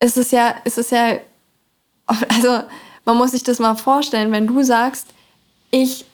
ist 0.00 0.16
es 0.16 0.30
ja, 0.30 0.54
ist 0.64 0.78
es 0.78 0.90
ja, 0.90 1.18
also 2.06 2.62
man 3.04 3.16
muss 3.16 3.32
sich 3.32 3.42
das 3.42 3.58
mal 3.58 3.74
vorstellen, 3.74 4.32
wenn 4.32 4.46
du 4.46 4.62
sagst, 4.62 5.08
ich 5.70 6.04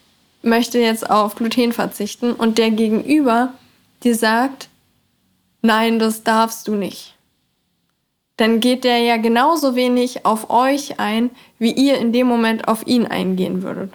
möchte 0.43 0.79
jetzt 0.79 1.09
auf 1.09 1.35
Gluten 1.35 1.73
verzichten 1.73 2.33
und 2.33 2.59
der 2.59 2.71
Gegenüber 2.71 3.55
dir 4.03 4.15
sagt, 4.15 4.69
nein, 5.63 5.99
das 5.99 6.23
darfst 6.23 6.69
du 6.69 6.75
nicht. 6.75 7.15
Dann 8.37 8.61
geht 8.61 8.85
der 8.85 8.99
ja 8.99 9.17
genauso 9.17 9.77
wenig 9.77 10.27
auf 10.27 10.51
euch 10.51 10.99
ein, 10.99 11.31
wie 11.59 11.73
ihr 11.73 11.99
in 11.99 12.13
dem 12.13 12.27
Moment 12.27 12.67
auf 12.69 12.87
ihn 12.87 13.07
eingehen 13.07 13.63
würdet. 13.63 13.93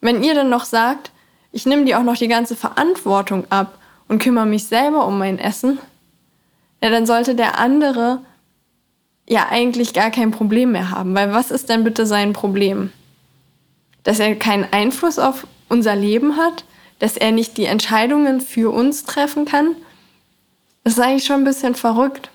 Wenn 0.00 0.22
ihr 0.22 0.34
dann 0.34 0.48
noch 0.48 0.64
sagt, 0.64 1.12
ich 1.52 1.66
nehme 1.66 1.84
dir 1.84 1.98
auch 1.98 2.02
noch 2.02 2.16
die 2.16 2.28
ganze 2.28 2.56
Verantwortung 2.56 3.44
ab 3.50 3.78
und 4.08 4.20
kümmere 4.20 4.46
mich 4.46 4.66
selber 4.66 5.06
um 5.06 5.18
mein 5.18 5.38
Essen, 5.38 5.78
ja, 6.82 6.90
dann 6.90 7.06
sollte 7.06 7.34
der 7.34 7.58
andere 7.58 8.20
ja 9.28 9.48
eigentlich 9.50 9.92
gar 9.92 10.10
kein 10.10 10.30
Problem 10.30 10.72
mehr 10.72 10.90
haben. 10.90 11.14
Weil 11.14 11.32
was 11.32 11.50
ist 11.50 11.68
denn 11.68 11.84
bitte 11.84 12.06
sein 12.06 12.32
Problem? 12.32 12.92
Dass 14.02 14.18
er 14.18 14.34
keinen 14.34 14.66
Einfluss 14.72 15.18
auf 15.18 15.46
unser 15.68 15.96
Leben 15.96 16.36
hat, 16.36 16.64
dass 16.98 17.16
er 17.16 17.32
nicht 17.32 17.56
die 17.56 17.64
Entscheidungen 17.64 18.40
für 18.40 18.72
uns 18.72 19.04
treffen 19.04 19.44
kann. 19.44 19.74
Das 20.84 20.94
ist 20.94 21.00
eigentlich 21.00 21.24
schon 21.24 21.40
ein 21.40 21.44
bisschen 21.44 21.74
verrückt, 21.74 22.30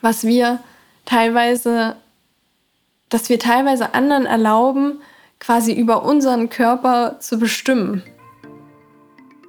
was 0.00 0.24
wir 0.24 0.60
teilweise, 1.04 1.96
dass 3.08 3.28
wir 3.28 3.38
teilweise 3.38 3.94
anderen 3.94 4.26
erlauben, 4.26 5.00
quasi 5.38 5.72
über 5.72 6.04
unseren 6.04 6.48
Körper 6.48 7.16
zu 7.18 7.38
bestimmen. 7.38 8.02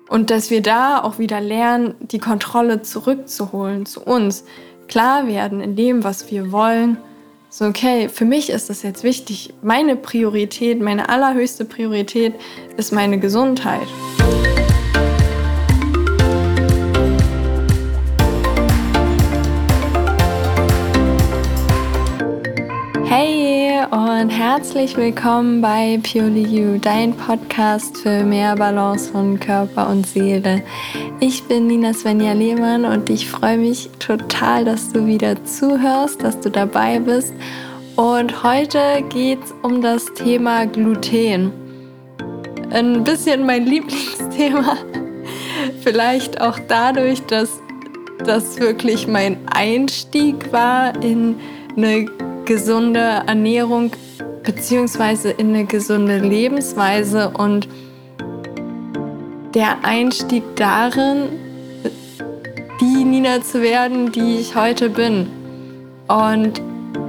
Und 0.09 0.30
dass 0.30 0.49
wir 0.49 0.61
da 0.61 1.02
auch 1.02 1.20
wieder 1.20 1.41
lernen, 1.41 1.95
die 1.99 2.20
Kontrolle 2.20 2.81
zurückzuholen 2.81 3.85
zu 3.85 4.02
uns, 4.02 4.45
klar 4.87 5.27
werden 5.27 5.61
in 5.61 5.75
dem, 5.75 6.03
was 6.03 6.31
wir 6.31 6.51
wollen. 6.51 6.97
So, 7.49 7.65
okay, 7.65 8.09
für 8.09 8.25
mich 8.25 8.49
ist 8.49 8.69
das 8.69 8.81
jetzt 8.81 9.03
wichtig. 9.03 9.53
Meine 9.61 9.95
Priorität, 9.95 10.81
meine 10.81 11.09
allerhöchste 11.09 11.66
Priorität 11.66 12.33
ist 12.77 12.91
meine 12.91 13.19
Gesundheit. 13.19 13.88
Hey 23.05 23.52
und 23.92 24.30
herzlich 24.30 24.95
willkommen 24.95 25.59
bei 25.59 26.00
Purely 26.03 26.44
You, 26.44 26.78
dein 26.80 27.14
Podcast 27.16 27.98
für 27.98 28.23
mehr 28.23 28.56
Balance 28.56 29.12
von 29.12 29.39
Körper 29.39 29.89
und 29.89 30.08
Seele. 30.08 30.64
Ich 31.20 31.44
bin 31.44 31.67
Nina 31.67 31.94
Svenja 31.94 32.34
Lehmann 32.34 32.86
und 32.86 33.09
ich 33.09 33.28
freue 33.28 33.58
mich 33.58 33.89
total, 34.00 34.64
dass 34.64 34.94
du 34.94 35.06
wieder 35.06 35.44
zuhörst, 35.44 36.23
dass 36.23 36.39
du 36.39 36.50
dabei 36.50 37.00
bist. 37.00 37.34
Und 37.98 38.44
heute 38.44 39.04
geht 39.09 39.44
es 39.44 39.54
um 39.64 39.81
das 39.81 40.06
Thema 40.14 40.66
Gluten. 40.66 41.52
Ein 42.72 43.04
bisschen 43.04 43.45
mein 43.45 43.66
Lieblingsthema. 43.66 44.78
Vielleicht 45.81 46.39
auch 46.39 46.59
dadurch, 46.67 47.22
dass 47.23 47.50
das 48.23 48.59
wirklich 48.59 49.08
mein 49.08 49.38
Einstieg 49.52 50.54
war 50.54 50.95
in 51.04 51.36
eine 51.76 52.06
gesunde 52.45 52.99
Ernährung 53.27 53.91
beziehungsweise 54.44 55.31
in 55.31 55.49
eine 55.49 55.66
gesunde 55.66 56.19
Lebensweise 56.19 57.30
und 57.30 57.67
der 59.53 59.83
Einstieg 59.83 60.44
darin, 60.55 61.30
die 62.81 63.03
Nina 63.05 63.41
zu 63.41 63.61
werden, 63.61 64.11
die 64.11 64.38
ich 64.38 64.55
heute 64.55 64.89
bin. 64.89 65.27
Und 66.08 66.61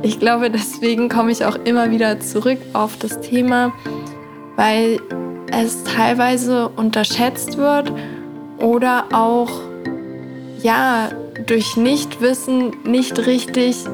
ich 0.03 0.21
glaube, 0.21 0.51
deswegen 0.51 1.09
komme 1.09 1.33
ich 1.33 1.45
auch 1.45 1.57
immer 1.65 1.91
wieder 1.91 2.21
zurück 2.21 2.59
auf 2.73 2.97
das 2.99 3.21
Thema, 3.21 3.73
weil 4.57 5.01
es 5.51 5.85
teilweise 5.85 6.69
unterschätzt 6.69 7.57
wird 7.57 7.93
oder 8.59 9.07
auch 9.13 9.51
ja 10.63 11.11
durch 11.47 11.77
Nichtwissen 11.77 12.73
nicht 12.85 13.27
richtig 13.27 13.85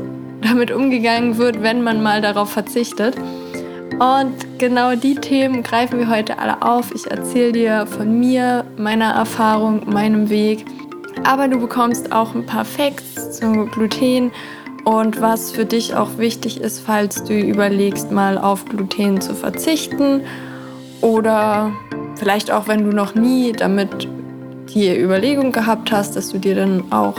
damit 0.43 0.71
umgegangen 0.71 1.39
wird, 1.39 1.62
wenn 1.62 1.83
man 1.83 2.03
mal 2.03 2.21
darauf 2.21 2.51
verzichtet. 2.51 3.17
Und 3.99 4.59
genau 4.59 4.95
die 4.95 5.15
Themen 5.15 5.62
greifen 5.62 5.99
wir 5.99 6.09
heute 6.09 6.39
alle 6.39 6.62
auf. 6.62 6.95
Ich 6.95 7.11
erzähle 7.11 7.53
dir 7.53 7.87
von 7.87 8.19
mir, 8.19 8.65
meiner 8.78 9.12
Erfahrung, 9.12 9.83
meinem 9.91 10.31
Weg. 10.31 10.65
Aber 11.25 11.49
du 11.49 11.59
bekommst 11.59 12.12
auch 12.12 12.34
ein 12.34 12.47
paar 12.47 12.65
Facts 12.65 13.39
zu 13.39 13.67
Gluten 13.67 14.31
und 14.84 15.21
was 15.21 15.53
für 15.53 15.67
dich 15.67 15.95
auch 15.95 16.17
wichtig 16.17 16.61
ist, 16.61 16.81
falls 16.81 17.25
du 17.25 17.39
überlegst, 17.39 18.11
mal 18.11 18.39
auf 18.39 18.65
Gluten 18.65 19.21
zu 19.21 19.34
verzichten. 19.34 20.22
Oder 21.03 21.72
vielleicht 22.17 22.51
auch, 22.51 22.69
wenn 22.69 22.84
du 22.84 22.97
noch 22.97 23.15
nie 23.15 23.53
damit 23.53 24.09
die 24.75 24.97
Überlegung 24.99 25.53
gehabt 25.53 25.93
hast, 25.93 26.17
dass 26.17 26.31
du 26.31 26.39
dir 26.39 26.55
dann 26.55 26.91
auch 26.91 27.15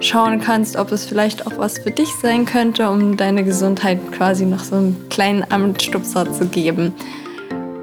schauen 0.00 0.40
kannst, 0.40 0.76
ob 0.76 0.92
es 0.92 1.06
vielleicht 1.06 1.46
auch 1.46 1.58
was 1.58 1.78
für 1.78 1.90
dich 1.90 2.08
sein 2.20 2.44
könnte, 2.44 2.90
um 2.90 3.16
deine 3.16 3.44
Gesundheit 3.44 3.98
quasi 4.12 4.46
noch 4.46 4.64
so 4.64 4.76
einen 4.76 5.08
kleinen 5.08 5.44
Amtstupser 5.50 6.32
zu 6.32 6.46
geben. 6.46 6.92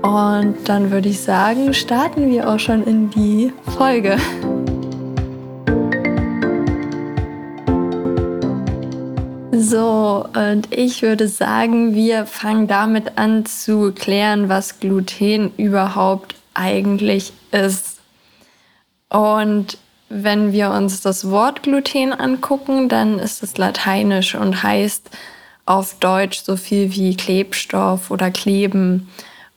Und 0.02 0.56
dann 0.66 0.92
würde 0.92 1.10
ich 1.10 1.22
sagen, 1.22 1.74
starten 1.74 2.30
wir 2.30 2.50
auch 2.50 2.60
schon 2.60 2.84
in 2.84 3.10
die 3.12 3.54
Folge. 3.78 4.18
So, 9.54 10.26
und 10.34 10.76
ich 10.76 11.02
würde 11.02 11.28
sagen, 11.28 11.94
wir 11.94 12.26
fangen 12.26 12.68
damit 12.68 13.18
an 13.18 13.46
zu 13.46 13.92
klären, 13.94 14.50
was 14.50 14.80
Gluten 14.80 15.52
überhaupt 15.56 16.36
eigentlich 16.56 17.32
ist. 17.52 18.00
Und 19.10 19.78
wenn 20.12 20.52
wir 20.52 20.72
uns 20.72 21.02
das 21.02 21.30
Wort 21.30 21.64
Gluten 21.64 22.14
angucken, 22.14 22.90
dann 22.90 23.20
ist 23.20 23.44
es 23.44 23.58
lateinisch 23.58 24.36
und 24.36 24.62
heißt 24.62 25.10
auf 25.66 25.96
Deutsch 26.00 26.42
so 26.44 26.58
viel 26.58 26.94
wie 26.94 27.16
Klebstoff 27.16 28.12
oder 28.12 28.30
Kleben. 28.30 29.10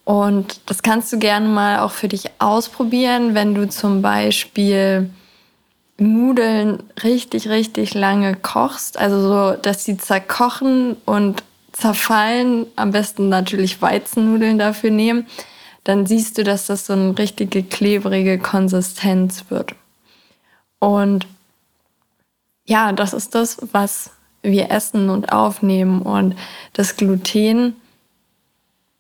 Und 0.05 0.61
das 0.67 0.83
kannst 0.83 1.13
du 1.13 1.19
gerne 1.19 1.49
mal 1.49 1.81
auch 1.81 1.91
für 1.91 2.09
dich 2.09 2.31
ausprobieren, 2.39 3.35
wenn 3.35 3.55
du 3.55 3.69
zum 3.69 4.03
Beispiel 4.03 5.11
Nudeln 5.97 6.83
richtig, 7.03 7.49
richtig 7.49 7.95
lange 7.95 8.35
kochst. 8.37 8.99
Also 8.99 9.21
so, 9.21 9.57
dass 9.61 9.85
sie 9.85 9.97
zerkochen 9.97 10.97
und 11.05 11.43
zerfallen. 11.73 12.67
Am 12.77 12.91
besten 12.91 13.29
natürlich 13.29 13.81
Weizennudeln 13.81 14.59
dafür 14.59 14.91
nehmen. 14.91 15.27
Dann 15.85 16.07
siehst 16.07 16.39
du, 16.39 16.45
dass 16.45 16.67
das 16.67 16.87
so 16.87 16.93
eine 16.93 17.17
richtige 17.19 17.63
klebrige 17.63 18.39
Konsistenz 18.39 19.45
wird. 19.49 19.75
Und 20.79 21.27
ja, 22.67 22.93
das 22.93 23.13
ist 23.13 23.35
das, 23.35 23.59
was 23.73 24.11
wir 24.43 24.71
essen 24.71 25.11
und 25.11 25.33
aufnehmen. 25.33 26.03
Und 26.03 26.37
das 26.73 26.97
Gluten 26.97 27.77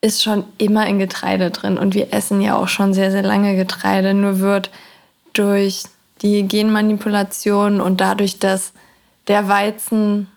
ist 0.00 0.22
schon 0.22 0.44
immer 0.58 0.86
in 0.86 0.98
Getreide 0.98 1.50
drin. 1.50 1.78
Und 1.78 1.94
wir 1.94 2.12
essen 2.12 2.40
ja 2.40 2.56
auch 2.56 2.68
schon 2.68 2.94
sehr, 2.94 3.10
sehr 3.10 3.22
lange 3.22 3.56
Getreide. 3.56 4.14
Nur 4.14 4.40
wird 4.40 4.70
durch 5.32 5.84
die 6.22 6.46
Genmanipulation 6.46 7.80
und 7.80 8.00
dadurch, 8.00 8.38
dass 8.38 8.72
der 9.28 9.48
Weizen, 9.48 10.28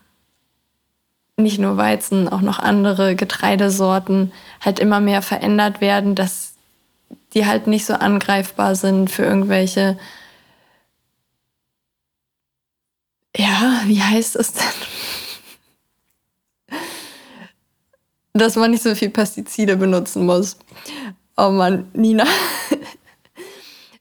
nicht 1.36 1.58
nur 1.58 1.76
Weizen, 1.76 2.28
auch 2.28 2.40
noch 2.40 2.58
andere 2.58 3.14
Getreidesorten 3.14 4.32
halt 4.60 4.80
immer 4.80 5.00
mehr 5.00 5.22
verändert 5.22 5.80
werden, 5.80 6.14
dass 6.14 6.54
die 7.34 7.46
halt 7.46 7.66
nicht 7.66 7.86
so 7.86 7.94
angreifbar 7.94 8.74
sind 8.74 9.10
für 9.10 9.22
irgendwelche 9.22 9.98
ja, 13.38 13.82
wie 13.86 14.02
heißt 14.02 14.36
es 14.36 14.52
denn? 14.52 14.64
Dass 18.34 18.56
man 18.56 18.72
nicht 18.72 18.82
so 18.82 18.94
viel 18.94 19.10
Pestizide 19.10 19.76
benutzen 19.76 20.26
muss. 20.26 20.56
Oh 21.36 21.50
Mann, 21.50 21.88
Nina. 21.94 22.26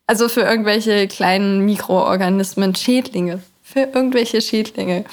Also 0.07 0.29
für 0.29 0.41
irgendwelche 0.41 1.07
kleinen 1.07 1.65
Mikroorganismen, 1.65 2.73
Schädlinge. 2.75 3.43
Für 3.61 3.81
irgendwelche 3.81 4.41
Schädlinge. 4.41 5.03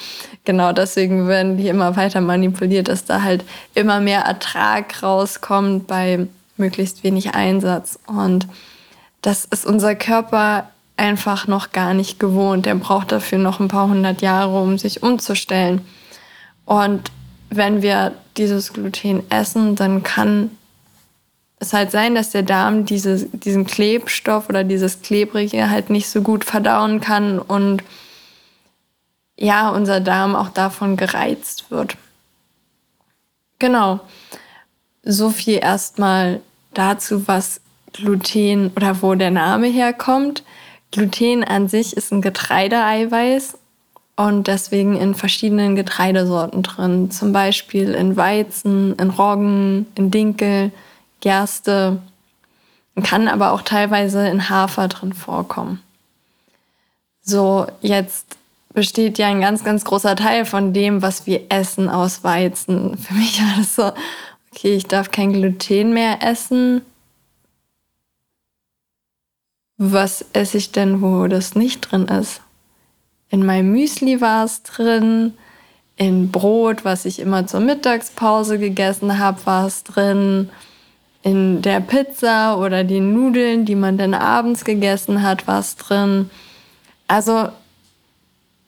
Genau 0.45 0.73
deswegen 0.73 1.27
werden 1.27 1.57
die 1.57 1.69
immer 1.69 1.97
weiter 1.97 2.21
manipuliert, 2.21 2.87
dass 2.87 3.05
da 3.05 3.23
halt 3.23 3.45
immer 3.75 4.01
mehr 4.01 4.21
Ertrag 4.21 5.03
rauskommt 5.03 5.89
bei 5.89 6.29
möglichst 6.57 7.03
wenig 7.03 7.35
Einsatz. 7.35 7.99
Und 8.07 8.47
das 9.21 9.45
ist 9.47 9.67
unser 9.67 9.97
Körper 9.97 10.71
einfach 10.97 11.47
noch 11.47 11.73
gar 11.73 11.95
nicht 11.95 12.21
gewohnt. 12.21 12.67
Er 12.67 12.75
braucht 12.77 13.13
dafür 13.13 13.39
noch 13.39 13.61
ein 13.61 13.69
paar 13.69 13.89
hundert 13.89 14.23
Jahre, 14.23 14.61
um 14.61 14.79
sich 14.79 15.03
umzustellen. 15.03 15.81
Und 16.65 17.11
wenn 17.51 17.83
wir 17.83 18.13
dieses 18.37 18.73
Gluten 18.73 19.23
essen, 19.31 19.77
dann 19.77 20.03
kann 20.03 20.51
es 21.59 21.73
halt 21.73 21.91
sein, 21.91 22.15
dass 22.15 22.31
der 22.31 22.43
Darm 22.43 22.85
diese, 22.85 23.27
diesen 23.27 23.67
Klebstoff 23.67 24.49
oder 24.49 24.65
dieses 24.65 25.03
Klebrige 25.03 25.71
halt 25.71 25.91
nicht 25.91 26.09
so 26.09 26.23
gut 26.23 26.45
verdauen 26.45 27.01
kann 27.01 27.39
und 27.39 27.83
ja, 29.37 29.69
unser 29.71 30.01
Darm 30.01 30.37
auch 30.37 30.51
davon 30.51 30.97
gereizt 30.97 31.71
wird. 31.71 31.97
Genau. 33.59 34.01
So 35.03 35.31
viel 35.31 35.59
erstmal 35.59 36.41
dazu, 36.73 37.27
was 37.27 37.61
Gluten 37.93 38.71
oder 38.77 39.03
wo 39.03 39.15
der 39.15 39.31
Name 39.31 39.67
herkommt. 39.69 40.43
Gluten 40.95 41.43
an 41.43 41.67
sich 41.67 41.97
ist 41.97 42.13
ein 42.13 42.23
Getreideeiweiß 42.23 43.59
und 44.15 44.47
deswegen 44.47 44.97
in 44.97 45.17
verschiedenen 45.17 45.75
Getreidesorten 45.75 46.63
drin. 46.63 47.11
Zum 47.11 47.33
Beispiel 47.33 47.95
in 47.95 48.17
Weizen, 48.17 48.95
in 48.95 49.11
Roggen, 49.11 49.87
in 49.97 50.13
Dinkel, 50.13 50.71
Gerste. 51.21 51.99
Kann 53.03 53.27
aber 53.27 53.51
auch 53.51 53.63
teilweise 53.63 54.29
in 54.29 54.49
Hafer 54.49 54.87
drin 54.87 55.13
vorkommen. 55.13 55.83
So, 57.23 57.67
jetzt 57.81 58.37
besteht 58.73 59.19
ja 59.19 59.27
ein 59.27 59.41
ganz, 59.41 59.65
ganz 59.65 59.85
großer 59.85 60.15
Teil 60.15 60.45
von 60.45 60.73
dem, 60.73 61.03
was 61.03 61.27
wir 61.27 61.41
essen, 61.49 61.89
aus 61.89 62.23
Weizen. 62.23 62.97
Für 62.99 63.15
mich 63.15 63.41
war 63.41 63.55
das 63.59 63.75
so, 63.75 63.93
okay, 64.53 64.77
ich 64.77 64.87
darf 64.87 65.11
kein 65.11 65.33
Gluten 65.33 65.93
mehr 65.93 66.23
essen. 66.23 66.83
Was 69.87 70.25
esse 70.33 70.57
ich 70.57 70.73
denn, 70.73 71.03
wo 71.03 71.27
das 71.27 71.55
nicht 71.55 71.83
drin 71.83 72.07
ist? 72.07 72.41
In 73.29 73.45
meinem 73.45 73.73
Müsli 73.73 74.23
war 74.23 74.47
es 74.47 74.63
drin. 74.63 75.35
In 75.97 76.31
Brot, 76.31 76.87
was 76.87 77.05
ich 77.05 77.21
immer 77.21 77.47
zur 77.47 77.61
Mittagspause 77.61 78.59
gegessen 78.59 79.19
habe, 79.19 79.45
war 79.45 79.67
es 79.67 79.85
drin. 79.85 80.49
In 81.23 81.61
der 81.61 81.81
Pizza 81.81 82.57
oder 82.59 82.83
den 82.83 83.13
Nudeln, 83.13 83.67
die 83.67 83.75
man 83.75 83.99
dann 83.99 84.15
abends 84.15 84.65
gegessen 84.65 85.23
hat, 85.23 85.47
war 85.47 85.61
es 85.61 85.77
drin. 85.77 86.31
Also 87.07 87.51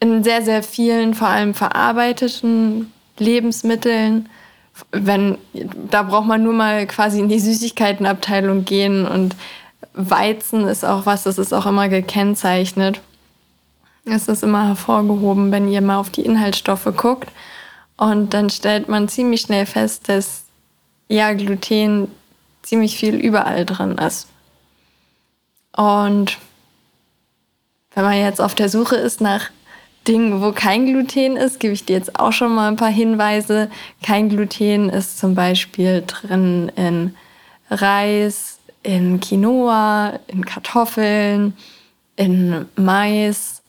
in 0.01 0.23
sehr, 0.23 0.43
sehr 0.43 0.63
vielen, 0.63 1.15
vor 1.15 1.29
allem 1.29 1.55
verarbeiteten 1.55 2.93
Lebensmitteln. 3.19 4.29
Wenn, 4.93 5.39
da 5.91 6.03
braucht 6.03 6.27
man 6.27 6.43
nur 6.43 6.53
mal 6.53 6.87
quasi 6.87 7.21
in 7.21 7.31
die 7.31 7.41
Süßigkeitenabteilung 7.41 8.67
gehen 8.67 9.07
und 9.07 9.35
Weizen 9.97 10.69
ist 10.69 10.85
auch 10.85 11.07
was, 11.07 11.25
das 11.25 11.39
ist 11.39 11.53
auch 11.53 11.67
immer 11.67 11.89
gekennzeichnet. 11.89 13.01
Es 14.05 14.29
ist 14.29 14.45
immer 14.45 14.69
hervorgehoben, 14.69 15.51
wenn 15.51 15.69
ihr 15.69 15.81
mal 15.81 15.99
auf 15.99 16.11
die 16.11 16.25
Inhaltsstoffe 16.25 16.89
guckt. 16.97 17.31
Und 17.97 18.35
dann 18.35 18.51
stellt 18.51 18.89
man 18.89 19.09
ziemlich 19.09 19.41
schnell 19.41 19.67
fest, 19.67 20.09
dass 20.09 20.45
ja 21.09 21.33
Gluten 21.33 22.09
ziemlich 22.63 22.97
viel 22.99 23.15
überall 23.15 23.65
drin 23.65 23.97
ist. 23.99 24.29
Und 25.75 26.39
wenn 27.95 28.05
man 28.05 28.19
jetzt 28.19 28.41
auf 28.41 28.55
der 28.55 28.69
Suche 28.69 28.97
ist 28.97 29.21
nach 29.21 29.51
Dingen, 30.07 30.43
wo 30.43 30.53
kein 30.53 30.87
Gluten 30.87 31.37
ist, 31.37 31.59
gebe 31.59 31.73
ich 31.73 31.85
dir 31.85 31.97
jetzt 31.97 32.21
auch 32.21 32.33
schon 32.33 32.55
mal 32.55 32.69
ein 32.69 32.77
paar 32.77 32.91
Hinweise. 32.91 33.71
Kein 34.03 34.29
Gluten 34.29 34.91
ist 34.91 35.19
zum 35.19 35.35
Beispiel 35.35 36.05
drin 36.07 36.71
in 36.77 37.17
Reis, 37.71 38.56
in 38.87 39.19
Quinoa, 39.19 40.21
in 40.29 40.45
Kartoffeln, 40.45 41.57
in 42.15 42.67
Mais, 42.77 43.63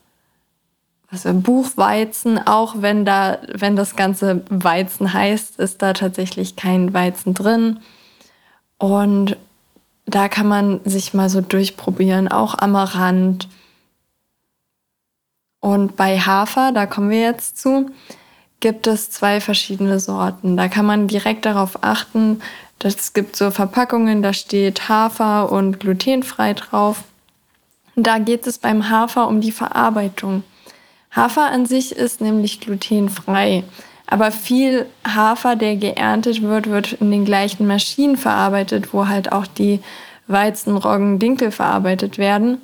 also 1.09 1.33
Buchweizen, 1.33 2.37
auch 2.45 2.75
wenn 2.77 3.03
da, 3.03 3.39
wenn 3.51 3.75
das 3.75 3.95
Ganze 3.95 4.43
Weizen 4.49 5.11
heißt, 5.11 5.57
ist 5.57 5.81
da 5.81 5.93
tatsächlich 5.93 6.55
kein 6.55 6.93
Weizen 6.93 7.33
drin. 7.33 7.79
Und 8.77 9.37
da 10.05 10.29
kann 10.29 10.47
man 10.47 10.81
sich 10.85 11.15
mal 11.15 11.29
so 11.29 11.41
durchprobieren, 11.41 12.27
auch 12.27 12.55
Amaranth. 12.55 13.47
Und 15.59 15.95
bei 15.95 16.19
Hafer, 16.19 16.71
da 16.73 16.85
kommen 16.85 17.09
wir 17.09 17.21
jetzt 17.21 17.57
zu, 17.57 17.89
gibt 18.59 18.85
es 18.85 19.09
zwei 19.09 19.41
verschiedene 19.41 19.99
Sorten. 19.99 20.57
Da 20.57 20.67
kann 20.67 20.85
man 20.85 21.07
direkt 21.07 21.45
darauf 21.45 21.83
achten, 21.83 22.39
es 22.83 23.13
gibt 23.13 23.35
so 23.35 23.51
Verpackungen, 23.51 24.21
da 24.21 24.33
steht 24.33 24.87
Hafer 24.87 25.51
und 25.51 25.79
glutenfrei 25.79 26.53
drauf. 26.53 27.03
Da 27.95 28.19
geht 28.19 28.45
es 28.45 28.59
beim 28.59 28.89
Hafer 28.89 29.27
um 29.27 29.41
die 29.41 29.51
Verarbeitung. 29.51 30.43
Hafer 31.11 31.49
an 31.49 31.65
sich 31.65 31.95
ist 31.95 32.21
nämlich 32.21 32.59
glutenfrei. 32.59 33.63
Aber 34.05 34.31
viel 34.31 34.85
Hafer, 35.05 35.55
der 35.55 35.75
geerntet 35.75 36.41
wird, 36.41 36.69
wird 36.69 36.93
in 36.93 37.11
den 37.11 37.25
gleichen 37.25 37.67
Maschinen 37.67 38.15
verarbeitet, 38.15 38.93
wo 38.93 39.07
halt 39.07 39.31
auch 39.31 39.47
die 39.47 39.81
Weizen, 40.27 40.77
Roggen, 40.77 41.19
Dinkel 41.19 41.51
verarbeitet 41.51 42.17
werden, 42.17 42.61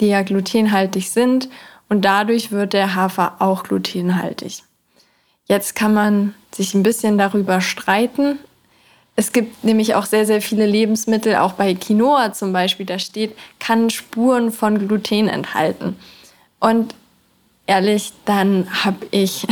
die 0.00 0.08
ja 0.08 0.22
glutenhaltig 0.22 1.10
sind. 1.10 1.48
Und 1.88 2.04
dadurch 2.04 2.50
wird 2.50 2.72
der 2.72 2.94
Hafer 2.94 3.36
auch 3.38 3.64
glutenhaltig. 3.64 4.62
Jetzt 5.46 5.76
kann 5.76 5.92
man 5.92 6.34
sich 6.52 6.74
ein 6.74 6.82
bisschen 6.82 7.18
darüber 7.18 7.60
streiten. 7.60 8.38
Es 9.14 9.32
gibt 9.32 9.62
nämlich 9.62 9.94
auch 9.94 10.06
sehr, 10.06 10.24
sehr 10.24 10.40
viele 10.40 10.66
Lebensmittel, 10.66 11.36
auch 11.36 11.52
bei 11.52 11.74
Quinoa 11.74 12.32
zum 12.32 12.52
Beispiel, 12.52 12.86
da 12.86 12.98
steht, 12.98 13.36
kann 13.58 13.90
Spuren 13.90 14.50
von 14.50 14.88
Gluten 14.88 15.28
enthalten. 15.28 15.96
Und 16.60 16.94
ehrlich, 17.66 18.12
dann 18.24 18.84
habe 18.84 19.06
ich 19.10 19.46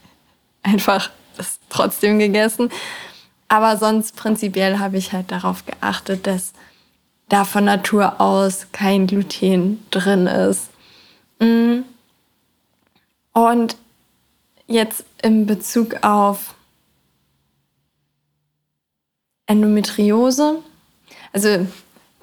einfach 0.62 1.10
das 1.36 1.60
trotzdem 1.68 2.18
gegessen. 2.18 2.70
Aber 3.48 3.76
sonst 3.76 4.16
prinzipiell 4.16 4.78
habe 4.80 4.96
ich 4.96 5.12
halt 5.12 5.30
darauf 5.30 5.64
geachtet, 5.64 6.26
dass 6.26 6.52
da 7.28 7.44
von 7.44 7.64
Natur 7.64 8.20
aus 8.20 8.66
kein 8.72 9.06
Gluten 9.06 9.84
drin 9.90 10.26
ist. 10.26 10.70
Mm. 11.38 11.82
Und 13.32 13.76
jetzt 14.66 15.04
in 15.22 15.46
Bezug 15.46 16.02
auf 16.02 16.55
Endometriose, 19.46 20.62
also 21.32 21.66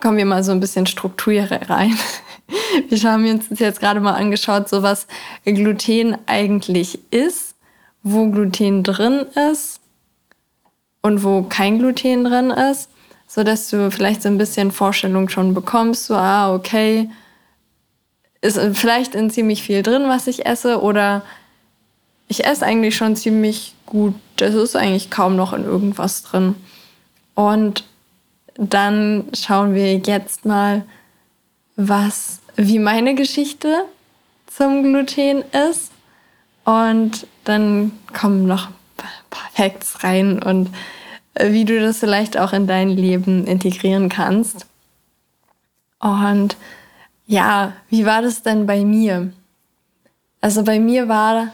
kommen 0.02 0.18
wir 0.18 0.26
mal 0.26 0.44
so 0.44 0.52
ein 0.52 0.60
bisschen 0.60 0.86
Struktur 0.86 1.44
rein. 1.44 1.98
Wir 2.90 3.00
haben 3.04 3.26
uns 3.30 3.48
jetzt 3.58 3.80
gerade 3.80 4.00
mal 4.00 4.14
angeschaut, 4.14 4.68
so 4.68 4.84
was 4.84 5.08
Gluten 5.46 6.18
eigentlich 6.26 7.00
ist, 7.12 7.56
wo 8.04 8.30
Gluten 8.30 8.84
drin 8.84 9.26
ist 9.52 9.80
und 11.02 11.24
wo 11.24 11.44
kein 11.44 11.80
Gluten 11.80 12.26
drin 12.26 12.50
ist, 12.50 12.90
so 13.28 13.44
dass 13.44 13.70
du 13.70 13.90
vielleicht 13.92 14.22
so 14.22 14.30
ein 14.30 14.38
bisschen 14.38 14.72
Vorstellung 14.72 15.30
schon 15.30 15.54
bekommst, 15.54 16.06
so 16.06 16.16
ah 16.16 16.54
okay, 16.54 17.10
ist 18.42 18.60
vielleicht 18.74 19.16
in 19.16 19.30
ziemlich 19.30 19.64
viel 19.64 19.84
drin, 19.84 20.04
was 20.08 20.28
ich 20.28 20.46
esse 20.46 20.82
oder 20.82 21.24
ich 22.28 22.46
esse 22.46 22.66
eigentlich 22.66 22.96
schon 22.96 23.16
ziemlich 23.16 23.74
gut. 23.86 24.16
Das 24.36 24.54
ist 24.54 24.76
eigentlich 24.76 25.10
kaum 25.10 25.36
noch 25.36 25.54
in 25.54 25.64
irgendwas 25.64 26.24
drin. 26.24 26.56
Und 27.36 27.84
dann 28.56 29.26
schauen 29.34 29.74
wir 29.74 29.98
jetzt 29.98 30.46
mal, 30.46 30.84
was 31.76 32.40
wie 32.56 32.80
meine 32.80 33.16
Geschichte 33.16 33.86
zum 34.48 34.84
Gluten 34.84 35.44
ist. 35.70 35.92
Und 36.66 37.28
dann 37.44 37.92
kommen 38.14 38.46
noch 38.46 38.68
ein 38.68 38.74
paar 39.30 39.50
Facts 39.54 40.04
rein 40.04 40.42
und 40.42 40.70
wie 41.40 41.66
du 41.66 41.80
das 41.80 42.00
vielleicht 42.00 42.38
auch 42.38 42.54
in 42.54 42.68
dein 42.68 42.90
Leben 42.90 43.46
integrieren 43.48 44.08
kannst. 44.08 44.68
Und 46.00 46.58
ja, 47.26 47.74
wie 47.90 48.06
war 48.06 48.22
das 48.22 48.44
denn 48.44 48.66
bei 48.66 48.86
mir? 48.86 49.34
Also 50.42 50.64
bei 50.64 50.80
mir 50.80 51.08
war 51.08 51.54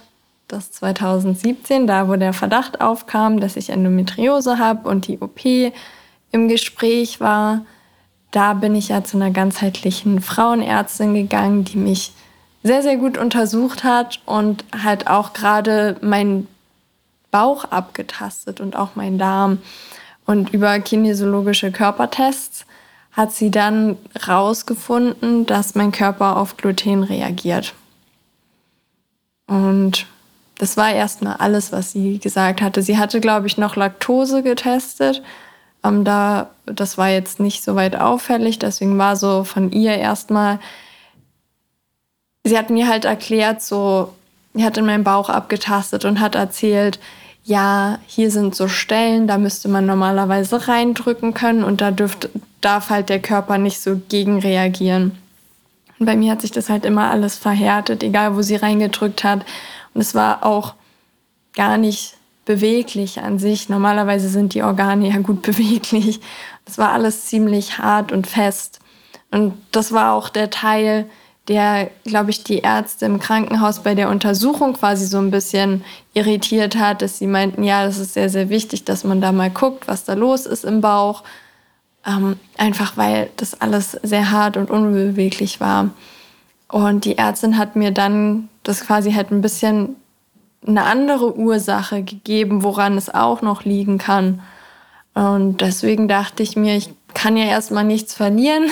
das 0.49 0.71
2017, 0.71 1.87
da 1.87 2.09
wo 2.09 2.15
der 2.15 2.33
Verdacht 2.33 2.81
aufkam, 2.81 3.39
dass 3.39 3.55
ich 3.55 3.69
Endometriose 3.69 4.57
habe 4.57 4.89
und 4.89 5.07
die 5.07 5.19
OP 5.19 5.45
im 6.31 6.47
Gespräch 6.47 7.21
war 7.21 7.61
da 8.31 8.53
bin 8.53 8.75
ich 8.75 8.89
ja 8.89 9.03
zu 9.03 9.17
einer 9.17 9.31
ganzheitlichen 9.31 10.21
Frauenärztin 10.21 11.13
gegangen, 11.13 11.63
die 11.63 11.77
mich 11.77 12.11
sehr, 12.61 12.83
sehr 12.83 12.97
gut 12.97 13.17
untersucht 13.17 13.83
hat 13.83 14.19
und 14.25 14.65
halt 14.83 15.07
auch 15.07 15.33
gerade 15.33 15.97
meinen 16.01 16.47
Bauch 17.31 17.65
abgetastet 17.65 18.59
und 18.59 18.75
auch 18.75 18.95
meinen 18.95 19.17
Darm. 19.17 19.59
Und 20.25 20.53
über 20.53 20.79
kinesiologische 20.79 21.71
Körpertests 21.71 22.65
hat 23.13 23.31
sie 23.31 23.49
dann 23.49 23.97
rausgefunden, 24.27 25.45
dass 25.45 25.73
mein 25.73 25.91
Körper 25.91 26.37
auf 26.37 26.57
Gluten 26.57 27.03
reagiert. 27.03 27.73
Und 29.47 30.05
das 30.59 30.77
war 30.77 30.91
erstmal 30.91 31.37
alles, 31.37 31.71
was 31.71 31.93
sie 31.93 32.19
gesagt 32.19 32.61
hatte. 32.61 32.83
Sie 32.83 32.99
hatte, 32.99 33.19
glaube 33.19 33.47
ich, 33.47 33.57
noch 33.57 33.75
Laktose 33.75 34.43
getestet 34.43 35.23
ähm, 35.83 36.03
da, 36.03 36.49
das 36.65 36.97
war 36.97 37.09
jetzt 37.09 37.39
nicht 37.39 37.63
so 37.63 37.75
weit 37.75 37.95
auffällig, 37.95 38.59
deswegen 38.59 38.97
war 38.97 39.15
so 39.15 39.43
von 39.43 39.71
ihr 39.71 39.95
erstmal, 39.95 40.59
sie 42.43 42.57
hat 42.57 42.69
mir 42.69 42.87
halt 42.87 43.05
erklärt, 43.05 43.61
so, 43.61 44.13
sie 44.53 44.65
hat 44.65 44.77
in 44.77 44.85
meinen 44.85 45.03
Bauch 45.03 45.29
abgetastet 45.29 46.05
und 46.05 46.19
hat 46.19 46.35
erzählt, 46.35 46.99
ja, 47.45 47.99
hier 48.05 48.29
sind 48.29 48.55
so 48.55 48.67
Stellen, 48.67 49.27
da 49.27 49.37
müsste 49.37 49.69
man 49.69 49.85
normalerweise 49.85 50.67
reindrücken 50.67 51.33
können 51.33 51.63
und 51.63 51.81
da 51.81 51.91
dürft, 51.91 52.29
darf 52.61 52.89
halt 52.89 53.09
der 53.09 53.21
Körper 53.21 53.57
nicht 53.57 53.79
so 53.79 53.99
gegen 54.09 54.39
reagieren. 54.39 55.17
Und 55.97 56.05
bei 56.05 56.15
mir 56.15 56.31
hat 56.31 56.41
sich 56.41 56.51
das 56.51 56.69
halt 56.69 56.85
immer 56.85 57.09
alles 57.09 57.37
verhärtet, 57.37 58.03
egal 58.03 58.35
wo 58.35 58.41
sie 58.41 58.55
reingedrückt 58.55 59.23
hat. 59.23 59.45
Und 59.93 60.01
es 60.01 60.15
war 60.15 60.45
auch 60.45 60.75
gar 61.53 61.77
nicht 61.77 62.15
beweglich 62.45 63.21
an 63.21 63.37
sich. 63.37 63.69
Normalerweise 63.69 64.29
sind 64.29 64.53
die 64.53 64.63
Organe 64.63 65.09
ja 65.09 65.17
gut 65.19 65.41
beweglich. 65.43 66.19
Es 66.65 66.77
war 66.77 66.91
alles 66.91 67.25
ziemlich 67.25 67.77
hart 67.77 68.11
und 68.11 68.27
fest. 68.27 68.79
Und 69.31 69.53
das 69.71 69.91
war 69.91 70.13
auch 70.13 70.29
der 70.29 70.49
Teil, 70.49 71.09
der, 71.47 71.89
glaube 72.03 72.29
ich, 72.29 72.43
die 72.43 72.59
Ärzte 72.59 73.05
im 73.05 73.19
Krankenhaus 73.19 73.81
bei 73.81 73.95
der 73.95 74.09
Untersuchung 74.09 74.73
quasi 74.73 75.05
so 75.05 75.17
ein 75.17 75.31
bisschen 75.31 75.83
irritiert 76.13 76.75
hat, 76.75 77.01
dass 77.01 77.17
sie 77.17 77.27
meinten, 77.27 77.63
ja, 77.63 77.85
das 77.85 77.97
ist 77.97 78.13
sehr, 78.13 78.29
sehr 78.29 78.49
wichtig, 78.49 78.85
dass 78.85 79.03
man 79.03 79.19
da 79.19 79.31
mal 79.31 79.49
guckt, 79.49 79.87
was 79.87 80.03
da 80.03 80.13
los 80.13 80.45
ist 80.45 80.63
im 80.63 80.81
Bauch. 80.81 81.23
Ähm, 82.05 82.39
einfach 82.57 82.97
weil 82.97 83.29
das 83.35 83.59
alles 83.59 83.91
sehr 84.03 84.31
hart 84.31 84.57
und 84.57 84.69
unbeweglich 84.69 85.59
war. 85.59 85.89
Und 86.69 87.05
die 87.05 87.17
Ärztin 87.17 87.57
hat 87.57 87.75
mir 87.75 87.91
dann 87.91 88.47
das 88.63 88.81
quasi 88.81 89.13
halt 89.13 89.31
ein 89.31 89.41
bisschen 89.41 89.95
eine 90.65 90.83
andere 90.83 91.37
Ursache 91.37 92.03
gegeben, 92.03 92.63
woran 92.63 92.97
es 92.97 93.13
auch 93.13 93.41
noch 93.41 93.63
liegen 93.63 93.97
kann. 93.97 94.41
Und 95.13 95.61
deswegen 95.61 96.07
dachte 96.07 96.43
ich 96.43 96.55
mir, 96.55 96.75
ich 96.75 96.89
kann 97.13 97.37
ja 97.37 97.45
erstmal 97.45 97.83
nichts 97.83 98.13
verlieren. 98.13 98.69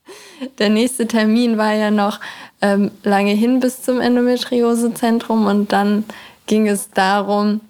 Der 0.58 0.68
nächste 0.68 1.06
Termin 1.06 1.58
war 1.58 1.72
ja 1.72 1.90
noch 1.90 2.20
ähm, 2.60 2.90
lange 3.02 3.32
hin 3.32 3.60
bis 3.60 3.82
zum 3.82 4.00
Endometriosezentrum 4.00 5.46
und 5.46 5.72
dann 5.72 6.04
ging 6.46 6.66
es 6.66 6.90
darum, 6.90 7.60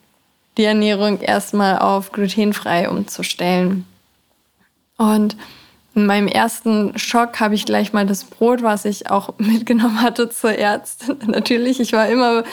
die 0.57 0.65
Ernährung 0.65 1.21
erstmal 1.21 1.79
auf 1.79 2.13
glutenfrei 2.13 2.89
umzustellen. 2.89 3.87
Und 4.97 5.37
in 5.99 6.07
meinem 6.07 6.29
ersten 6.29 6.97
Schock 6.97 7.41
habe 7.41 7.57
ich 7.57 7.65
gleich 7.65 7.93
mal 7.93 8.07
das 8.07 8.25
Brot, 8.25 8.63
was 8.63 8.85
ich 8.85 9.11
auch 9.11 9.35
mitgenommen 9.39 10.01
hatte 10.01 10.31
zur 10.31 10.53
Ärztin. 10.53 11.19
Natürlich, 11.27 11.81
ich 11.81 11.93
war 11.93 12.09
immer, 12.09 12.45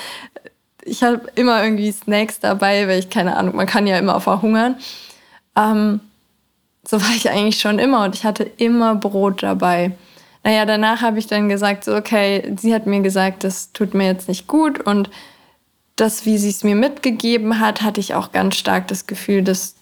ich 0.84 1.04
habe 1.04 1.22
immer 1.36 1.64
irgendwie 1.64 1.92
Snacks 1.92 2.40
dabei, 2.40 2.88
weil 2.88 3.00
ich 3.00 3.10
keine 3.10 3.38
Ahnung, 3.38 3.56
man 3.56 3.68
kann 3.68 3.88
ja 3.88 3.98
immer 4.00 4.20
verhungern. 4.20 4.78
Ähm, 5.56 6.00
so 6.88 7.02
war 7.02 7.16
ich 7.16 7.30
eigentlich 7.30 7.60
schon 7.60 7.80
immer 7.80 8.04
und 8.04 8.16
ich 8.16 8.24
hatte 8.24 8.44
immer 8.44 8.96
Brot 8.96 9.44
dabei. 9.44 9.92
Naja, 10.44 10.66
danach 10.66 11.02
habe 11.02 11.18
ich 11.20 11.28
dann 11.28 11.50
gesagt, 11.50 11.84
so, 11.84 11.96
okay, 11.96 12.56
sie 12.60 12.74
hat 12.74 12.86
mir 12.86 13.02
gesagt, 13.02 13.44
das 13.44 13.72
tut 13.74 13.94
mir 13.94 14.06
jetzt 14.06 14.28
nicht 14.28 14.48
gut 14.48 14.80
und 14.80 15.10
das, 15.96 16.26
wie 16.26 16.38
sie 16.38 16.50
es 16.50 16.64
mir 16.64 16.76
mitgegeben 16.76 17.60
hat, 17.60 17.82
hatte 17.82 18.00
ich 18.00 18.16
auch 18.16 18.32
ganz 18.32 18.56
stark 18.56 18.88
das 18.88 19.08
Gefühl, 19.08 19.44
das 19.44 19.76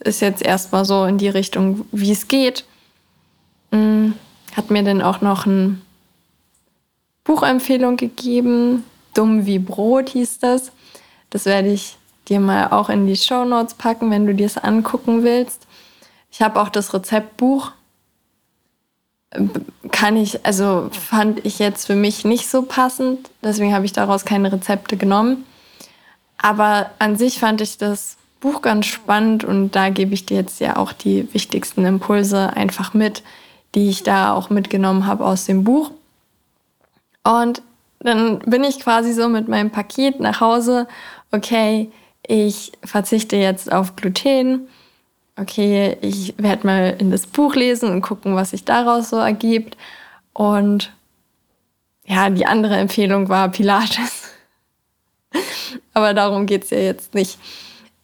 ist 0.00 0.20
jetzt 0.20 0.42
erstmal 0.42 0.84
so 0.84 1.04
in 1.04 1.18
die 1.18 1.28
Richtung, 1.28 1.86
wie 1.92 2.12
es 2.12 2.28
geht. 2.28 2.64
Hm, 3.72 4.14
hat 4.56 4.70
mir 4.70 4.82
dann 4.82 5.02
auch 5.02 5.20
noch 5.20 5.46
eine 5.46 5.78
Buchempfehlung 7.24 7.96
gegeben. 7.96 8.84
Dumm 9.14 9.46
wie 9.46 9.58
Brot 9.58 10.10
hieß 10.10 10.38
das. 10.40 10.72
Das 11.30 11.44
werde 11.44 11.68
ich 11.68 11.96
dir 12.28 12.40
mal 12.40 12.68
auch 12.68 12.88
in 12.88 13.06
die 13.06 13.16
Show 13.16 13.44
Notes 13.44 13.74
packen, 13.74 14.10
wenn 14.10 14.26
du 14.26 14.34
dir 14.34 14.46
es 14.46 14.58
angucken 14.58 15.22
willst. 15.22 15.66
Ich 16.30 16.42
habe 16.42 16.60
auch 16.60 16.68
das 16.68 16.92
Rezeptbuch 16.94 17.72
kann 19.90 20.16
ich, 20.16 20.44
also 20.46 20.90
fand 20.92 21.44
ich 21.44 21.58
jetzt 21.58 21.86
für 21.86 21.96
mich 21.96 22.24
nicht 22.24 22.48
so 22.48 22.62
passend. 22.62 23.30
Deswegen 23.42 23.74
habe 23.74 23.84
ich 23.84 23.92
daraus 23.92 24.24
keine 24.24 24.52
Rezepte 24.52 24.96
genommen. 24.96 25.44
Aber 26.38 26.90
an 26.98 27.16
sich 27.16 27.38
fand 27.38 27.60
ich 27.60 27.78
das 27.78 28.16
Buch 28.40 28.62
ganz 28.62 28.86
spannend 28.86 29.44
und 29.44 29.72
da 29.72 29.88
gebe 29.88 30.14
ich 30.14 30.26
dir 30.26 30.36
jetzt 30.36 30.60
ja 30.60 30.76
auch 30.76 30.92
die 30.92 31.32
wichtigsten 31.32 31.84
Impulse 31.84 32.52
einfach 32.54 32.94
mit, 32.94 33.22
die 33.74 33.88
ich 33.88 34.02
da 34.02 34.32
auch 34.32 34.50
mitgenommen 34.50 35.06
habe 35.06 35.24
aus 35.24 35.46
dem 35.46 35.64
Buch. 35.64 35.90
Und 37.22 37.62
dann 38.00 38.38
bin 38.40 38.64
ich 38.64 38.80
quasi 38.80 39.12
so 39.12 39.28
mit 39.28 39.48
meinem 39.48 39.70
Paket 39.70 40.20
nach 40.20 40.40
Hause. 40.40 40.86
Okay, 41.32 41.90
ich 42.26 42.72
verzichte 42.84 43.36
jetzt 43.36 43.72
auf 43.72 43.96
Gluten 43.96 44.68
okay, 45.36 45.96
ich 46.00 46.34
werde 46.36 46.66
mal 46.66 46.96
in 46.98 47.10
das 47.10 47.26
Buch 47.26 47.54
lesen 47.54 47.90
und 47.90 48.02
gucken, 48.02 48.36
was 48.36 48.50
sich 48.50 48.64
daraus 48.64 49.10
so 49.10 49.16
ergibt. 49.16 49.76
Und 50.32 50.92
ja, 52.04 52.30
die 52.30 52.46
andere 52.46 52.76
Empfehlung 52.76 53.28
war 53.28 53.50
Pilates. 53.50 54.30
Aber 55.94 56.14
darum 56.14 56.46
geht's 56.46 56.70
ja 56.70 56.78
jetzt 56.78 57.14
nicht. 57.14 57.38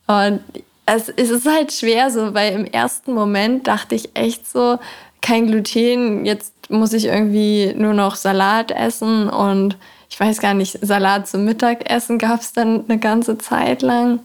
Und 0.06 0.40
es, 0.86 1.08
es 1.08 1.30
ist 1.30 1.46
halt 1.46 1.72
schwer 1.72 2.10
so, 2.10 2.34
weil 2.34 2.52
im 2.52 2.64
ersten 2.64 3.12
Moment 3.12 3.66
dachte 3.66 3.94
ich 3.94 4.16
echt 4.16 4.48
so, 4.48 4.78
kein 5.22 5.46
Gluten, 5.46 6.24
jetzt 6.24 6.70
muss 6.70 6.92
ich 6.92 7.06
irgendwie 7.06 7.74
nur 7.76 7.94
noch 7.94 8.16
Salat 8.16 8.70
essen 8.70 9.28
und 9.28 9.76
ich 10.08 10.18
weiß 10.18 10.40
gar 10.40 10.54
nicht, 10.54 10.78
Salat 10.80 11.28
zum 11.28 11.44
Mittagessen 11.44 12.18
gab 12.18 12.40
es 12.40 12.52
dann 12.52 12.84
eine 12.88 12.98
ganze 12.98 13.38
Zeit 13.38 13.82
lang. 13.82 14.20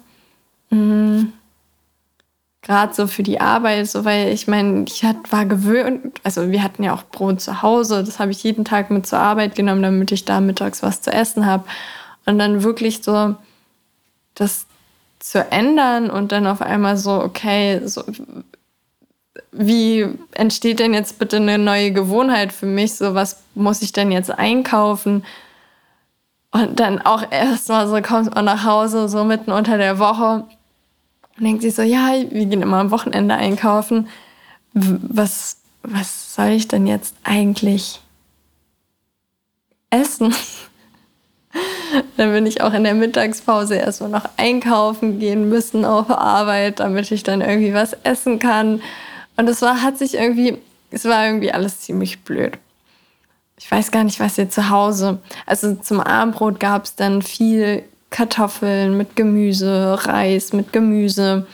Mhm 0.70 1.34
gerade 2.66 2.94
so 2.96 3.06
für 3.06 3.22
die 3.22 3.40
Arbeit, 3.40 3.88
so 3.88 4.06
weil 4.06 4.34
ich 4.34 4.48
meine, 4.48 4.86
ich 4.88 5.06
hat, 5.06 5.32
war 5.32 5.46
gewöhnt, 5.46 6.20
also 6.24 6.50
wir 6.50 6.64
hatten 6.64 6.84
ja 6.84 6.96
auch 6.96 7.04
Brot 7.04 7.40
zu 7.40 7.62
Hause, 7.62 8.04
das 8.04 8.18
habe 8.18 8.32
ich 8.32 8.44
jeden 8.44 8.66
Tag 8.66 8.90
mit 8.90 9.06
zur 9.06 9.20
Arbeit 9.20 9.56
genommen, 9.56 9.84
damit 9.84 10.12
ich 10.12 10.26
da 10.26 10.42
mittags 10.42 10.82
was 10.82 11.02
zu 11.02 11.12
essen 11.14 11.46
habe. 11.46 11.66
Und 12.26 12.40
dann 12.40 12.64
wirklich 12.64 13.04
so 13.04 13.36
das 14.34 14.66
zu 15.20 15.40
ändern 15.52 16.10
und 16.10 16.32
dann 16.32 16.48
auf 16.48 16.62
einmal 16.62 16.98
so, 16.98 17.22
okay, 17.22 17.82
so, 17.86 18.04
wie 19.58 20.08
entsteht 20.34 20.80
denn 20.80 20.94
jetzt 20.94 21.20
bitte 21.20 21.38
eine 21.38 21.58
neue 21.58 21.92
Gewohnheit 21.92 22.52
für 22.52 22.66
mich? 22.66 22.96
So, 22.96 23.14
was 23.16 23.44
muss 23.54 23.82
ich 23.82 23.92
denn 23.92 24.12
jetzt 24.12 24.32
einkaufen? 24.32 25.24
Und 26.52 26.80
dann 26.80 27.02
auch 27.02 27.32
erstmal 27.32 27.88
so 27.88 28.02
kommt 28.02 28.34
man 28.34 28.46
nach 28.46 28.64
Hause, 28.64 29.10
so 29.10 29.24
mitten 29.24 29.52
unter 29.52 29.78
der 29.78 30.00
Woche 30.00 30.46
und 31.38 31.44
denkt 31.44 31.62
sich 31.62 31.76
so, 31.76 31.82
ja, 31.82 32.14
wir 32.30 32.46
gehen 32.46 32.62
immer 32.62 32.78
am 32.78 32.92
Wochenende 32.92 33.36
einkaufen. 33.36 34.08
Was, 34.74 35.58
was 35.84 36.34
soll 36.36 36.50
ich 36.50 36.68
denn 36.68 36.88
jetzt 36.88 37.16
eigentlich 37.24 38.02
essen? 39.90 40.34
Dann 42.18 42.32
bin 42.34 42.46
ich 42.46 42.62
auch 42.62 42.74
in 42.74 42.84
der 42.84 42.94
Mittagspause 42.94 43.76
erstmal 43.76 44.10
noch 44.10 44.30
einkaufen 44.38 45.20
gehen 45.20 45.48
müssen 45.48 45.86
auf 45.86 46.10
Arbeit, 46.10 46.80
damit 46.80 47.10
ich 47.12 47.24
dann 47.24 47.40
irgendwie 47.40 47.74
was 47.74 47.94
essen 48.04 48.40
kann. 48.40 48.82
Und 49.38 49.48
es 49.48 49.62
war, 49.62 49.82
hat 49.82 49.98
sich 49.98 50.16
irgendwie, 50.16 50.58
es 50.92 51.06
war 51.06 51.26
irgendwie 51.26 51.52
alles 51.52 51.82
ziemlich 51.82 52.24
blöd. 52.24 52.58
Ich 53.58 53.70
weiß 53.72 53.92
gar 53.92 54.04
nicht, 54.04 54.20
was 54.20 54.38
ihr 54.38 54.50
zu 54.50 54.70
Hause. 54.70 55.20
Also 55.46 55.76
zum 55.76 56.00
Abendbrot 56.00 56.60
gab 56.60 56.86
es 56.86 56.96
dann 56.96 57.22
viel 57.22 57.84
Kartoffeln 58.10 58.98
mit 58.98 59.16
Gemüse, 59.16 59.98
Reis 60.06 60.54
mit 60.54 60.74
Gemüse. 60.74 61.48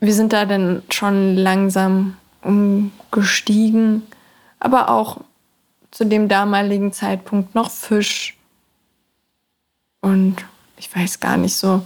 Wir 0.00 0.14
sind 0.14 0.32
da 0.32 0.44
dann 0.44 0.82
schon 0.90 1.36
langsam 1.36 2.16
umgestiegen, 2.42 4.02
aber 4.60 4.90
auch 4.90 5.20
zu 5.90 6.04
dem 6.04 6.28
damaligen 6.28 6.92
Zeitpunkt 6.92 7.54
noch 7.54 7.70
Fisch. 7.70 8.36
Und 10.00 10.36
ich 10.76 10.94
weiß 10.94 11.20
gar 11.20 11.36
nicht 11.36 11.56
so. 11.56 11.82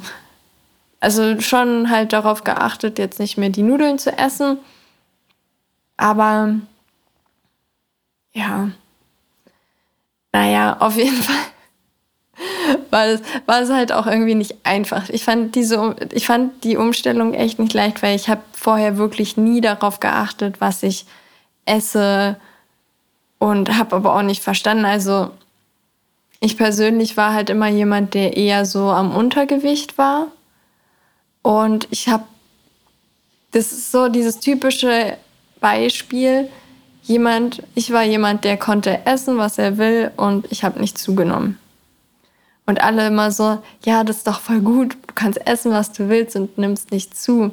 Also 1.01 1.41
schon 1.41 1.89
halt 1.91 2.13
darauf 2.13 2.45
geachtet, 2.45 2.99
jetzt 2.99 3.19
nicht 3.19 3.39
mehr 3.39 3.49
die 3.51 3.63
Nudeln 3.63 3.99
zu 3.99 4.17
essen. 4.17 4.59
Aber 6.01 6.55
ja. 8.33 8.71
Naja, 10.33 10.79
auf 10.81 10.97
jeden 10.97 11.23
Fall 11.23 11.37
war 12.91 13.07
es, 13.07 13.21
war 13.45 13.61
es 13.61 13.71
halt 13.71 13.93
auch 13.93 14.07
irgendwie 14.07 14.35
nicht 14.35 14.65
einfach. 14.65 15.11
Ich 15.11 15.25
fand, 15.25 15.55
diese, 15.55 15.95
ich 16.13 16.25
fand 16.25 16.65
die 16.65 16.79
Umstellung 16.79 17.35
echt 17.35 17.59
nicht 17.59 17.75
leicht, 17.75 18.03
weil 18.03 18.17
ich 18.17 18.31
habe 18.31 18.41
vorher 18.53 18.97
wirklich 18.97 19.37
nie 19.37 19.61
darauf 19.61 20.01
geachtet, 20.01 20.63
was 20.63 20.83
ich 20.83 21.05
esse 21.67 22.37
und 23.39 23.77
habe 23.77 23.97
aber 23.97 24.17
auch 24.17 24.23
nicht 24.23 24.43
verstanden. 24.43 24.87
Also 24.87 25.33
ich 26.41 26.57
persönlich 26.57 27.19
war 27.19 27.35
halt 27.35 27.51
immer 27.51 27.69
jemand, 27.69 28.15
der 28.15 28.39
eher 28.39 28.65
so 28.65 28.89
am 28.89 29.15
Untergewicht 29.15 29.99
war. 29.99 30.29
Und 31.43 31.89
ich 31.91 32.09
habe, 32.09 32.25
das 33.51 33.71
ist 33.71 33.93
so 33.93 34.09
dieses 34.09 34.41
typische 34.41 35.19
Beispiel, 35.61 36.49
jemand, 37.03 37.63
ich 37.75 37.93
war 37.93 38.03
jemand, 38.03 38.45
der 38.45 38.57
konnte 38.57 39.07
essen, 39.07 39.39
was 39.39 39.59
er 39.59 39.79
will 39.79 40.11
und 40.17 40.51
ich 40.51 40.65
habe 40.65 40.81
nicht 40.81 40.99
zugenommen. 40.99 41.59
Und 42.67 42.83
alle 42.83 43.07
immer 43.07 43.31
so, 43.31 43.63
ja, 43.85 44.05
das 44.05 44.19
ist 44.19 44.27
doch 44.27 44.41
voll 44.41 44.61
gut, 44.61 44.97
du 45.07 45.15
kannst 45.15 45.45
essen, 45.47 45.73
was 45.73 45.93
du 45.93 46.09
willst 46.09 46.37
und 46.37 46.57
nimmst 46.57 46.93
nicht 46.93 47.17
zu. 47.17 47.53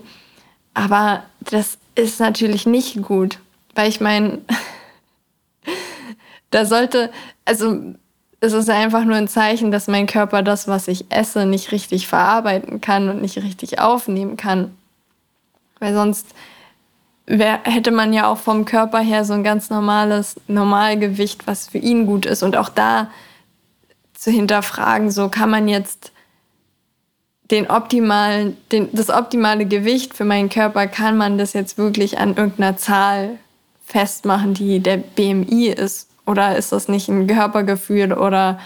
Aber 0.73 1.23
das 1.39 1.77
ist 1.95 2.19
natürlich 2.19 2.67
nicht 2.67 3.01
gut, 3.01 3.39
weil 3.73 3.89
ich 3.89 3.99
meine, 3.99 4.41
da 6.51 6.65
sollte, 6.65 7.11
also 7.45 7.95
es 8.39 8.53
ist 8.53 8.69
einfach 8.69 9.03
nur 9.03 9.15
ein 9.15 9.27
Zeichen, 9.27 9.71
dass 9.71 9.87
mein 9.87 10.05
Körper 10.05 10.43
das, 10.43 10.67
was 10.67 10.87
ich 10.87 11.05
esse, 11.09 11.45
nicht 11.45 11.71
richtig 11.71 12.07
verarbeiten 12.07 12.81
kann 12.81 13.09
und 13.09 13.21
nicht 13.21 13.37
richtig 13.37 13.79
aufnehmen 13.79 14.37
kann. 14.37 14.75
Weil 15.79 15.93
sonst 15.93 16.27
wär, 17.27 17.59
hätte 17.63 17.91
man 17.91 18.13
ja 18.13 18.27
auch 18.27 18.37
vom 18.37 18.65
Körper 18.65 18.99
her 18.99 19.25
so 19.25 19.33
ein 19.33 19.43
ganz 19.43 19.69
normales 19.69 20.35
Normalgewicht, 20.47 21.45
was 21.45 21.67
für 21.67 21.77
ihn 21.77 22.05
gut 22.05 22.25
ist. 22.25 22.41
Und 22.41 22.55
auch 22.57 22.69
da 22.69 23.11
zu 24.13 24.31
hinterfragen, 24.31 25.11
so 25.11 25.29
kann 25.29 25.49
man 25.49 25.67
jetzt 25.67 26.11
den 27.51 27.69
optimalen, 27.69 28.57
den, 28.71 28.89
das 28.93 29.09
optimale 29.09 29.65
Gewicht 29.65 30.13
für 30.13 30.25
meinen 30.25 30.49
Körper, 30.49 30.87
kann 30.87 31.17
man 31.17 31.37
das 31.37 31.53
jetzt 31.53 31.77
wirklich 31.77 32.17
an 32.17 32.35
irgendeiner 32.35 32.77
Zahl 32.77 33.37
festmachen, 33.85 34.53
die 34.53 34.79
der 34.79 34.97
BMI 34.97 35.67
ist? 35.67 36.09
Oder 36.25 36.57
ist 36.57 36.71
das 36.71 36.87
nicht 36.87 37.07
ein 37.07 37.27
Körpergefühl? 37.27 38.11
Oder 38.11 38.59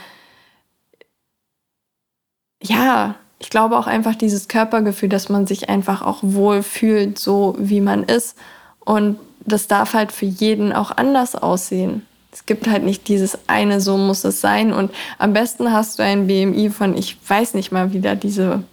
ja, 2.61 3.15
ich 3.41 3.49
glaube 3.49 3.77
auch 3.77 3.87
einfach 3.87 4.15
dieses 4.15 4.47
Körpergefühl, 4.47 5.09
dass 5.09 5.27
man 5.27 5.47
sich 5.47 5.67
einfach 5.67 6.03
auch 6.03 6.19
wohl 6.21 6.61
fühlt, 6.61 7.17
so 7.17 7.55
wie 7.57 7.81
man 7.81 8.03
ist. 8.03 8.37
Und 8.85 9.17
das 9.39 9.67
darf 9.67 9.93
halt 9.93 10.11
für 10.11 10.27
jeden 10.27 10.71
auch 10.71 10.91
anders 10.95 11.35
aussehen. 11.35 12.05
Es 12.31 12.45
gibt 12.45 12.67
halt 12.67 12.83
nicht 12.83 13.07
dieses 13.07 13.37
eine, 13.47 13.81
so 13.81 13.97
muss 13.97 14.23
es 14.25 14.41
sein. 14.41 14.71
Und 14.71 14.91
am 15.17 15.33
besten 15.33 15.73
hast 15.73 15.97
du 15.97 16.03
ein 16.03 16.27
BMI 16.27 16.69
von, 16.69 16.95
ich 16.95 17.17
weiß 17.27 17.55
nicht 17.55 17.71
mal, 17.71 17.93
wie 17.93 17.99
da 17.99 18.13
diese, 18.13 18.63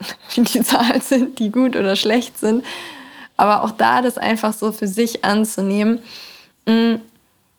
wie 0.34 0.40
die 0.40 0.62
Zahlen 0.62 1.02
sind, 1.02 1.38
die 1.38 1.52
gut 1.52 1.76
oder 1.76 1.94
schlecht 1.94 2.38
sind. 2.38 2.64
Aber 3.36 3.64
auch 3.64 3.70
da 3.70 4.00
das 4.00 4.16
einfach 4.16 4.54
so 4.54 4.72
für 4.72 4.88
sich 4.88 5.26
anzunehmen 5.26 5.98
mm, 6.64 6.94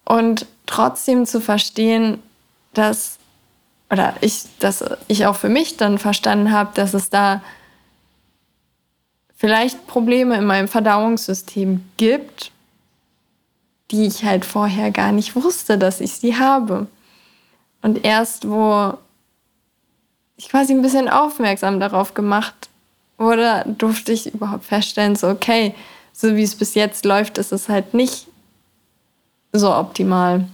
und 0.05 0.47
trotzdem 0.65 1.27
zu 1.27 1.39
verstehen, 1.39 2.17
dass, 2.73 3.16
oder 3.89 4.15
ich, 4.21 4.43
dass 4.59 4.83
ich 5.07 5.25
auch 5.25 5.35
für 5.35 5.49
mich 5.49 5.77
dann 5.77 5.97
verstanden 5.97 6.51
habe, 6.51 6.71
dass 6.73 6.93
es 6.93 7.09
da 7.09 7.41
vielleicht 9.35 9.87
Probleme 9.87 10.35
in 10.35 10.45
meinem 10.45 10.67
Verdauungssystem 10.67 11.83
gibt, 11.97 12.51
die 13.91 14.05
ich 14.05 14.25
halt 14.25 14.43
vorher 14.43 14.91
gar 14.91 15.11
nicht 15.11 15.35
wusste, 15.35 15.77
dass 15.77 16.01
ich 16.01 16.13
sie 16.13 16.37
habe. 16.37 16.87
Und 17.81 18.03
erst 18.03 18.49
wo 18.49 18.97
ich 20.35 20.49
quasi 20.49 20.73
ein 20.73 20.81
bisschen 20.81 21.07
aufmerksam 21.07 21.79
darauf 21.79 22.13
gemacht 22.13 22.69
wurde, 23.17 23.63
durfte 23.77 24.11
ich 24.11 24.33
überhaupt 24.33 24.65
feststellen, 24.65 25.15
so 25.15 25.29
okay, 25.29 25.73
so 26.11 26.35
wie 26.35 26.43
es 26.43 26.55
bis 26.55 26.75
jetzt 26.75 27.05
läuft, 27.05 27.37
ist 27.37 27.51
es 27.51 27.69
halt 27.69 27.93
nicht 27.93 28.27
so 29.53 29.73
optimal. 29.73 30.47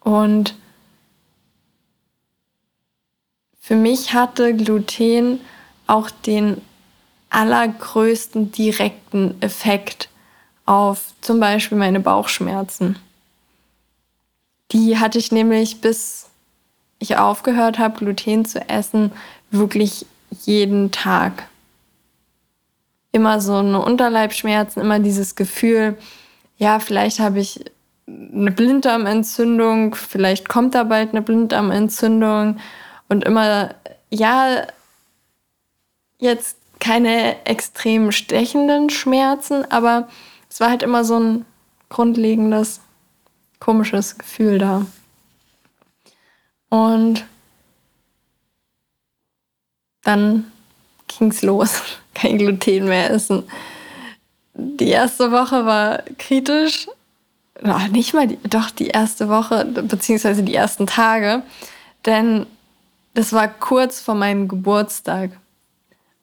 Und 0.00 0.54
für 3.68 3.76
mich 3.76 4.14
hatte 4.14 4.56
Gluten 4.56 5.40
auch 5.86 6.08
den 6.10 6.62
allergrößten 7.28 8.50
direkten 8.50 9.34
Effekt 9.42 10.08
auf 10.64 11.12
zum 11.20 11.38
Beispiel 11.38 11.76
meine 11.76 12.00
Bauchschmerzen. 12.00 12.96
Die 14.72 14.98
hatte 14.98 15.18
ich 15.18 15.32
nämlich 15.32 15.82
bis 15.82 16.30
ich 16.98 17.18
aufgehört 17.18 17.78
habe, 17.78 17.98
Gluten 17.98 18.46
zu 18.46 18.66
essen, 18.70 19.12
wirklich 19.50 20.06
jeden 20.46 20.90
Tag. 20.90 21.46
Immer 23.12 23.38
so 23.38 23.56
eine 23.56 23.82
Unterleibschmerzen, 23.82 24.80
immer 24.80 24.98
dieses 24.98 25.34
Gefühl, 25.34 25.98
ja, 26.56 26.80
vielleicht 26.80 27.18
habe 27.18 27.40
ich 27.40 27.62
eine 28.06 28.50
Blinddarmentzündung, 28.50 29.94
vielleicht 29.94 30.48
kommt 30.48 30.74
da 30.74 30.84
bald 30.84 31.10
eine 31.10 31.20
Blinddarmentzündung 31.20 32.58
und 33.08 33.24
immer, 33.24 33.74
ja, 34.10 34.66
jetzt 36.18 36.56
keine 36.80 37.44
extrem 37.46 38.12
stechenden 38.12 38.90
Schmerzen, 38.90 39.70
aber 39.70 40.08
es 40.48 40.60
war 40.60 40.70
halt 40.70 40.82
immer 40.82 41.04
so 41.04 41.18
ein 41.18 41.44
grundlegendes, 41.88 42.80
komisches 43.60 44.18
Gefühl 44.18 44.58
da. 44.58 44.86
Und 46.70 47.24
dann 50.02 50.50
ging's 51.06 51.42
los. 51.42 51.82
Kein 52.14 52.38
Gluten 52.38 52.86
mehr 52.86 53.10
essen. 53.10 53.44
Die 54.54 54.88
erste 54.88 55.30
Woche 55.30 55.66
war 55.66 56.02
kritisch. 56.18 56.88
Nicht 57.92 58.14
mal, 58.14 58.26
die, 58.26 58.38
doch 58.48 58.70
die 58.70 58.88
erste 58.88 59.28
Woche, 59.28 59.64
beziehungsweise 59.64 60.42
die 60.42 60.54
ersten 60.54 60.86
Tage. 60.86 61.42
Denn 62.06 62.46
das 63.18 63.32
war 63.32 63.48
kurz 63.48 64.00
vor 64.00 64.14
meinem 64.14 64.46
Geburtstag. 64.46 65.32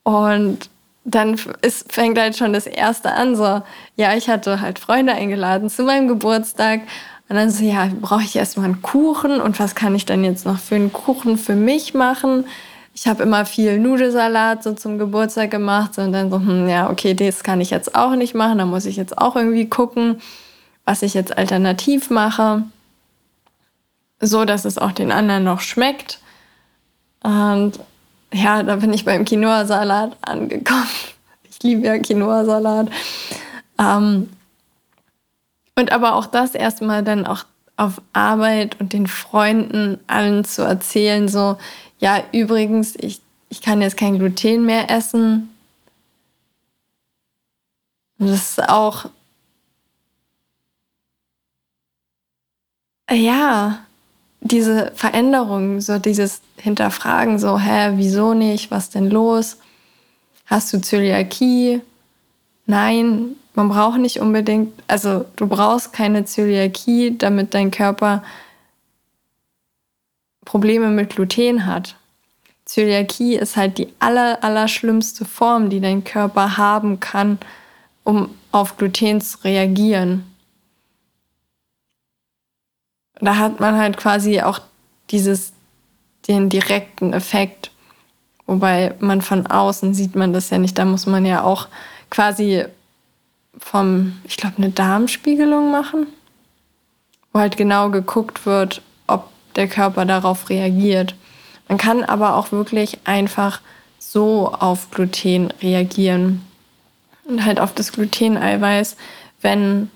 Und 0.04 0.70
dann 1.04 1.38
ist, 1.62 1.92
fängt 1.92 2.18
halt 2.18 2.38
schon 2.38 2.54
das 2.54 2.68
erste 2.68 3.12
an, 3.12 3.36
so, 3.36 3.62
ja, 3.98 4.16
ich 4.16 4.30
hatte 4.30 4.62
halt 4.62 4.80
Freunde 4.80 5.12
eingeladen 5.12 5.70
zu 5.70 5.84
meinem 5.84 6.08
Geburtstag. 6.08 6.80
Und 7.28 7.36
dann 7.36 7.52
so, 7.52 7.66
ja, 7.66 7.90
brauche 8.00 8.24
ich 8.24 8.38
erstmal 8.38 8.68
einen 8.68 8.82
Kuchen 8.82 9.42
und 9.42 9.60
was 9.60 9.76
kann 9.76 9.94
ich 9.94 10.06
dann 10.06 10.24
jetzt 10.24 10.46
noch 10.46 10.58
für 10.58 10.76
einen 10.76 10.94
Kuchen 10.94 11.38
für 11.38 11.56
mich 11.56 11.94
machen? 11.94 12.46
Ich 12.94 13.08
habe 13.08 13.24
immer 13.24 13.46
viel 13.46 13.78
Nudelsalat 13.78 14.64
so 14.64 14.72
zum 14.72 14.98
Geburtstag 14.98 15.52
gemacht 15.52 15.98
und 15.98 16.14
dann 16.14 16.32
so, 16.32 16.38
hm, 16.38 16.70
ja, 16.70 16.90
okay, 16.90 17.14
das 17.14 17.44
kann 17.44 17.60
ich 17.60 17.72
jetzt 17.72 17.94
auch 17.94 18.16
nicht 18.16 18.36
machen, 18.36 18.60
da 18.60 18.66
muss 18.66 18.86
ich 18.86 18.96
jetzt 18.96 19.18
auch 19.18 19.36
irgendwie 19.36 19.68
gucken, 19.68 20.22
was 20.86 21.02
ich 21.02 21.14
jetzt 21.14 21.38
alternativ 21.38 22.10
mache, 22.10 22.64
so 24.22 24.46
dass 24.46 24.64
es 24.64 24.78
auch 24.78 24.94
den 24.94 25.12
anderen 25.12 25.44
noch 25.44 25.60
schmeckt. 25.60 26.22
Und 27.26 27.80
ja, 28.32 28.62
da 28.62 28.76
bin 28.76 28.94
ich 28.94 29.04
beim 29.04 29.26
Quinoa-Salat 29.26 30.16
angekommen. 30.22 30.88
Ich 31.50 31.64
liebe 31.64 31.88
ja 31.88 31.98
Quinoa-Salat. 31.98 32.90
Ähm, 33.80 34.30
und 35.76 35.92
aber 35.94 36.16
auch 36.16 36.26
das 36.26 36.54
erstmal 36.54 37.02
dann 37.02 37.26
auch 37.26 37.46
auf 37.78 38.02
Arbeit 38.12 38.80
und 38.82 38.92
den 38.92 39.08
Freunden 39.08 39.98
allen 40.06 40.44
zu 40.44 40.64
erzählen, 40.64 41.30
so, 41.30 41.58
ja, 41.98 42.22
übrigens, 42.34 42.96
ich, 42.98 43.22
ich 43.50 43.62
kann 43.62 43.82
jetzt 43.82 43.96
kein 43.96 44.20
Gluten 44.20 44.66
mehr 44.66 44.92
essen. 44.92 45.50
Und 48.20 48.28
das 48.28 48.50
ist 48.50 48.70
auch, 48.70 49.06
ja, 53.10 53.85
diese 54.46 54.92
Veränderung, 54.94 55.82
so 55.82 55.98
dieses 55.98 56.42
Hinterfragen, 56.58 57.40
so, 57.40 57.60
hä, 57.60 57.94
wieso 57.96 58.36
nicht, 58.36 58.70
was 58.70 58.92
denn 58.92 59.10
los? 59.10 59.58
Hast 60.46 60.72
du 60.72 60.80
Zöliakie? 60.80 61.82
Nein, 62.68 63.36
man 63.56 63.70
braucht 63.70 63.98
nicht 63.98 64.20
unbedingt, 64.20 64.72
also 64.88 65.26
du 65.36 65.48
brauchst 65.48 65.94
keine 65.94 66.26
Zöliakie, 66.26 67.18
damit 67.18 67.56
dein 67.56 67.72
Körper 67.72 68.24
Probleme 70.46 70.90
mit 70.90 71.16
Gluten 71.16 71.66
hat. 71.66 71.96
Zöliakie 72.66 73.36
ist 73.38 73.58
halt 73.58 73.80
die 73.80 73.94
aller, 73.98 74.44
aller 74.44 74.68
schlimmste 74.68 75.26
Form, 75.26 75.72
die 75.72 75.82
dein 75.82 76.04
Körper 76.04 76.58
haben 76.58 77.00
kann, 77.00 77.40
um 78.04 78.30
auf 78.52 78.78
Gluten 78.78 79.22
zu 79.22 79.40
reagieren 79.44 80.35
da 83.20 83.38
hat 83.38 83.60
man 83.60 83.78
halt 83.78 83.98
quasi 83.98 84.42
auch 84.42 84.60
dieses, 85.12 85.54
den 86.28 86.50
direkten 86.50 87.14
Effekt. 87.14 87.72
Wobei 88.46 88.94
man 89.00 89.22
von 89.22 89.48
außen 89.48 89.94
sieht 89.94 90.16
man 90.16 90.34
das 90.34 90.50
ja 90.50 90.58
nicht. 90.58 90.78
Da 90.78 90.86
muss 90.86 91.06
man 91.06 91.26
ja 91.26 91.44
auch 91.44 91.68
quasi 92.10 92.66
vom, 93.58 94.20
ich 94.26 94.38
glaube, 94.38 94.58
eine 94.58 94.70
Darmspiegelung 94.70 95.72
machen, 95.72 96.08
wo 97.32 97.40
halt 97.40 97.58
genau 97.58 97.90
geguckt 97.90 98.46
wird, 98.46 98.82
ob 99.08 99.30
der 99.56 99.68
Körper 99.68 100.06
darauf 100.06 100.50
reagiert. 100.50 101.16
Man 101.68 101.78
kann 101.78 102.04
aber 102.04 102.36
auch 102.36 102.52
wirklich 102.52 103.00
einfach 103.06 103.62
so 103.98 104.54
auf 104.54 104.92
Gluten 104.92 105.52
reagieren 105.62 106.42
und 107.24 107.44
halt 107.44 107.60
auf 107.60 107.74
das 107.74 107.92
Gluteneiweiß, 107.92 108.98
wenn 109.42 109.90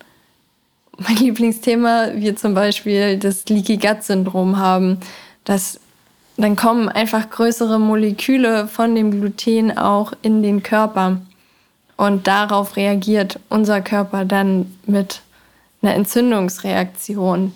mein 1.00 1.16
Lieblingsthema, 1.16 2.10
wir 2.16 2.36
zum 2.36 2.54
Beispiel 2.54 3.18
das 3.18 3.46
Leaky 3.46 3.78
Gut 3.78 4.04
Syndrom 4.04 4.58
haben, 4.58 5.00
dass 5.44 5.80
dann 6.38 6.56
kommen 6.56 6.88
einfach 6.88 7.30
größere 7.30 7.80
Moleküle 7.80 8.68
von 8.68 8.96
dem 8.96 9.12
Gluten 9.12 9.78
auch 9.78 10.14
in 10.22 10.42
den 10.42 10.64
Körper. 10.64 11.20
Und 11.98 12.28
darauf 12.28 12.78
reagiert 12.78 13.40
unser 13.50 13.82
Körper 13.82 14.24
dann 14.24 14.74
mit 14.86 15.22
einer 15.82 15.96
Entzündungsreaktion. 15.96 17.54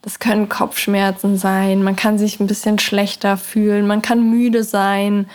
Das 0.00 0.18
können 0.18 0.48
Kopfschmerzen 0.48 1.36
sein, 1.36 1.82
man 1.82 1.94
kann 1.94 2.18
sich 2.18 2.40
ein 2.40 2.46
bisschen 2.46 2.78
schlechter 2.78 3.36
fühlen, 3.36 3.86
man 3.86 4.02
kann 4.02 4.30
müde 4.30 4.64
sein. 4.64 5.28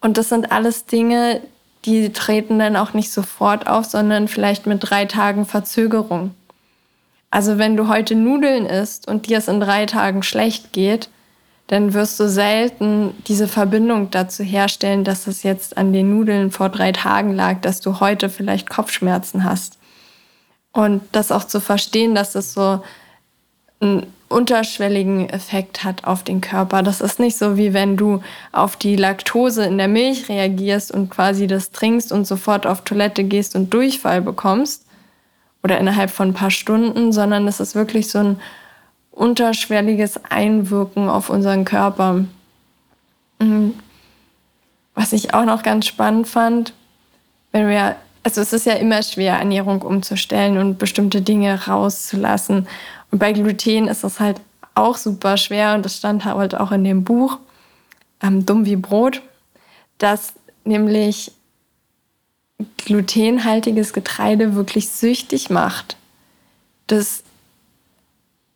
Und 0.00 0.18
das 0.18 0.28
sind 0.28 0.50
alles 0.50 0.86
Dinge, 0.86 1.40
die 1.84 2.12
treten 2.12 2.58
dann 2.58 2.76
auch 2.76 2.92
nicht 2.92 3.12
sofort 3.12 3.68
auf, 3.68 3.84
sondern 3.84 4.28
vielleicht 4.28 4.66
mit 4.66 4.78
drei 4.80 5.04
Tagen 5.04 5.46
Verzögerung. 5.46 6.34
Also 7.32 7.56
wenn 7.56 7.78
du 7.78 7.88
heute 7.88 8.14
Nudeln 8.14 8.66
isst 8.66 9.08
und 9.08 9.26
dir 9.26 9.38
es 9.38 9.48
in 9.48 9.58
drei 9.58 9.86
Tagen 9.86 10.22
schlecht 10.22 10.74
geht, 10.74 11.08
dann 11.66 11.94
wirst 11.94 12.20
du 12.20 12.28
selten 12.28 13.14
diese 13.26 13.48
Verbindung 13.48 14.10
dazu 14.10 14.42
herstellen, 14.42 15.02
dass 15.02 15.26
es 15.26 15.42
jetzt 15.42 15.78
an 15.78 15.94
den 15.94 16.14
Nudeln 16.14 16.50
vor 16.50 16.68
drei 16.68 16.92
Tagen 16.92 17.34
lag, 17.34 17.62
dass 17.62 17.80
du 17.80 18.00
heute 18.00 18.28
vielleicht 18.28 18.68
Kopfschmerzen 18.68 19.44
hast. 19.44 19.78
Und 20.72 21.00
das 21.12 21.32
auch 21.32 21.44
zu 21.44 21.58
verstehen, 21.60 22.14
dass 22.14 22.34
es 22.34 22.52
so 22.52 22.82
ein 23.80 24.06
unterschwelligen 24.28 25.30
Effekt 25.30 25.84
hat 25.84 26.04
auf 26.04 26.24
den 26.24 26.42
Körper. 26.42 26.82
Das 26.82 27.00
ist 27.00 27.18
nicht 27.18 27.38
so, 27.38 27.56
wie 27.56 27.72
wenn 27.72 27.96
du 27.96 28.20
auf 28.52 28.76
die 28.76 28.96
Laktose 28.96 29.64
in 29.64 29.78
der 29.78 29.88
Milch 29.88 30.28
reagierst 30.28 30.92
und 30.92 31.08
quasi 31.08 31.46
das 31.46 31.70
trinkst 31.70 32.12
und 32.12 32.26
sofort 32.26 32.66
auf 32.66 32.82
Toilette 32.82 33.24
gehst 33.24 33.56
und 33.56 33.72
Durchfall 33.72 34.20
bekommst 34.20 34.84
oder 35.62 35.78
innerhalb 35.78 36.10
von 36.10 36.28
ein 36.28 36.34
paar 36.34 36.50
Stunden, 36.50 37.12
sondern 37.12 37.46
es 37.46 37.60
ist 37.60 37.74
wirklich 37.74 38.10
so 38.10 38.18
ein 38.18 38.40
unterschwelliges 39.10 40.24
Einwirken 40.28 41.08
auf 41.08 41.30
unseren 41.30 41.64
Körper. 41.64 42.24
Mhm. 43.38 43.74
Was 44.94 45.12
ich 45.12 45.34
auch 45.34 45.44
noch 45.44 45.62
ganz 45.62 45.86
spannend 45.86 46.26
fand, 46.26 46.74
wenn 47.52 47.68
wir, 47.68 47.96
also 48.22 48.40
es 48.40 48.52
ist 48.52 48.66
ja 48.66 48.74
immer 48.74 49.02
schwer, 49.02 49.34
Ernährung 49.34 49.82
umzustellen 49.82 50.58
und 50.58 50.78
bestimmte 50.78 51.22
Dinge 51.22 51.66
rauszulassen. 51.66 52.66
Und 53.10 53.18
bei 53.18 53.32
Gluten 53.32 53.88
ist 53.88 54.04
das 54.04 54.20
halt 54.20 54.40
auch 54.74 54.96
super 54.96 55.36
schwer 55.36 55.74
und 55.74 55.84
das 55.84 55.98
stand 55.98 56.24
halt 56.24 56.54
auch 56.54 56.72
in 56.72 56.84
dem 56.84 57.04
Buch 57.04 57.38
ähm, 58.22 58.46
Dumm 58.46 58.64
wie 58.64 58.76
Brot, 58.76 59.20
dass 59.98 60.32
nämlich 60.64 61.32
glutenhaltiges 62.84 63.92
Getreide 63.92 64.54
wirklich 64.54 64.88
süchtig 64.88 65.50
macht. 65.50 65.96
Das, 66.86 67.22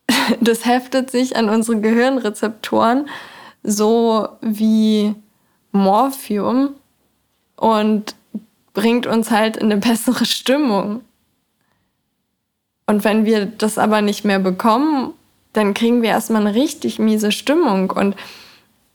das 0.40 0.64
heftet 0.64 1.10
sich 1.10 1.36
an 1.36 1.48
unsere 1.48 1.80
Gehirnrezeptoren 1.80 3.08
so 3.62 4.28
wie 4.40 5.14
Morphium 5.72 6.74
und 7.56 8.14
bringt 8.72 9.06
uns 9.06 9.30
halt 9.30 9.56
in 9.56 9.72
eine 9.72 9.80
bessere 9.80 10.24
Stimmung. 10.24 11.00
Und 12.86 13.02
wenn 13.02 13.24
wir 13.24 13.46
das 13.46 13.78
aber 13.78 14.02
nicht 14.02 14.24
mehr 14.24 14.38
bekommen, 14.38 15.12
dann 15.52 15.74
kriegen 15.74 16.02
wir 16.02 16.10
erstmal 16.10 16.42
eine 16.46 16.54
richtig 16.54 16.98
miese 17.00 17.32
Stimmung. 17.32 17.90
Und 17.90 18.14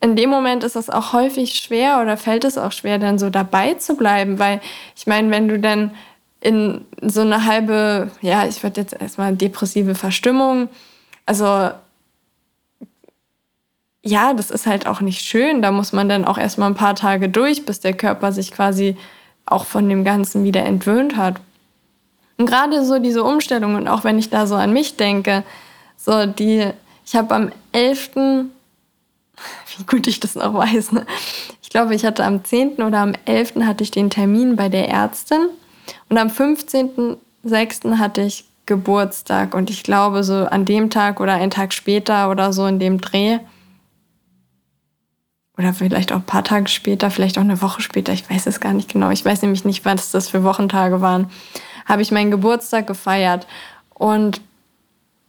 in 0.01 0.15
dem 0.15 0.29
Moment 0.29 0.63
ist 0.63 0.75
es 0.75 0.89
auch 0.89 1.13
häufig 1.13 1.53
schwer 1.53 2.01
oder 2.01 2.17
fällt 2.17 2.43
es 2.43 2.57
auch 2.57 2.71
schwer, 2.71 2.97
dann 2.97 3.19
so 3.19 3.29
dabei 3.29 3.75
zu 3.75 3.95
bleiben, 3.95 4.39
weil 4.39 4.59
ich 4.95 5.07
meine, 5.07 5.29
wenn 5.29 5.47
du 5.47 5.59
dann 5.59 5.91
in 6.41 6.85
so 7.01 7.21
eine 7.21 7.45
halbe, 7.45 8.09
ja, 8.21 8.45
ich 8.47 8.63
würde 8.63 8.81
jetzt 8.81 8.99
erstmal 8.99 9.35
depressive 9.35 9.93
Verstimmung, 9.93 10.69
also 11.27 11.69
ja, 14.03 14.33
das 14.33 14.49
ist 14.49 14.65
halt 14.65 14.87
auch 14.87 15.01
nicht 15.01 15.21
schön. 15.21 15.61
Da 15.61 15.71
muss 15.71 15.93
man 15.93 16.09
dann 16.09 16.25
auch 16.25 16.37
erstmal 16.37 16.71
ein 16.71 16.75
paar 16.75 16.95
Tage 16.95 17.29
durch, 17.29 17.65
bis 17.65 17.79
der 17.79 17.93
Körper 17.93 18.31
sich 18.31 18.51
quasi 18.51 18.97
auch 19.45 19.65
von 19.65 19.87
dem 19.87 20.03
Ganzen 20.03 20.43
wieder 20.43 20.63
entwöhnt 20.65 21.15
hat. 21.15 21.39
Und 22.37 22.47
gerade 22.47 22.83
so 22.83 22.97
diese 22.97 23.23
Umstellung 23.23 23.75
und 23.75 23.87
auch 23.87 24.03
wenn 24.03 24.17
ich 24.17 24.31
da 24.31 24.47
so 24.47 24.55
an 24.55 24.73
mich 24.73 24.97
denke, 24.97 25.43
so 25.97 26.25
die, 26.25 26.71
ich 27.05 27.15
habe 27.15 27.35
am 27.35 27.51
11., 27.71 28.11
wie 29.77 29.83
gut 29.83 30.07
ich 30.07 30.19
das 30.19 30.35
noch 30.35 30.53
weiß, 30.53 30.91
ne? 30.93 31.05
ich 31.61 31.69
glaube, 31.69 31.95
ich 31.95 32.05
hatte 32.05 32.23
am 32.23 32.43
10. 32.43 32.81
oder 32.81 32.99
am 32.99 33.13
11. 33.25 33.55
hatte 33.61 33.83
ich 33.83 33.91
den 33.91 34.09
Termin 34.09 34.55
bei 34.55 34.69
der 34.69 34.89
Ärztin 34.89 35.49
und 36.09 36.17
am 36.17 36.27
15.06. 36.27 37.97
hatte 37.97 38.21
ich 38.21 38.45
Geburtstag 38.65 39.55
und 39.55 39.69
ich 39.69 39.83
glaube, 39.83 40.23
so 40.23 40.45
an 40.45 40.65
dem 40.65 40.89
Tag 40.89 41.19
oder 41.19 41.33
einen 41.33 41.51
Tag 41.51 41.73
später 41.73 42.29
oder 42.29 42.53
so 42.53 42.65
in 42.67 42.79
dem 42.79 43.01
Dreh, 43.01 43.39
oder 45.57 45.73
vielleicht 45.73 46.11
auch 46.11 46.17
ein 46.17 46.23
paar 46.23 46.43
Tage 46.43 46.69
später, 46.69 47.11
vielleicht 47.11 47.37
auch 47.37 47.43
eine 47.43 47.61
Woche 47.61 47.81
später, 47.81 48.13
ich 48.13 48.27
weiß 48.27 48.47
es 48.47 48.61
gar 48.61 48.73
nicht 48.73 48.91
genau. 48.91 49.11
Ich 49.11 49.23
weiß 49.23 49.43
nämlich 49.43 49.63
nicht, 49.63 49.85
was 49.85 50.09
das 50.09 50.27
für 50.27 50.43
Wochentage 50.43 51.01
waren 51.01 51.29
habe 51.85 52.01
ich 52.01 52.11
meinen 52.11 52.31
Geburtstag 52.31 52.87
gefeiert. 52.87 53.47
Und 53.93 54.41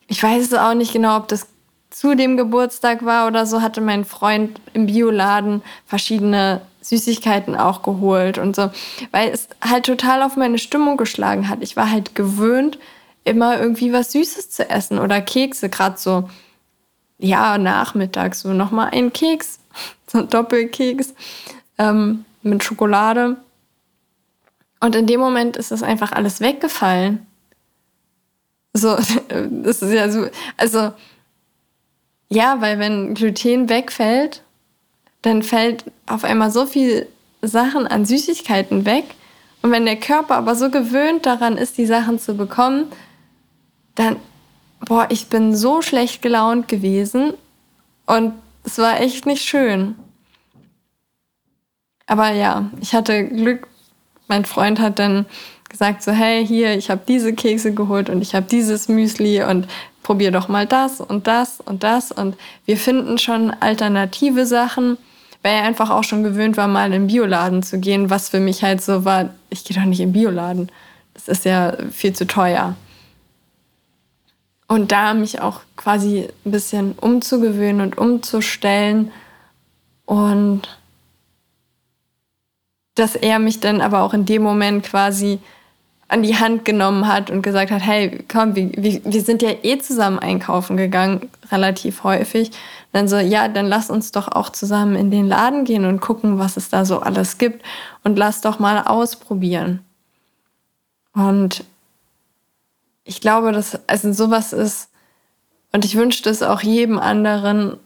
ich 0.07 0.23
weiß 0.23 0.45
es 0.45 0.55
auch 0.55 0.75
nicht 0.75 0.93
genau, 0.93 1.17
ob 1.17 1.29
das 1.29 1.49
zu 1.92 2.16
dem 2.16 2.37
Geburtstag 2.37 3.05
war 3.05 3.26
oder 3.26 3.46
so, 3.46 3.61
hatte 3.61 3.81
mein 3.81 4.05
Freund 4.05 4.61
im 4.72 4.87
Bioladen 4.87 5.62
verschiedene 5.87 6.62
Süßigkeiten 6.81 7.55
auch 7.55 7.83
geholt 7.83 8.38
und 8.38 8.57
so, 8.57 8.70
weil 9.12 9.31
es 9.31 9.48
halt 9.62 9.87
total 9.87 10.22
auf 10.22 10.37
meine 10.37 10.59
Stimmung 10.59 10.96
geschlagen 10.96 11.48
hat. 11.48 11.62
Ich 11.62 11.76
war 11.76 11.90
halt 11.90 12.14
gewöhnt, 12.14 12.78
immer 13.24 13.61
irgendwie 13.61 13.92
was 13.92 14.12
Süßes 14.12 14.50
zu 14.50 14.68
essen 14.68 14.98
oder 14.98 15.20
Kekse, 15.20 15.68
gerade 15.68 15.98
so, 15.98 16.28
ja, 17.18 17.59
nachmittags, 17.59 18.40
so 18.40 18.52
nochmal 18.52 18.88
ein 18.92 19.12
Keks, 19.12 19.61
so 20.11 20.18
ein 20.18 20.28
Doppelkeks 20.28 21.14
ähm, 21.78 22.24
mit 22.42 22.64
Schokolade. 22.64 23.37
Und 24.81 24.96
in 24.96 25.07
dem 25.07 25.20
Moment 25.20 25.57
ist 25.57 25.70
das 25.70 25.83
einfach 25.83 26.11
alles 26.11 26.40
weggefallen. 26.40 27.24
So, 28.72 28.96
das 29.28 29.83
ist 29.83 29.92
ja 29.92 30.11
so, 30.11 30.26
also, 30.57 30.92
ja, 32.33 32.61
weil 32.61 32.79
wenn 32.79 33.14
Gluten 33.14 33.68
wegfällt, 33.68 34.42
dann 35.23 35.42
fällt 35.42 35.85
auf 36.07 36.25
einmal 36.25 36.51
so 36.51 36.66
viel 36.66 37.07
Sachen 37.42 37.87
an 37.87 38.05
Süßigkeiten 38.05 38.85
weg. 38.85 39.05
Und 39.62 39.71
wenn 39.71 39.85
der 39.85 39.99
Körper 39.99 40.37
aber 40.37 40.55
so 40.55 40.71
gewöhnt 40.71 41.27
daran 41.27 41.57
ist, 41.57 41.79
die 41.79 41.87
Sachen 41.87 42.18
zu 42.18 42.35
bekommen, 42.35 42.87
dann, 43.95 44.16
boah, 44.81 45.07
ich 45.11 45.29
bin 45.29 45.55
so 45.55 45.83
schlecht 45.83 46.23
gelaunt 46.23 46.66
gewesen 46.68 47.35
und 48.07 48.33
es 48.64 48.79
war 48.79 49.01
echt 49.01 49.27
nicht 49.27 49.45
schön. 49.45 49.95
Aber 52.07 52.33
ja, 52.33 52.71
ich 52.81 52.95
hatte 52.95 53.25
Glück 53.29 53.68
mein 54.33 54.47
Freund 54.47 54.81
hat 54.81 54.99
dann 54.99 55.27
gesagt 55.68 56.03
so, 56.03 56.11
hey, 56.11 56.47
hier, 56.47 56.75
ich 56.75 56.90
habe 56.90 57.03
diese 57.07 57.35
Kekse 57.35 57.75
geholt 57.75 58.09
und 58.09 58.23
ich 58.23 58.35
habe 58.35 58.47
dieses 58.47 58.88
Müsli 58.88 59.42
und 59.42 59.68
probier 60.03 60.31
doch 60.31 60.49
mal 60.49 60.67
das 60.67 61.01
und 61.01 61.27
das 61.27 61.61
und 61.61 61.83
das. 61.83 62.12
Und 62.12 62.37
wir 62.65 62.77
finden 62.77 63.19
schon 63.19 63.51
alternative 63.51 64.47
Sachen, 64.47 64.99
weil 65.43 65.55
er 65.55 65.65
einfach 65.65 65.91
auch 65.91 66.05
schon 66.05 66.23
gewöhnt 66.23 66.57
war, 66.57 66.69
mal 66.69 66.87
in 66.87 66.93
den 66.93 67.07
Bioladen 67.07 67.62
zu 67.62 67.79
gehen, 67.79 68.11
was 68.11 68.29
für 68.29 68.41
mich 68.41 68.62
halt 68.62 68.83
so 68.83 69.05
war, 69.05 69.31
ich 69.51 69.65
gehe 69.65 69.77
doch 69.77 69.85
nicht 69.85 70.01
in 70.01 70.12
den 70.12 70.21
Bioladen. 70.21 70.71
Das 71.15 71.29
ist 71.29 71.45
ja 71.45 71.77
viel 71.91 72.12
zu 72.15 72.27
teuer. 72.27 72.77
Und 74.69 74.93
da 74.93 75.12
mich 75.12 75.41
auch 75.41 75.61
quasi 75.77 76.29
ein 76.47 76.51
bisschen 76.51 76.93
umzugewöhnen 76.93 77.83
und 77.83 77.99
umzustellen 77.99 79.12
und 80.07 80.62
dass 82.95 83.15
er 83.15 83.38
mich 83.38 83.61
dann 83.61 83.81
aber 83.81 84.03
auch 84.03 84.15
in 84.15 84.25
dem 84.25 84.43
Moment 84.43 84.85
quasi 84.85 85.38
an 86.12 86.22
die 86.22 86.37
Hand 86.37 86.64
genommen 86.66 87.09
hat 87.09 87.31
und 87.31 87.42
gesagt 87.42 87.70
hat, 87.70 87.83
hey, 87.83 88.22
komm, 88.31 88.55
wir, 88.55 88.70
wir 88.77 89.22
sind 89.22 89.40
ja 89.40 89.51
eh 89.62 89.79
zusammen 89.79 90.18
einkaufen 90.18 90.77
gegangen, 90.77 91.31
relativ 91.51 92.05
häufig. 92.05 92.51
dann 92.92 93.09
so, 93.09 93.16
ja, 93.16 93.48
dann 93.48 93.66
lass 93.66 93.88
uns 93.88 94.12
doch 94.12 94.29
auch 94.29 94.51
zusammen 94.51 94.94
in 94.94 95.11
den 95.11 95.27
Laden 95.27 95.64
gehen 95.64 95.87
und 95.87 96.01
gucken, 96.01 96.38
was 96.38 96.59
es 96.59 96.68
da 96.68 96.85
so 96.85 97.01
alles 97.01 97.38
gibt 97.38 97.64
und 98.05 98.18
lass 98.18 98.42
doch 98.42 98.59
mal 98.59 98.83
ausprobieren. 98.83 99.81
Und 101.14 101.64
ich 103.05 103.22
glaube, 103.22 103.53
dass 103.53 103.81
also 103.88 104.12
sowas 104.12 104.53
ist, 104.53 104.90
und 105.72 105.87
ich 105.87 105.96
wünschte 105.96 106.29
es 106.29 106.42
auch 106.42 106.61
jedem 106.61 106.98
anderen, 106.98 107.79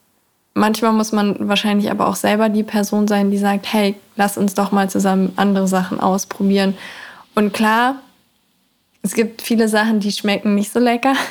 Manchmal 0.58 0.94
muss 0.94 1.12
man 1.12 1.50
wahrscheinlich 1.50 1.90
aber 1.90 2.08
auch 2.08 2.14
selber 2.14 2.48
die 2.48 2.62
Person 2.62 3.06
sein, 3.06 3.30
die 3.30 3.36
sagt, 3.36 3.70
hey, 3.74 3.94
lass 4.16 4.38
uns 4.38 4.54
doch 4.54 4.72
mal 4.72 4.88
zusammen 4.88 5.34
andere 5.36 5.68
Sachen 5.68 6.00
ausprobieren. 6.00 6.78
Und 7.34 7.52
klar, 7.52 7.96
es 9.06 9.14
gibt 9.14 9.42
viele 9.42 9.68
Sachen, 9.68 10.00
die 10.00 10.12
schmecken 10.12 10.54
nicht 10.54 10.72
so 10.72 10.78
lecker. 10.78 11.14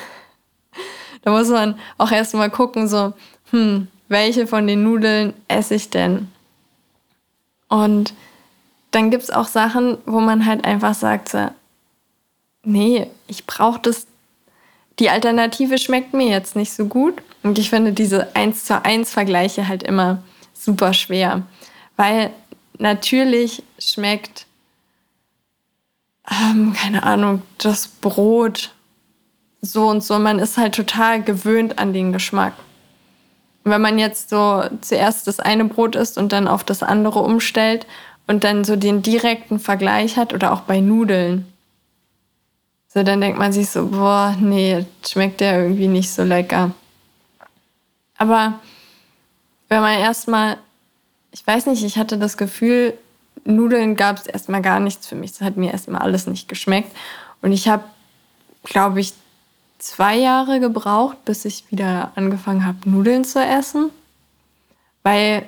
Da 1.21 1.31
muss 1.31 1.47
man 1.47 1.79
auch 1.97 2.11
erstmal 2.11 2.51
gucken, 2.51 2.87
so, 2.87 3.13
hm, 3.49 3.87
welche 4.09 4.45
von 4.45 4.67
den 4.67 4.83
Nudeln 4.83 5.33
esse 5.47 5.73
ich 5.73 5.89
denn? 5.89 6.27
Und 7.67 8.13
dann 8.91 9.09
gibt 9.09 9.23
es 9.23 9.31
auch 9.31 9.47
Sachen, 9.47 9.97
wo 10.05 10.19
man 10.19 10.45
halt 10.45 10.65
einfach 10.65 10.93
sagt, 10.93 11.29
so, 11.29 11.49
nee, 12.63 13.07
ich 13.25 13.47
brauche 13.47 13.79
das 13.79 14.05
die 14.99 15.09
Alternative 15.09 15.77
schmeckt 15.77 16.13
mir 16.13 16.27
jetzt 16.27 16.55
nicht 16.55 16.71
so 16.71 16.85
gut. 16.85 17.21
Und 17.43 17.59
ich 17.59 17.69
finde 17.69 17.91
diese 17.91 18.35
1 18.35 18.65
zu 18.65 18.83
1 18.83 19.11
Vergleiche 19.11 19.67
halt 19.67 19.83
immer 19.83 20.23
super 20.53 20.93
schwer. 20.93 21.43
Weil 21.97 22.31
natürlich 22.77 23.63
schmeckt, 23.77 24.44
ähm, 26.29 26.73
keine 26.73 27.03
Ahnung, 27.03 27.41
das 27.57 27.87
Brot 27.87 28.71
so 29.61 29.87
und 29.87 30.03
so. 30.03 30.19
Man 30.19 30.39
ist 30.39 30.57
halt 30.57 30.75
total 30.75 31.21
gewöhnt 31.21 31.79
an 31.79 31.93
den 31.93 32.13
Geschmack. 32.13 32.53
Wenn 33.63 33.81
man 33.81 33.97
jetzt 33.97 34.29
so 34.29 34.63
zuerst 34.81 35.27
das 35.27 35.39
eine 35.39 35.65
Brot 35.65 35.95
isst 35.95 36.17
und 36.17 36.31
dann 36.31 36.47
auf 36.47 36.63
das 36.63 36.83
andere 36.83 37.19
umstellt 37.19 37.87
und 38.27 38.43
dann 38.43 38.63
so 38.63 38.75
den 38.75 39.01
direkten 39.01 39.59
Vergleich 39.59 40.17
hat 40.17 40.33
oder 40.33 40.53
auch 40.53 40.61
bei 40.61 40.79
Nudeln, 40.81 41.51
so, 42.95 43.03
dann 43.03 43.19
denkt 43.19 43.37
man 43.37 43.51
sich 43.51 43.69
so, 43.69 43.87
boah, 43.87 44.37
nee, 44.39 44.85
schmeckt 45.05 45.41
der 45.41 45.61
irgendwie 45.61 45.89
nicht 45.89 46.09
so 46.11 46.23
lecker. 46.23 46.71
Aber 48.17 48.61
wenn 49.67 49.81
man 49.81 49.99
erstmal, 49.99 50.57
ich 51.31 51.45
weiß 51.45 51.65
nicht, 51.65 51.83
ich 51.83 51.97
hatte 51.97 52.17
das 52.17 52.37
Gefühl, 52.37 52.97
Nudeln 53.45 53.95
gab 53.95 54.17
es 54.17 54.27
erstmal 54.27 54.61
gar 54.61 54.79
nichts 54.79 55.07
für 55.07 55.15
mich. 55.15 55.31
Das 55.31 55.41
hat 55.41 55.55
mir 55.55 55.71
erstmal 55.71 56.01
alles 56.01 56.27
nicht 56.27 56.49
geschmeckt. 56.49 56.91
Und 57.41 57.51
ich 57.51 57.67
habe, 57.67 57.83
glaube 58.63 58.99
ich, 58.99 59.13
zwei 59.77 60.17
Jahre 60.17 60.59
gebraucht, 60.59 61.23
bis 61.25 61.45
ich 61.45 61.71
wieder 61.71 62.11
angefangen 62.15 62.65
habe, 62.65 62.89
Nudeln 62.89 63.23
zu 63.23 63.39
essen. 63.39 63.91
Weil 65.03 65.45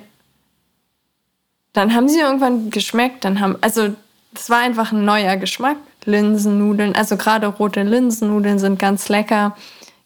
dann 1.72 1.94
haben 1.94 2.08
sie 2.08 2.20
irgendwann 2.20 2.70
geschmeckt, 2.70 3.24
dann 3.24 3.40
haben, 3.40 3.56
also 3.60 3.94
das 4.32 4.48
war 4.50 4.58
einfach 4.58 4.92
ein 4.92 5.04
neuer 5.04 5.36
Geschmack. 5.36 5.76
Linsennudeln, 6.04 6.94
also 6.94 7.16
gerade 7.16 7.48
rote 7.48 7.82
Linsennudeln 7.82 8.58
sind 8.58 8.78
ganz 8.78 9.08
lecker. 9.08 9.56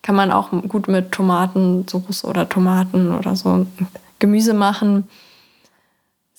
Kann 0.03 0.17
man 0.17 0.33
auch 0.33 0.51
gut 0.69 0.89
mit 0.89 1.13
Tomatensauce 1.13 2.25
oder 2.25 2.49
Tomaten 2.49 3.15
oder 3.15 3.37
so 3.37 3.67
Gemüse 4.19 4.55
machen. 4.55 5.09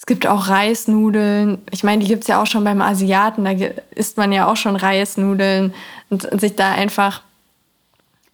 Es 0.04 0.08
gibt 0.08 0.28
auch 0.28 0.50
Reisnudeln. 0.50 1.60
Ich 1.72 1.86
meine, 1.86 2.04
die 2.04 2.10
gibt 2.10 2.24
es 2.24 2.28
ja 2.28 2.42
auch 2.42 2.46
schon 2.46 2.66
beim 2.66 2.82
Asiaten. 2.82 3.46
Da 3.46 3.52
isst 3.96 4.18
man 4.18 4.34
ja 4.34 4.52
auch 4.52 4.58
schon 4.58 4.76
Reisnudeln 4.76 5.74
und 6.10 6.28
sich 6.42 6.58
da 6.58 6.74
einfach 6.74 7.22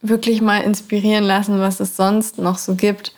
wirklich 0.02 0.42
mal 0.42 0.62
inspirieren 0.62 1.22
lassen, 1.22 1.60
was 1.60 1.78
es 1.78 1.94
sonst 1.94 2.38
noch 2.38 2.58
so 2.58 2.74
gibt. 2.74 3.14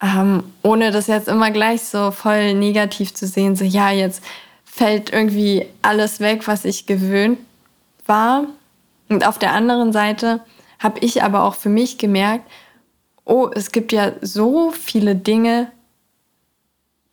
Ähm, 0.00 0.44
ohne 0.62 0.92
das 0.92 1.08
jetzt 1.08 1.26
immer 1.26 1.50
gleich 1.50 1.82
so 1.82 2.12
voll 2.12 2.54
negativ 2.54 3.12
zu 3.14 3.26
sehen, 3.26 3.56
so 3.56 3.64
ja, 3.64 3.90
jetzt 3.90 4.22
fällt 4.64 5.12
irgendwie 5.12 5.66
alles 5.82 6.20
weg, 6.20 6.46
was 6.46 6.64
ich 6.64 6.86
gewöhnt 6.86 7.40
war. 8.06 8.44
Und 9.08 9.26
auf 9.26 9.40
der 9.40 9.50
anderen 9.50 9.92
Seite 9.92 10.38
habe 10.78 11.00
ich 11.00 11.24
aber 11.24 11.42
auch 11.42 11.56
für 11.56 11.68
mich 11.68 11.98
gemerkt, 11.98 12.48
oh, 13.24 13.50
es 13.52 13.72
gibt 13.72 13.90
ja 13.90 14.12
so 14.20 14.70
viele 14.70 15.16
Dinge, 15.16 15.72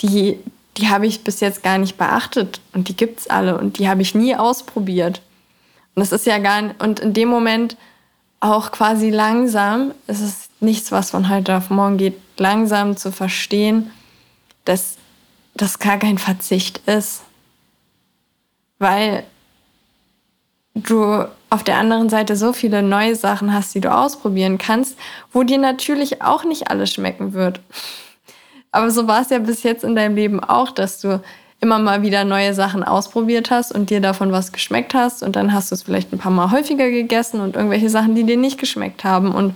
die, 0.02 0.40
die 0.78 0.90
habe 0.90 1.06
ich 1.06 1.24
bis 1.24 1.40
jetzt 1.40 1.64
gar 1.64 1.78
nicht 1.78 1.98
beachtet 1.98 2.62
und 2.74 2.88
die 2.88 2.96
gibt 2.96 3.20
es 3.20 3.30
alle 3.30 3.58
und 3.58 3.80
die 3.80 3.88
habe 3.88 4.02
ich 4.02 4.16
nie 4.16 4.36
ausprobiert. 4.36 5.22
Und 5.96 6.02
das 6.02 6.12
ist 6.12 6.26
ja 6.26 6.38
gar 6.38 6.62
nicht, 6.62 6.82
und 6.82 7.00
in 7.00 7.14
dem 7.14 7.30
Moment 7.30 7.78
auch 8.40 8.72
quasi 8.72 9.10
langsam, 9.10 9.94
es 10.08 10.20
ist 10.20 10.50
nichts, 10.62 10.92
was 10.92 11.12
von 11.12 11.30
heute 11.30 11.56
auf 11.56 11.70
morgen 11.70 11.98
geht, 11.98 12.16
langsam 12.38 12.98
zu 12.98 13.12
verstehen, 13.12 13.92
dass 14.66 14.98
das 15.54 15.80
gar 15.80 15.98
kein 15.98 16.18
Verzicht 16.18 16.80
ist. 16.88 17.22
Weil 18.80 19.26
du 20.74 21.26
auf 21.50 21.64
der 21.64 21.78
anderen 21.78 22.10
Seite 22.10 22.36
so 22.36 22.54
viele 22.54 22.82
neue 22.82 23.16
Sachen 23.16 23.54
hast, 23.54 23.76
die 23.76 23.82
du 23.82 23.94
ausprobieren 23.94 24.58
kannst, 24.58 24.98
wo 25.34 25.44
dir 25.44 25.58
natürlich 25.58 26.22
auch 26.22 26.44
nicht 26.44 26.72
alles 26.72 26.94
schmecken 26.94 27.34
wird. 27.34 27.60
Aber 28.72 28.92
so 28.92 29.08
war 29.08 29.22
es 29.22 29.30
ja 29.30 29.40
bis 29.40 29.64
jetzt 29.64 29.84
in 29.84 29.96
deinem 29.96 30.16
Leben 30.16 30.40
auch, 30.40 30.72
dass 30.72 31.02
du 31.02 31.22
immer 31.60 31.78
mal 31.78 32.02
wieder 32.02 32.24
neue 32.24 32.54
Sachen 32.54 32.84
ausprobiert 32.84 33.52
hast 33.52 33.72
und 33.72 33.92
dir 33.92 34.02
davon 34.02 34.32
was 34.32 34.52
geschmeckt 34.52 34.96
hast 34.96 35.22
und 35.22 35.36
dann 35.36 35.54
hast 35.54 35.70
du 35.70 35.76
es 35.76 35.84
vielleicht 35.84 36.12
ein 36.12 36.18
paar 36.18 36.32
Mal 36.32 36.52
häufiger 36.52 36.90
gegessen 36.90 37.40
und 37.40 37.56
irgendwelche 37.56 37.90
Sachen, 37.90 38.16
die 38.16 38.24
dir 38.24 38.38
nicht 38.38 38.60
geschmeckt 38.60 39.04
haben. 39.04 39.34
Und 39.34 39.56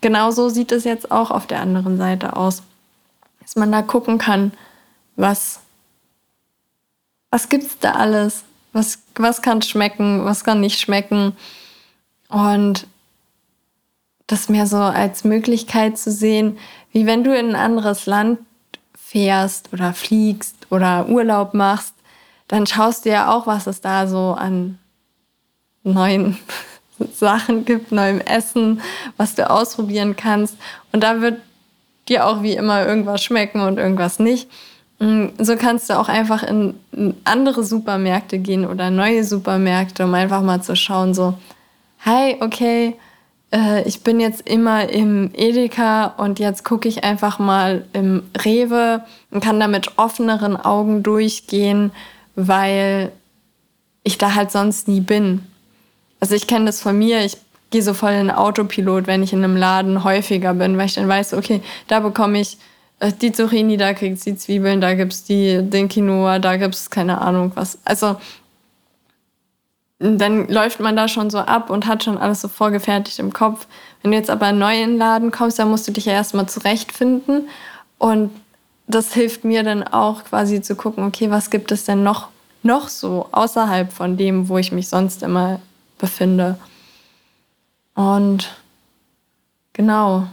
genau 0.00 0.32
so 0.32 0.48
sieht 0.48 0.72
es 0.72 0.82
jetzt 0.82 1.12
auch 1.12 1.30
auf 1.30 1.46
der 1.46 1.60
anderen 1.60 1.96
Seite 1.96 2.36
aus. 2.36 2.62
Dass 3.40 3.54
man 3.54 3.70
da 3.70 3.82
gucken 3.82 4.18
kann, 4.18 4.52
was, 5.14 5.60
was 7.30 7.48
gibt's 7.48 7.78
da 7.78 7.92
alles? 7.92 8.42
Was, 8.72 8.98
was 9.14 9.40
kann 9.40 9.62
schmecken, 9.62 10.24
was 10.24 10.42
kann 10.42 10.60
nicht 10.60 10.80
schmecken? 10.80 11.36
Und 12.28 12.88
das 14.26 14.48
mehr 14.48 14.66
so 14.66 14.78
als 14.78 15.22
Möglichkeit 15.22 15.98
zu 15.98 16.10
sehen, 16.10 16.58
wie 16.90 17.06
wenn 17.06 17.22
du 17.22 17.36
in 17.36 17.50
ein 17.50 17.56
anderes 17.56 18.06
Land 18.06 18.40
fährst 19.14 19.72
oder 19.72 19.94
fliegst 19.94 20.66
oder 20.70 21.08
Urlaub 21.08 21.54
machst, 21.54 21.94
dann 22.48 22.66
schaust 22.66 23.04
du 23.04 23.10
ja 23.10 23.32
auch, 23.32 23.46
was 23.46 23.68
es 23.68 23.80
da 23.80 24.08
so 24.08 24.34
an 24.36 24.80
neuen 25.84 26.36
Sachen 27.12 27.64
gibt, 27.64 27.92
neuem 27.92 28.20
Essen, 28.20 28.80
was 29.16 29.36
du 29.36 29.48
ausprobieren 29.48 30.16
kannst. 30.16 30.56
Und 30.90 31.04
da 31.04 31.20
wird 31.20 31.40
dir 32.08 32.26
auch 32.26 32.42
wie 32.42 32.54
immer 32.54 32.84
irgendwas 32.84 33.22
schmecken 33.22 33.60
und 33.60 33.78
irgendwas 33.78 34.18
nicht. 34.18 34.50
Mm, 34.98 35.26
so 35.38 35.56
kannst 35.56 35.90
du 35.90 35.98
auch 35.98 36.08
einfach 36.08 36.42
in 36.42 36.74
andere 37.22 37.62
Supermärkte 37.62 38.40
gehen 38.40 38.66
oder 38.66 38.90
neue 38.90 39.22
Supermärkte, 39.22 40.06
um 40.06 40.14
einfach 40.14 40.42
mal 40.42 40.60
zu 40.60 40.74
schauen, 40.74 41.14
so, 41.14 41.34
hi, 42.04 42.36
okay, 42.40 42.96
äh, 43.54 43.86
ich 43.86 44.02
bin 44.02 44.20
jetzt 44.20 44.46
immer 44.48 44.88
im 44.88 45.30
Edeka 45.32 46.06
und 46.06 46.38
jetzt 46.38 46.64
gucke 46.64 46.88
ich 46.88 47.04
einfach 47.04 47.38
mal 47.38 47.84
im 47.92 48.24
Rewe 48.44 49.04
und 49.30 49.42
kann 49.42 49.60
da 49.60 49.68
mit 49.68 49.96
offeneren 49.96 50.56
Augen 50.56 51.02
durchgehen, 51.02 51.92
weil 52.34 53.12
ich 54.02 54.18
da 54.18 54.34
halt 54.34 54.50
sonst 54.50 54.88
nie 54.88 55.00
bin. 55.00 55.46
Also 56.20 56.34
ich 56.34 56.46
kenne 56.46 56.66
das 56.66 56.80
von 56.80 56.98
mir, 56.98 57.24
ich 57.24 57.36
gehe 57.70 57.82
so 57.82 57.94
voll 57.94 58.12
in 58.12 58.30
Autopilot, 58.30 59.06
wenn 59.06 59.22
ich 59.22 59.32
in 59.32 59.44
einem 59.44 59.56
Laden 59.56 60.04
häufiger 60.04 60.54
bin, 60.54 60.76
weil 60.76 60.86
ich 60.86 60.94
dann 60.94 61.08
weiß, 61.08 61.34
okay, 61.34 61.60
da 61.86 62.00
bekomme 62.00 62.40
ich 62.40 62.58
äh, 62.98 63.12
die 63.12 63.32
Zucchini, 63.32 63.76
da 63.76 63.94
kriegt 63.94 64.24
die 64.26 64.36
Zwiebeln, 64.36 64.80
da 64.80 64.94
gibt 64.94 65.12
es 65.12 65.24
den 65.24 65.88
Quinoa, 65.88 66.38
da 66.40 66.56
gibt 66.56 66.74
es 66.74 66.90
keine 66.90 67.20
Ahnung 67.20 67.52
was. 67.54 67.78
Also 67.84 68.16
dann 70.04 70.48
läuft 70.48 70.80
man 70.80 70.96
da 70.96 71.08
schon 71.08 71.30
so 71.30 71.38
ab 71.38 71.70
und 71.70 71.86
hat 71.86 72.04
schon 72.04 72.18
alles 72.18 72.42
so 72.42 72.48
vorgefertigt 72.48 73.18
im 73.18 73.32
Kopf. 73.32 73.66
Wenn 74.02 74.10
du 74.10 74.18
jetzt 74.18 74.28
aber 74.28 74.52
neu 74.52 74.74
in 74.82 74.90
den 74.90 74.98
Laden 74.98 75.30
kommst, 75.30 75.58
dann 75.58 75.70
musst 75.70 75.88
du 75.88 75.92
dich 75.92 76.04
ja 76.04 76.12
erstmal 76.12 76.46
zurechtfinden. 76.46 77.48
Und 77.98 78.30
das 78.86 79.14
hilft 79.14 79.44
mir 79.44 79.62
dann 79.62 79.82
auch 79.82 80.24
quasi 80.24 80.60
zu 80.60 80.76
gucken, 80.76 81.04
okay, 81.04 81.30
was 81.30 81.48
gibt 81.48 81.72
es 81.72 81.84
denn 81.84 82.02
noch, 82.02 82.28
noch 82.62 82.88
so 82.88 83.28
außerhalb 83.32 83.90
von 83.92 84.18
dem, 84.18 84.50
wo 84.50 84.58
ich 84.58 84.72
mich 84.72 84.90
sonst 84.90 85.22
immer 85.22 85.60
befinde. 85.98 86.58
Und 87.94 88.50
genau. 89.72 90.26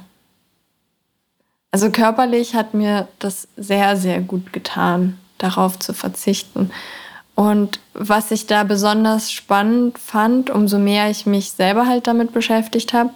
Also 1.71 1.91
körperlich 1.91 2.55
hat 2.55 2.73
mir 2.73 3.07
das 3.19 3.47
sehr, 3.55 3.95
sehr 3.95 4.19
gut 4.19 4.51
getan, 4.51 5.17
darauf 5.37 5.79
zu 5.79 5.93
verzichten. 5.93 6.71
Und 7.41 7.79
was 7.95 8.29
ich 8.29 8.45
da 8.45 8.63
besonders 8.63 9.31
spannend 9.31 9.97
fand, 9.97 10.51
umso 10.51 10.77
mehr 10.77 11.09
ich 11.09 11.25
mich 11.25 11.53
selber 11.53 11.87
halt 11.87 12.05
damit 12.05 12.33
beschäftigt 12.33 12.93
habe, 12.93 13.09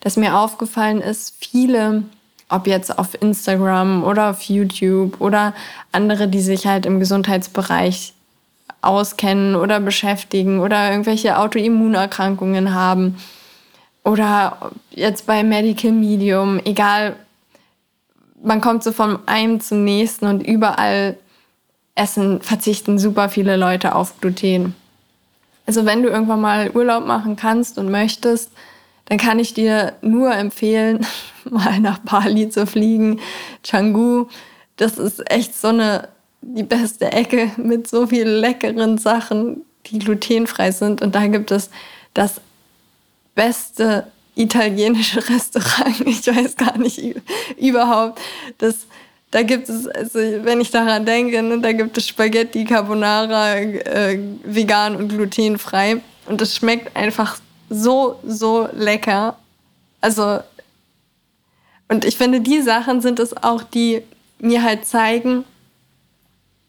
dass 0.00 0.18
mir 0.18 0.36
aufgefallen 0.36 1.00
ist, 1.00 1.34
viele, 1.40 2.02
ob 2.50 2.66
jetzt 2.66 2.98
auf 2.98 3.14
Instagram 3.22 4.04
oder 4.04 4.28
auf 4.28 4.42
YouTube 4.42 5.18
oder 5.22 5.54
andere, 5.90 6.28
die 6.28 6.42
sich 6.42 6.66
halt 6.66 6.84
im 6.84 7.00
Gesundheitsbereich 7.00 8.12
auskennen 8.82 9.54
oder 9.56 9.80
beschäftigen 9.80 10.60
oder 10.60 10.90
irgendwelche 10.90 11.38
Autoimmunerkrankungen 11.38 12.74
haben 12.74 13.16
oder 14.04 14.70
jetzt 14.90 15.24
bei 15.24 15.42
Medical 15.42 15.92
Medium, 15.92 16.60
egal, 16.66 17.16
man 18.44 18.60
kommt 18.60 18.84
so 18.84 18.92
von 18.92 19.20
einem 19.24 19.60
zum 19.60 19.82
nächsten 19.82 20.26
und 20.26 20.46
überall 20.46 21.16
essen, 21.94 22.40
verzichten 22.40 22.98
super 22.98 23.28
viele 23.28 23.56
Leute 23.56 23.94
auf 23.94 24.20
Gluten. 24.20 24.74
Also 25.66 25.84
wenn 25.84 26.02
du 26.02 26.08
irgendwann 26.08 26.40
mal 26.40 26.70
Urlaub 26.70 27.06
machen 27.06 27.36
kannst 27.36 27.78
und 27.78 27.90
möchtest, 27.90 28.50
dann 29.06 29.18
kann 29.18 29.38
ich 29.38 29.54
dir 29.54 29.94
nur 30.00 30.32
empfehlen, 30.34 31.06
mal 31.44 31.80
nach 31.80 31.98
Bali 31.98 32.48
zu 32.48 32.66
fliegen. 32.66 33.20
Canggu, 33.62 34.26
das 34.76 34.98
ist 34.98 35.30
echt 35.30 35.54
so 35.54 35.68
eine 35.68 36.08
die 36.42 36.64
beste 36.64 37.12
Ecke 37.12 37.52
mit 37.56 37.88
so 37.88 38.08
vielen 38.08 38.40
leckeren 38.40 38.98
Sachen, 38.98 39.62
die 39.86 39.98
glutenfrei 39.98 40.72
sind. 40.72 41.00
Und 41.00 41.14
da 41.14 41.26
gibt 41.28 41.50
es 41.52 41.70
das 42.14 42.40
beste 43.34 44.08
italienische 44.34 45.18
Restaurant. 45.28 46.00
Ich 46.00 46.26
weiß 46.26 46.56
gar 46.56 46.76
nicht 46.78 47.00
überhaupt. 47.56 48.20
Das 48.58 48.86
da 49.32 49.42
gibt 49.42 49.68
es, 49.70 49.88
also 49.88 50.18
wenn 50.18 50.60
ich 50.60 50.70
daran 50.70 51.06
denke, 51.06 51.42
ne, 51.42 51.58
da 51.58 51.72
gibt 51.72 51.96
es 51.96 52.06
Spaghetti 52.06 52.64
Carbonara 52.66 53.56
äh, 53.56 54.18
vegan 54.44 54.94
und 54.94 55.08
glutenfrei. 55.08 56.02
Und 56.26 56.40
es 56.42 56.54
schmeckt 56.54 56.94
einfach 56.94 57.38
so, 57.70 58.20
so 58.24 58.68
lecker. 58.72 59.38
Also, 60.02 60.40
und 61.88 62.04
ich 62.04 62.18
finde, 62.18 62.42
die 62.42 62.60
Sachen 62.60 63.00
sind 63.00 63.18
es 63.18 63.34
auch, 63.42 63.62
die 63.62 64.02
mir 64.38 64.62
halt 64.62 64.86
zeigen, 64.86 65.44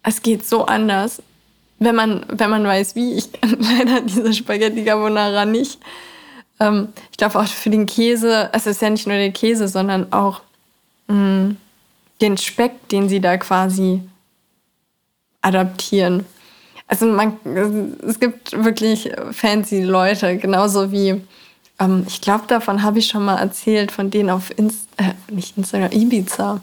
es 0.02 0.21
geht 0.21 0.47
so 0.47 0.65
anders. 0.65 1.21
Wenn 1.80 1.95
man, 1.95 2.26
wenn 2.30 2.49
man 2.49 2.63
weiß, 2.63 2.95
wie. 2.95 3.13
Ich 3.15 3.34
kann 3.34 3.58
leider 3.78 3.99
diese 3.99 4.34
Spaghetti 4.34 4.86
Carbonara 4.86 5.45
nicht. 5.45 5.82
Ähm, 6.62 6.93
ich 7.12 7.17
glaube 7.17 7.39
auch 7.39 7.47
für 7.47 7.69
den 7.69 7.88
Käse, 7.88 8.49
es 8.54 8.67
ist 8.67 8.82
ja 8.82 8.89
nicht 8.89 9.06
nur 9.06 9.17
der 9.17 9.32
Käse, 9.34 9.67
sondern 9.67 10.13
auch 10.13 10.39
mh, 11.08 11.15
mm, 11.15 11.58
den 12.21 12.38
Speck, 12.38 12.88
den 12.89 13.10
sie 13.10 13.19
da 13.19 13.38
quasi 13.38 14.02
adaptieren. 15.41 16.26
Also 16.88 17.06
man, 17.06 17.38
es 18.06 18.19
gibt 18.19 18.52
wirklich 18.63 19.12
fancy 19.32 19.84
Leute, 19.84 20.38
genauso 20.38 20.91
wie, 20.91 21.21
ähm, 21.80 22.06
ich 22.08 22.21
glaube, 22.21 22.45
davon 22.47 22.84
habe 22.84 22.99
ich 22.99 23.08
schon 23.08 23.26
mal 23.26 23.38
erzählt, 23.38 23.91
von 23.91 24.12
denen 24.12 24.30
auf 24.30 24.52
Inst 24.58 24.89
äh, 24.97 25.13
nicht 25.32 25.58
Instagram, 25.58 25.91
Ibiza. 25.91 26.62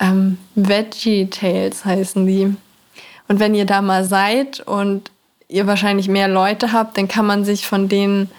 Ähm, 0.00 0.38
Veggie 0.54 1.28
Tales 1.28 1.84
heißen 1.84 2.26
die. 2.26 2.54
Und 3.28 3.40
wenn 3.40 3.54
ihr 3.54 3.66
da 3.66 3.82
mal 3.82 4.04
seid 4.04 4.60
und 4.60 5.10
ihr 5.48 5.66
wahrscheinlich 5.66 6.08
mehr 6.08 6.28
Leute 6.28 6.72
habt, 6.72 6.96
dann 6.96 7.08
kann 7.08 7.26
man 7.26 7.44
sich 7.44 7.66
von 7.66 7.88
denen 7.88 8.30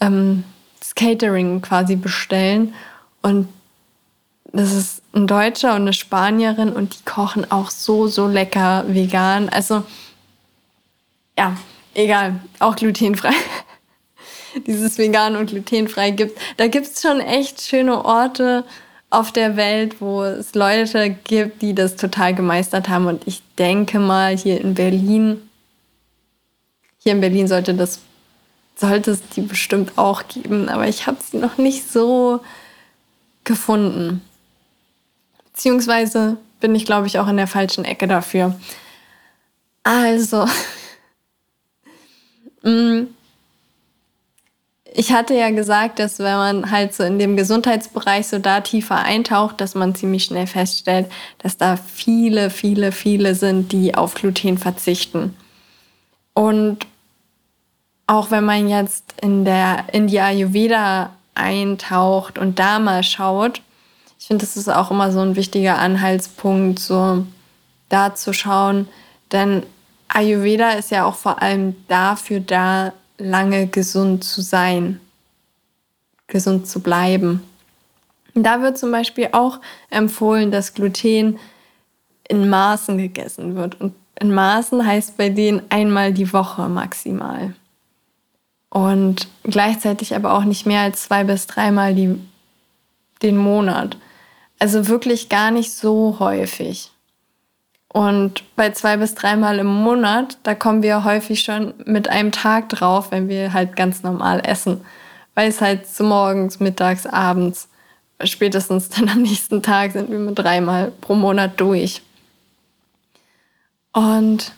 ähm, 0.00 0.44
das 0.78 0.94
Catering 0.94 1.62
quasi 1.62 1.96
bestellen. 1.96 2.74
Und 3.22 3.48
das 4.52 4.72
ist 4.72 5.02
ein 5.14 5.26
Deutscher 5.26 5.74
und 5.74 5.82
eine 5.82 5.92
Spanierin 5.92 6.72
und 6.72 6.94
die 6.94 7.04
kochen 7.04 7.50
auch 7.50 7.70
so, 7.70 8.08
so 8.08 8.26
lecker 8.26 8.84
vegan. 8.88 9.48
Also, 9.48 9.84
ja, 11.38 11.56
egal, 11.94 12.40
auch 12.58 12.76
glutenfrei. 12.76 13.32
Dieses 14.66 14.98
vegan 14.98 15.36
und 15.36 15.50
glutenfrei 15.50 16.10
gibt. 16.10 16.38
Da 16.56 16.68
gibt 16.68 16.86
es 16.86 17.00
schon 17.00 17.20
echt 17.20 17.60
schöne 17.60 18.04
Orte 18.04 18.64
auf 19.10 19.32
der 19.32 19.56
Welt, 19.56 20.00
wo 20.00 20.22
es 20.22 20.54
Leute 20.54 21.10
gibt, 21.10 21.62
die 21.62 21.74
das 21.74 21.96
total 21.96 22.34
gemeistert 22.34 22.88
haben. 22.88 23.06
Und 23.06 23.26
ich 23.26 23.42
denke 23.58 23.98
mal, 23.98 24.36
hier 24.36 24.60
in 24.60 24.74
Berlin, 24.74 25.40
hier 26.98 27.12
in 27.12 27.20
Berlin 27.20 27.46
sollte 27.46 27.74
das, 27.74 28.00
sollte 28.74 29.12
es 29.12 29.20
die 29.28 29.42
bestimmt 29.42 29.92
auch 29.96 30.26
geben, 30.26 30.68
aber 30.68 30.88
ich 30.88 31.06
habe 31.06 31.18
sie 31.22 31.38
noch 31.38 31.58
nicht 31.58 31.90
so 31.90 32.40
gefunden. 33.44 34.22
Beziehungsweise 35.54 36.36
bin 36.60 36.74
ich, 36.74 36.84
glaube 36.84 37.06
ich, 37.06 37.18
auch 37.18 37.28
in 37.28 37.36
der 37.36 37.46
falschen 37.46 37.84
Ecke 37.84 38.08
dafür. 38.08 38.54
Also, 39.84 40.46
mm, 42.62 43.04
ich 44.92 45.12
hatte 45.12 45.34
ja 45.34 45.50
gesagt, 45.50 45.98
dass 46.00 46.18
wenn 46.18 46.36
man 46.36 46.70
halt 46.70 46.94
so 46.94 47.04
in 47.04 47.18
dem 47.18 47.36
Gesundheitsbereich 47.36 48.26
so 48.26 48.38
da 48.38 48.60
tiefer 48.60 48.98
eintaucht, 48.98 49.60
dass 49.60 49.74
man 49.74 49.94
ziemlich 49.94 50.24
schnell 50.24 50.46
feststellt, 50.46 51.10
dass 51.38 51.56
da 51.56 51.76
viele, 51.76 52.50
viele, 52.50 52.90
viele 52.92 53.34
sind, 53.34 53.72
die 53.72 53.94
auf 53.94 54.14
Gluten 54.14 54.58
verzichten. 54.58 55.36
Und 56.32 56.86
auch 58.06 58.30
wenn 58.30 58.44
man 58.44 58.68
jetzt 58.68 59.14
in, 59.20 59.44
der, 59.44 59.84
in 59.92 60.08
die 60.08 60.20
Ayurveda 60.20 61.10
eintaucht 61.34 62.38
und 62.38 62.58
da 62.58 62.78
mal 62.78 63.02
schaut, 63.02 63.62
ich 64.24 64.28
finde, 64.28 64.46
das 64.46 64.56
ist 64.56 64.70
auch 64.70 64.90
immer 64.90 65.12
so 65.12 65.20
ein 65.20 65.36
wichtiger 65.36 65.78
Anhaltspunkt, 65.78 66.78
so 66.78 67.26
da 67.90 68.14
zu 68.14 68.32
schauen. 68.32 68.88
Denn 69.32 69.64
Ayurveda 70.08 70.70
ist 70.70 70.90
ja 70.90 71.04
auch 71.04 71.16
vor 71.16 71.42
allem 71.42 71.76
dafür 71.88 72.40
da, 72.40 72.94
lange 73.18 73.66
gesund 73.66 74.24
zu 74.24 74.40
sein, 74.40 74.98
gesund 76.26 76.66
zu 76.66 76.80
bleiben. 76.80 77.42
Da 78.34 78.62
wird 78.62 78.78
zum 78.78 78.90
Beispiel 78.92 79.28
auch 79.32 79.60
empfohlen, 79.90 80.50
dass 80.50 80.72
Gluten 80.72 81.38
in 82.26 82.48
Maßen 82.48 82.96
gegessen 82.96 83.56
wird. 83.56 83.78
Und 83.78 83.94
in 84.18 84.32
Maßen 84.32 84.86
heißt 84.86 85.18
bei 85.18 85.28
denen 85.28 85.60
einmal 85.68 86.14
die 86.14 86.32
Woche 86.32 86.70
maximal. 86.70 87.54
Und 88.70 89.28
gleichzeitig 89.42 90.16
aber 90.16 90.32
auch 90.32 90.44
nicht 90.44 90.64
mehr 90.64 90.80
als 90.80 91.02
zwei 91.02 91.24
bis 91.24 91.46
dreimal 91.46 91.94
die, 91.94 92.18
den 93.20 93.36
Monat. 93.36 93.98
Also 94.64 94.88
wirklich 94.88 95.28
gar 95.28 95.50
nicht 95.50 95.74
so 95.74 96.16
häufig. 96.20 96.90
Und 97.88 98.42
bei 98.56 98.70
zwei 98.70 98.96
bis 98.96 99.14
dreimal 99.14 99.58
im 99.58 99.66
Monat, 99.66 100.38
da 100.42 100.54
kommen 100.54 100.82
wir 100.82 101.04
häufig 101.04 101.42
schon 101.42 101.74
mit 101.84 102.08
einem 102.08 102.32
Tag 102.32 102.70
drauf, 102.70 103.10
wenn 103.10 103.28
wir 103.28 103.52
halt 103.52 103.76
ganz 103.76 104.02
normal 104.02 104.40
essen. 104.42 104.80
Weil 105.34 105.50
es 105.50 105.60
halt 105.60 105.86
so 105.86 106.02
morgens, 106.02 106.60
mittags, 106.60 107.04
abends, 107.04 107.68
spätestens 108.22 108.88
dann 108.88 109.10
am 109.10 109.20
nächsten 109.20 109.60
Tag 109.60 109.92
sind 109.92 110.10
wir 110.10 110.18
mit 110.18 110.38
dreimal 110.38 110.92
pro 111.02 111.14
Monat 111.14 111.60
durch. 111.60 112.00
Und 113.92 114.52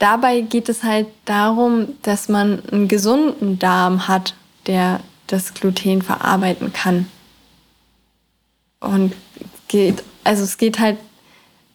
dabei 0.00 0.40
geht 0.40 0.68
es 0.68 0.82
halt 0.82 1.06
darum, 1.26 1.90
dass 2.02 2.28
man 2.28 2.60
einen 2.72 2.88
gesunden 2.88 3.60
Darm 3.60 4.08
hat, 4.08 4.34
der 4.66 4.98
das 5.28 5.54
Gluten 5.54 6.02
verarbeiten 6.02 6.72
kann. 6.72 7.06
Und 8.80 9.14
geht, 9.68 10.02
also 10.24 10.44
es 10.44 10.58
geht 10.58 10.78
halt 10.78 10.98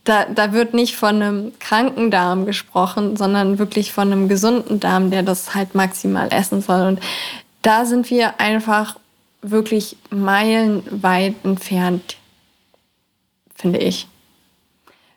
da, 0.03 0.25
da 0.25 0.51
wird 0.53 0.73
nicht 0.73 0.95
von 0.95 1.21
einem 1.21 1.59
kranken 1.59 2.09
Darm 2.09 2.45
gesprochen, 2.45 3.15
sondern 3.17 3.59
wirklich 3.59 3.93
von 3.93 4.11
einem 4.11 4.27
gesunden 4.27 4.79
Darm, 4.79 5.11
der 5.11 5.23
das 5.23 5.53
halt 5.53 5.75
maximal 5.75 6.31
essen 6.31 6.61
soll. 6.61 6.87
Und 6.87 6.99
da 7.61 7.85
sind 7.85 8.09
wir 8.09 8.39
einfach 8.39 8.97
wirklich 9.41 9.97
meilenweit 10.09 11.35
entfernt, 11.43 12.17
finde 13.55 13.79
ich. 13.79 14.07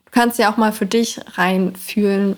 Du 0.04 0.10
kannst 0.10 0.38
ja 0.38 0.52
auch 0.52 0.56
mal 0.56 0.72
für 0.72 0.86
dich 0.86 1.20
reinfühlen, 1.36 2.36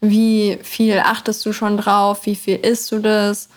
wie 0.00 0.58
viel 0.62 0.98
achtest 0.98 1.44
du 1.46 1.52
schon 1.52 1.76
drauf, 1.76 2.26
wie 2.26 2.34
viel 2.34 2.56
isst 2.56 2.90
du 2.90 2.98
das? 2.98 3.48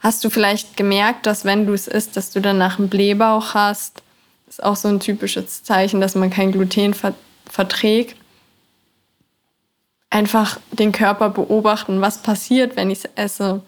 Hast 0.00 0.24
du 0.24 0.30
vielleicht 0.30 0.76
gemerkt, 0.76 1.26
dass 1.26 1.44
wenn 1.44 1.66
du 1.66 1.74
es 1.74 1.86
isst, 1.86 2.16
dass 2.16 2.30
du 2.30 2.40
danach 2.40 2.78
einen 2.78 2.88
Blähbauch 2.88 3.54
hast? 3.54 4.02
ist 4.50 4.62
auch 4.62 4.76
so 4.76 4.88
ein 4.88 5.00
typisches 5.00 5.62
Zeichen, 5.62 6.00
dass 6.00 6.14
man 6.14 6.28
kein 6.28 6.52
Gluten 6.52 6.92
ver 6.92 7.14
verträgt. 7.48 8.16
Einfach 10.08 10.60
den 10.70 10.92
Körper 10.92 11.30
beobachten, 11.30 12.00
was 12.00 12.18
passiert, 12.22 12.76
wenn 12.76 12.90
ich 12.90 13.04
es 13.04 13.10
esse. 13.16 13.62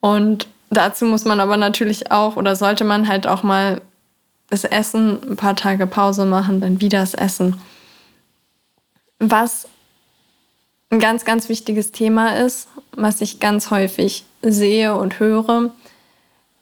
Und 0.00 0.48
dazu 0.70 1.04
muss 1.04 1.24
man 1.24 1.38
aber 1.38 1.56
natürlich 1.56 2.10
auch 2.10 2.36
oder 2.36 2.56
sollte 2.56 2.84
man 2.84 3.06
halt 3.06 3.26
auch 3.28 3.42
mal 3.44 3.80
das 4.50 4.64
Essen, 4.64 5.18
ein 5.30 5.36
paar 5.36 5.54
Tage 5.54 5.86
Pause 5.86 6.24
machen, 6.24 6.60
dann 6.60 6.80
wieder 6.80 7.00
das 7.00 7.14
Essen. 7.14 7.60
Was 9.18 9.68
ein 10.90 11.00
ganz, 11.00 11.24
ganz 11.24 11.48
wichtiges 11.48 11.92
Thema 11.92 12.36
ist, 12.36 12.68
was 12.92 13.20
ich 13.20 13.40
ganz 13.40 13.70
häufig 13.70 14.24
sehe 14.42 14.94
und 14.94 15.18
höre, 15.20 15.70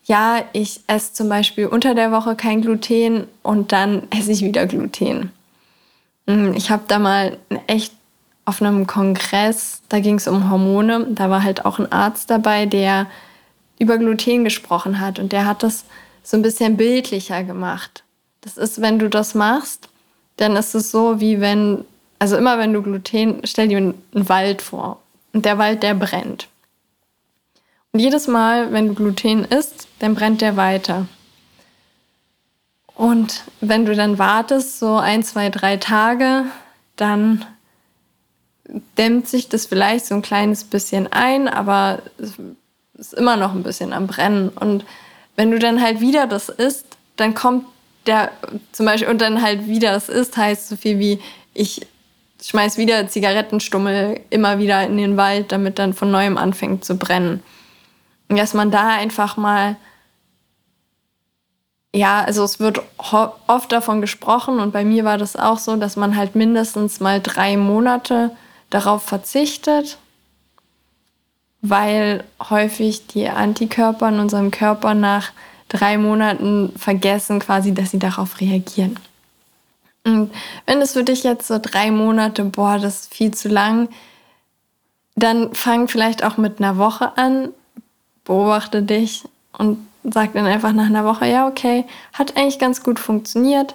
ja, 0.05 0.45
ich 0.53 0.81
esse 0.87 1.12
zum 1.12 1.29
Beispiel 1.29 1.67
unter 1.67 1.95
der 1.95 2.12
Woche 2.12 2.37
kein 2.37 2.62
Gluten 2.62 3.27
und 3.43 3.73
dann 3.73 4.05
esse 4.11 4.33
ich 4.33 4.43
wieder 4.43 4.67
Gluten. 4.67 5.33
Mm, 6.27 6.53
ich 6.55 6.71
habe 6.71 6.85
da 6.87 6.99
mal 6.99 7.39
echt 7.67 7.93
auf 8.45 8.62
einem 8.62 8.87
Kongress, 8.87 9.83
da 9.89 9.99
ging 9.99 10.15
es 10.15 10.29
um 10.29 10.49
Hormone, 10.49 11.09
da 11.11 11.29
war 11.29 11.43
halt 11.43 11.65
auch 11.65 11.81
ein 11.81 11.91
Arzt 11.91 12.31
dabei, 12.31 12.67
der 12.67 13.09
über 13.79 13.99
Gluten 13.99 14.45
gesprochen 14.45 15.01
hat 15.01 15.19
und 15.19 15.33
der 15.33 15.45
hat 15.45 15.65
das 15.65 15.85
so 16.23 16.37
ein 16.37 16.43
bisschen 16.43 16.77
bildlicher 16.77 17.43
gemacht. 17.43 18.05
Das 18.43 18.57
ist, 18.57 18.81
wenn 18.81 19.01
du 19.01 19.11
das 19.11 19.35
machst, 19.35 19.89
dann 20.37 20.55
ist 20.55 20.75
es 20.77 20.93
so, 20.93 21.21
wie 21.21 21.41
wenn, 21.41 21.85
also 22.21 22.37
immer 22.37 22.59
wenn 22.59 22.73
du 22.73 22.83
Gluten, 22.83 23.41
stell 23.43 23.67
dir 23.67 23.79
einen 23.79 23.95
Wald 24.12 24.62
vor 24.62 25.01
und 25.33 25.45
der 25.45 25.59
Wald, 25.59 25.83
der 25.83 25.95
brennt. 25.95 26.49
Und 27.96 28.00
jedes 28.00 28.28
Mal, 28.28 28.74
wenn 28.74 28.88
du 28.88 28.94
Gluten 28.94 29.46
isst, 29.46 29.88
dann 30.00 30.14
brennt 30.14 30.42
der 30.42 30.59
weiter. 30.59 31.06
Und 32.94 33.44
wenn 33.62 33.87
du 33.87 33.94
dann 33.94 34.18
wartest, 34.18 34.78
so 34.78 34.96
ein, 34.96 35.24
zwei, 35.24 35.48
drei 35.48 35.78
Tage, 35.78 36.44
dann 36.96 37.46
dämmt 38.98 39.28
sich 39.28 39.48
das 39.48 39.64
vielleicht 39.64 40.04
so 40.04 40.14
ein 40.14 40.20
kleines 40.20 40.64
bisschen 40.64 41.11
ein, 41.11 41.48
aber 41.48 42.02
es 42.18 42.35
ist 42.98 43.14
immer 43.14 43.37
noch 43.37 43.54
ein 43.54 43.62
bisschen 43.62 43.94
am 43.94 44.09
Brennen. 44.09 44.50
Und 44.50 44.85
wenn 45.37 45.50
du 45.50 45.59
dann 45.59 45.80
halt 45.80 46.02
wieder 46.02 46.26
das 46.26 46.50
isst, 46.50 46.98
dann 47.16 47.32
kommt 47.32 47.64
der 48.04 48.30
zum 48.72 48.85
Beispiel 48.85 49.09
und 49.09 49.22
dann 49.22 49.40
halt 49.40 49.68
wieder 49.68 49.92
das 49.92 50.11
isst, 50.11 50.37
heißt 50.37 50.68
so 50.68 50.76
viel 50.76 50.98
wie 50.98 51.18
ich 51.54 51.80
schmeiß 52.44 52.76
wieder 52.76 53.09
Zigarettenstummel 53.09 54.20
immer 54.28 54.59
wieder 54.59 54.87
in 54.87 54.98
den 54.98 55.16
Wald, 55.16 55.50
damit 55.50 55.78
dann 55.78 55.94
von 55.94 56.11
neuem 56.11 56.37
anfängt 56.37 56.85
zu 56.85 56.98
brennen. 56.98 57.42
Dass 58.29 58.55
man 58.55 58.71
da 58.71 58.89
einfach 58.89 59.37
mal, 59.37 59.77
ja, 61.95 62.23
also 62.23 62.45
es 62.45 62.59
wird 62.59 62.81
oft 62.99 63.73
davon 63.73 64.01
gesprochen 64.01 64.59
und 64.61 64.73
bei 64.73 64.85
mir 64.85 65.05
war 65.05 65.19
das 65.19 65.37
auch 65.37 65.59
so, 65.59 65.77
dass 65.77 65.97
man 65.97 66.17
halt 66.17 66.35
mindestens 66.35 67.01
mal 67.01 67.21
drei 67.21 67.57
Monate 67.57 68.33
darauf 68.71 69.03
verzichtet, 69.03 69.99
weil 71.62 72.25
häufig 72.51 73.07
die 73.07 73.29
Antikörper 73.29 74.09
in 74.09 74.19
unserem 74.19 74.51
Körper 74.51 74.95
nach 74.95 75.31
drei 75.69 75.99
Monaten 75.99 76.72
vergessen 76.77 77.39
quasi, 77.41 77.74
dass 77.74 77.91
sie 77.91 77.99
darauf 77.99 78.41
reagieren. 78.41 78.99
Und 80.05 80.31
wenn 80.66 80.81
es 80.81 80.93
für 80.93 81.03
dich 81.03 81.24
jetzt 81.24 81.49
so 81.49 81.59
drei 81.61 81.91
Monate, 81.91 82.45
boah, 82.45 82.79
das 82.79 83.01
ist 83.01 83.14
viel 83.14 83.35
zu 83.35 83.49
lang, 83.49 83.89
dann 85.16 85.55
fang 85.55 85.89
vielleicht 85.89 86.22
auch 86.22 86.37
mit 86.37 86.61
einer 86.61 86.79
Woche 86.79 87.16
an 87.16 87.49
beobachte 88.27 88.83
dich 88.83 89.24
und 89.57 89.79
sag 90.05 90.35
dann 90.35 90.47
einfach 90.47 90.72
nach 90.72 90.87
einer 90.87 91.05
Woche, 91.05 91.27
ja, 91.27 91.49
okay, 91.49 91.85
hat 92.12 92.37
eigentlich 92.37 92.59
ganz 92.59 92.83
gut 92.83 92.99
funktioniert. 92.99 93.74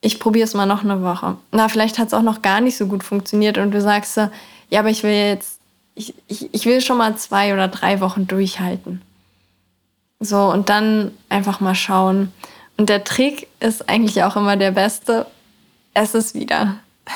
Ich 0.00 0.18
probiere 0.18 0.44
es 0.44 0.54
mal 0.54 0.66
noch 0.66 0.82
eine 0.82 1.02
Woche. 1.02 1.36
Na, 1.52 1.68
vielleicht 1.68 1.98
hat 1.98 2.08
es 2.08 2.14
auch 2.14 2.22
noch 2.22 2.42
gar 2.42 2.60
nicht 2.60 2.76
so 2.76 2.86
gut 2.86 3.04
funktioniert 3.04 3.58
und 3.58 3.70
du 3.70 3.80
sagst 3.80 4.14
so, 4.14 4.28
ja, 4.68 4.80
aber 4.80 4.90
ich 4.90 5.04
will 5.04 5.12
jetzt, 5.12 5.60
ich, 5.94 6.14
ich, 6.26 6.52
ich 6.52 6.66
will 6.66 6.80
schon 6.80 6.98
mal 6.98 7.16
zwei 7.16 7.52
oder 7.52 7.68
drei 7.68 8.00
Wochen 8.00 8.26
durchhalten. 8.26 9.00
So, 10.18 10.50
und 10.50 10.68
dann 10.68 11.12
einfach 11.28 11.60
mal 11.60 11.74
schauen. 11.74 12.32
Und 12.76 12.88
der 12.88 13.04
Trick 13.04 13.48
ist 13.60 13.88
eigentlich 13.88 14.22
auch 14.24 14.36
immer 14.36 14.56
der 14.56 14.70
beste. 14.70 15.26
Es 15.94 16.14
ist 16.14 16.34
wieder. 16.34 16.78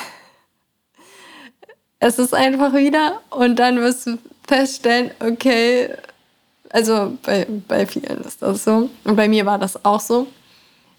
Es 1.99 2.19
ist 2.19 2.35
einfach 2.35 2.73
wieder 2.75 3.21
und 3.31 3.55
dann 3.57 3.77
wirst 3.77 4.05
du 4.05 4.19
feststellen, 4.47 5.09
okay, 5.19 5.89
Also 6.69 7.17
bei, 7.23 7.47
bei 7.67 7.85
vielen 7.85 8.21
ist 8.21 8.41
das 8.41 8.63
so. 8.63 8.89
Und 9.03 9.15
bei 9.15 9.27
mir 9.27 9.45
war 9.45 9.57
das 9.57 9.83
auch 9.85 9.99
so. 9.99 10.27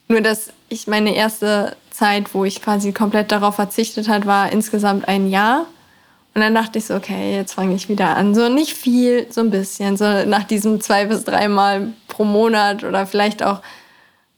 Nur, 0.09 0.21
dass 0.21 0.51
ich 0.69 0.87
meine 0.87 1.15
erste 1.15 1.77
Zeit, 1.91 2.35
wo 2.35 2.45
ich 2.45 2.63
quasi 2.63 2.93
komplett 2.93 3.31
darauf 3.31 3.57
verzichtet 3.57 4.09
hat, 4.09 4.27
war 4.27 4.51
insgesamt 4.51 5.07
ein 5.07 5.29
Jahr. 5.29 5.67
Und 6.35 6.43
dann 6.43 6.55
dachte 6.55 6.79
ich 6.79 6.87
so, 6.87 6.95
okay, 6.95 7.35
jetzt 7.35 7.55
fange 7.55 7.75
ich 7.75 7.89
wieder 7.89 8.17
an. 8.17 8.35
So 8.35 8.49
nicht 8.49 8.73
viel, 8.73 9.27
so 9.31 9.41
ein 9.41 9.51
bisschen. 9.51 9.97
So 9.97 10.25
nach 10.25 10.45
diesem 10.45 10.81
zwei 10.81 11.05
bis 11.07 11.25
dreimal 11.25 11.89
pro 12.07 12.25
Monat 12.25 12.85
oder 12.85 13.07
vielleicht 13.07 13.43
auch 13.43 13.61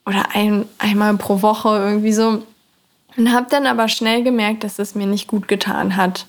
oder 0.07 0.35
ein, 0.35 0.65
einmal 0.79 1.17
pro 1.17 1.43
Woche 1.43 1.69
irgendwie 1.69 2.13
so. 2.13 2.43
Und 3.17 3.33
habe 3.33 3.47
dann 3.51 3.67
aber 3.67 3.89
schnell 3.89 4.23
gemerkt, 4.23 4.65
dass 4.65 4.79
es 4.79 4.95
mir 4.95 5.07
nicht 5.07 5.29
gut 5.29 5.47
getan 5.47 5.97
hat. 5.97 6.27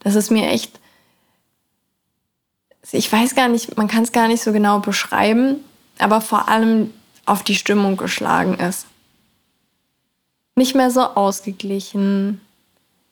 Dass 0.00 0.14
es 0.14 0.30
mir 0.30 0.48
echt, 0.48 0.79
ich 2.92 3.12
weiß 3.12 3.34
gar 3.34 3.48
nicht, 3.48 3.76
man 3.76 3.88
kann 3.88 4.02
es 4.02 4.12
gar 4.12 4.28
nicht 4.28 4.42
so 4.42 4.52
genau 4.52 4.80
beschreiben, 4.80 5.56
aber 5.98 6.20
vor 6.20 6.48
allem 6.48 6.92
auf 7.26 7.42
die 7.42 7.54
Stimmung 7.54 7.96
geschlagen 7.96 8.54
ist. 8.54 8.86
Nicht 10.56 10.74
mehr 10.74 10.90
so 10.90 11.02
ausgeglichen, 11.02 12.40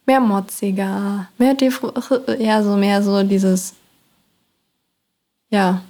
mehr 0.07 0.21
motziger, 0.21 1.29
mehr 1.39 1.57
ja, 2.39 2.63
so 2.63 2.77
mehr 2.77 3.03
so 3.03 3.23
dieses, 3.23 3.75
ja, 5.51 5.83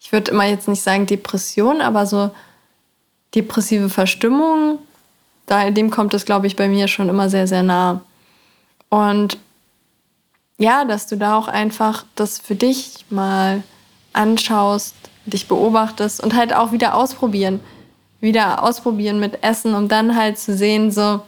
ich 0.00 0.12
würde 0.12 0.32
immer 0.32 0.44
jetzt 0.44 0.68
nicht 0.68 0.82
sagen 0.82 1.06
Depression, 1.06 1.80
aber 1.80 2.06
so 2.06 2.30
depressive 3.34 3.88
Verstimmung, 3.88 4.78
da, 5.46 5.70
dem 5.70 5.90
kommt 5.90 6.12
es, 6.12 6.24
glaube 6.24 6.46
ich, 6.46 6.56
bei 6.56 6.68
mir 6.68 6.88
schon 6.88 7.08
immer 7.08 7.28
sehr, 7.30 7.46
sehr 7.46 7.62
nah. 7.62 8.00
Und 8.88 9.38
ja, 10.62 10.84
dass 10.84 11.08
du 11.08 11.16
da 11.16 11.36
auch 11.36 11.48
einfach 11.48 12.04
das 12.14 12.38
für 12.38 12.54
dich 12.54 13.04
mal 13.10 13.62
anschaust, 14.12 14.94
dich 15.26 15.48
beobachtest 15.48 16.22
und 16.22 16.34
halt 16.34 16.54
auch 16.54 16.72
wieder 16.72 16.94
ausprobieren. 16.94 17.60
Wieder 18.20 18.62
ausprobieren 18.62 19.18
mit 19.18 19.42
Essen, 19.42 19.74
um 19.74 19.88
dann 19.88 20.16
halt 20.16 20.38
zu 20.38 20.56
sehen, 20.56 20.92
so, 20.92 21.22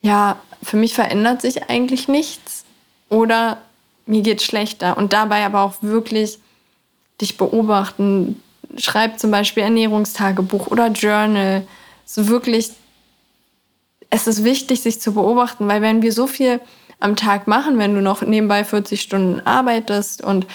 ja, 0.00 0.36
für 0.62 0.76
mich 0.76 0.94
verändert 0.94 1.40
sich 1.40 1.70
eigentlich 1.70 2.08
nichts 2.08 2.64
oder 3.08 3.58
mir 4.06 4.22
geht 4.22 4.42
schlechter. 4.42 4.96
Und 4.96 5.12
dabei 5.12 5.46
aber 5.46 5.62
auch 5.62 5.74
wirklich 5.80 6.38
dich 7.20 7.36
beobachten. 7.36 8.42
Schreib 8.76 9.20
zum 9.20 9.30
Beispiel 9.30 9.62
Ernährungstagebuch 9.62 10.66
oder 10.66 10.88
Journal. 10.88 11.66
So 12.04 12.26
wirklich, 12.26 12.70
es 14.10 14.26
ist 14.26 14.42
wichtig, 14.42 14.82
sich 14.82 15.00
zu 15.00 15.12
beobachten, 15.14 15.68
weil 15.68 15.82
wenn 15.82 16.02
wir 16.02 16.12
so 16.12 16.26
viel 16.26 16.60
am 17.00 17.16
Tag 17.16 17.46
machen, 17.46 17.78
wenn 17.78 17.94
du 17.94 18.02
noch 18.02 18.22
nebenbei 18.22 18.64
40 18.64 19.00
Stunden 19.00 19.40
arbeitest 19.46 20.22
und 20.22 20.46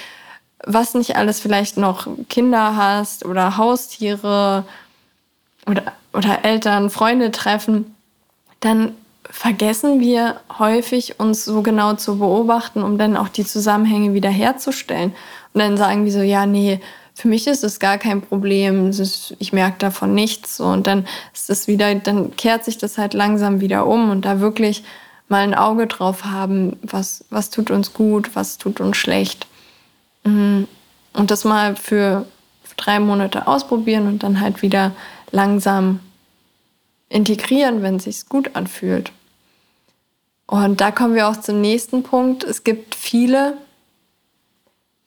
was 0.66 0.94
nicht 0.94 1.16
alles 1.16 1.39
vielleicht 1.39 1.78
noch 1.78 2.08
Kinder 2.30 2.76
hast 2.76 3.26
oder 3.26 3.58
Haustiere 3.58 4.66
oder, 5.68 5.94
oder 6.14 6.44
Eltern, 6.44 6.89
Freunde 6.89 7.32
treffen, 7.32 7.96
dann 8.60 8.94
vergessen 9.30 10.00
wir 10.00 10.39
häufig, 10.60 11.20
uns 11.20 11.44
so 11.44 11.62
genau 11.62 11.94
zu 11.96 12.20
beobachten, 12.20 12.84
um 12.84 12.98
dann 12.98 13.18
auch 13.18 13.30
die 13.30 13.46
Zusammenhänge 13.46 14.14
wiederherzustellen. 14.14 15.14
Und 15.54 15.60
dann 15.60 15.78
sagen 15.78 16.06
wir 16.06 16.12
so, 16.12 16.22
ja, 16.22 16.46
nee, 16.46 16.80
für 17.16 17.28
mich 17.28 17.48
ist 17.48 17.64
es 17.64 17.80
gar 17.80 17.98
kein 17.98 18.22
Problem, 18.22 18.91
ich 19.39 19.54
merke 19.54 19.78
davon 19.80 20.14
nichts. 20.14 20.60
Und 20.60 20.88
dann 20.88 21.08
ist 21.34 21.50
es 21.50 21.68
wieder, 21.68 21.94
dann 21.96 22.36
kehrt 22.36 22.64
sich 22.64 22.78
das 22.78 22.98
halt 22.98 23.14
langsam 23.14 23.60
wieder 23.60 23.86
um 23.86 24.10
und 24.10 24.24
da 24.24 24.39
wirklich 24.39 24.84
mal 25.30 25.41
ein 25.41 25.55
Auge 25.55 25.88
drauf 25.88 26.26
haben, 26.26 26.78
was, 26.84 27.26
was 27.30 27.49
tut 27.49 27.71
uns 27.71 27.93
gut, 27.93 28.36
was 28.36 28.57
tut 28.57 28.80
uns 28.80 28.97
schlecht. 28.97 29.47
Mhm. 30.24 30.67
Und 31.13 31.32
das 31.32 31.43
mal 31.43 31.76
für 31.76 32.26
drei 32.78 32.99
Monate 32.99 33.47
ausprobieren 33.47 34.07
und 34.07 34.24
dann 34.24 34.39
halt 34.39 34.61
wieder 34.61 34.91
langsam 35.32 35.99
integrieren, 37.09 37.82
wenn 37.82 37.97
es 37.97 38.05
sich 38.05 38.28
gut 38.28 38.55
anfühlt. 38.55 39.11
Und 40.47 40.82
da 40.82 40.91
kommen 40.91 41.15
wir 41.15 41.28
auch 41.28 41.38
zum 41.38 41.61
nächsten 41.61 42.03
Punkt. 42.03 42.43
Es 42.43 42.63
gibt 42.63 42.95
viele, 42.95 43.57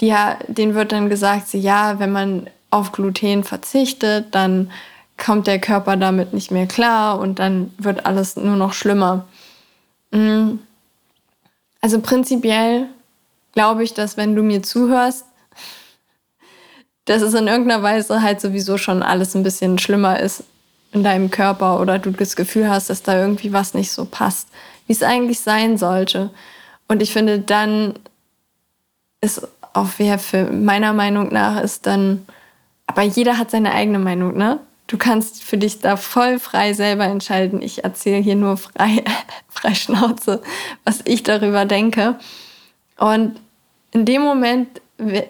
die, 0.00 0.14
denen 0.48 0.74
wird 0.74 0.92
dann 0.92 1.08
gesagt, 1.08 1.52
ja, 1.54 1.98
wenn 1.98 2.12
man 2.12 2.48
auf 2.70 2.92
Gluten 2.92 3.44
verzichtet, 3.44 4.34
dann 4.34 4.70
kommt 5.16 5.46
der 5.46 5.60
Körper 5.60 5.96
damit 5.96 6.32
nicht 6.34 6.50
mehr 6.50 6.66
klar 6.66 7.18
und 7.18 7.38
dann 7.38 7.72
wird 7.78 8.06
alles 8.06 8.36
nur 8.36 8.56
noch 8.56 8.72
schlimmer. 8.72 9.26
Mm. 10.16 10.58
Also 11.80 12.00
prinzipiell 12.00 12.88
glaube 13.52 13.84
ich, 13.84 13.94
dass 13.94 14.16
wenn 14.16 14.34
du 14.34 14.42
mir 14.42 14.62
zuhörst, 14.62 15.24
dass 17.04 17.22
es 17.22 17.34
in 17.34 17.46
irgendeiner 17.46 17.82
Weise 17.82 18.22
halt 18.22 18.40
sowieso 18.40 18.78
schon 18.78 19.02
alles 19.02 19.34
ein 19.34 19.42
bisschen 19.42 19.78
schlimmer 19.78 20.18
ist 20.18 20.44
in 20.92 21.04
deinem 21.04 21.30
Körper 21.30 21.80
oder 21.80 21.98
du 21.98 22.10
das 22.10 22.34
Gefühl 22.34 22.68
hast, 22.68 22.90
dass 22.90 23.02
da 23.02 23.20
irgendwie 23.20 23.52
was 23.52 23.74
nicht 23.74 23.92
so 23.92 24.04
passt, 24.04 24.48
wie 24.86 24.92
es 24.92 25.02
eigentlich 25.02 25.40
sein 25.40 25.78
sollte. 25.78 26.30
Und 26.88 27.02
ich 27.02 27.12
finde, 27.12 27.38
dann 27.38 27.94
ist 29.20 29.46
auch 29.72 29.88
wer 29.98 30.18
für 30.18 30.50
meiner 30.50 30.92
Meinung 30.92 31.32
nach 31.32 31.60
ist 31.60 31.86
dann, 31.86 32.26
aber 32.86 33.02
jeder 33.02 33.38
hat 33.38 33.50
seine 33.50 33.72
eigene 33.72 33.98
Meinung, 33.98 34.36
ne? 34.36 34.58
Du 34.86 34.98
kannst 34.98 35.42
für 35.42 35.58
dich 35.58 35.80
da 35.80 35.96
voll 35.96 36.38
frei 36.38 36.72
selber 36.72 37.04
entscheiden. 37.04 37.60
Ich 37.60 37.82
erzähle 37.84 38.22
hier 38.22 38.36
nur 38.36 38.56
frei, 38.56 39.02
frei 39.48 39.74
Schnauze, 39.74 40.42
was 40.84 41.00
ich 41.04 41.22
darüber 41.22 41.64
denke. 41.64 42.16
Und 42.98 43.40
in 43.92 44.04
dem 44.04 44.22
Moment 44.22 44.80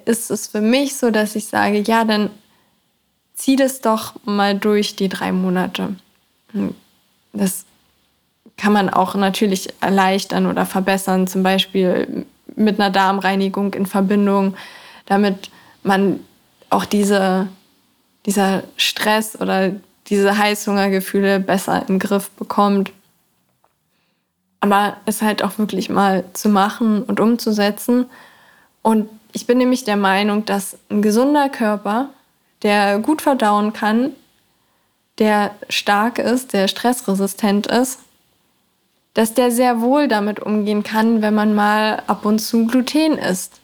ist 0.05 0.31
es 0.31 0.49
für 0.49 0.61
mich 0.61 0.97
so, 0.97 1.11
dass 1.11 1.37
ich 1.37 1.47
sage, 1.47 1.81
ja, 1.81 2.05
dann 2.05 2.31
zieh 3.35 3.57
das 3.57 3.81
doch 3.81 4.15
mal 4.25 4.57
durch 4.57 4.97
die 4.97 5.09
drei 5.09 5.33
Monate. 5.33 5.97
Das 7.33 7.65
kann 8.57 8.73
man 8.73 8.89
auch 8.89 9.15
natürlich 9.15 9.69
erleichtern 9.81 10.47
oder 10.47 10.65
verbessern, 10.65 11.27
zum 11.27 11.43
Beispiel 11.43 12.27
mit 12.55 12.81
einer 12.81 12.91
Darmreinigung 12.91 13.75
in 13.75 13.87
Verbindung, 13.87 14.57
damit 15.05 15.51
man 15.83 16.21
auch 16.71 16.85
diese, 16.85 17.49
dieser 18.27 18.65
Stress 18.77 19.41
oder 19.41 19.73
diese 20.09 20.37
Heißhungergefühle 20.37 21.41
besser 21.41 21.81
den 21.81 21.99
Griff 21.99 22.31
bekommt. 22.31 22.93
Aber 24.61 24.97
es 25.07 25.23
halt 25.23 25.43
auch 25.43 25.59
wirklich 25.59 25.89
mal 25.89 26.25
zu 26.33 26.49
machen 26.49 27.03
und 27.03 27.21
umzusetzen. 27.21 28.07
Und 28.83 29.09
ich 29.33 29.47
bin 29.47 29.59
nämlich 29.59 29.85
der 29.85 29.97
Meinung, 29.97 30.45
dass 30.45 30.79
ein 30.91 31.03
gesunder 31.03 31.49
Körper, 31.49 32.11
der 32.63 32.99
gut 32.99 33.23
verdauen 33.23 33.73
kann, 33.73 34.13
der 35.19 35.55
stark 35.69 36.19
ist, 36.19 36.53
der 36.53 36.69
stressresistent 36.69 37.67
ist, 37.67 38.01
dass 39.15 39.35
der 39.35 39.51
sehr 39.51 39.81
wohl 39.81 40.09
damit 40.09 40.41
umgehen 40.41 40.83
kann, 40.83 41.23
wenn 41.23 41.35
man 41.35 41.55
mal 41.55 42.03
ab 42.07 42.27
und 42.27 42.39
zu 42.39 42.67
Gluten 42.67 43.17
isst. 43.17 43.61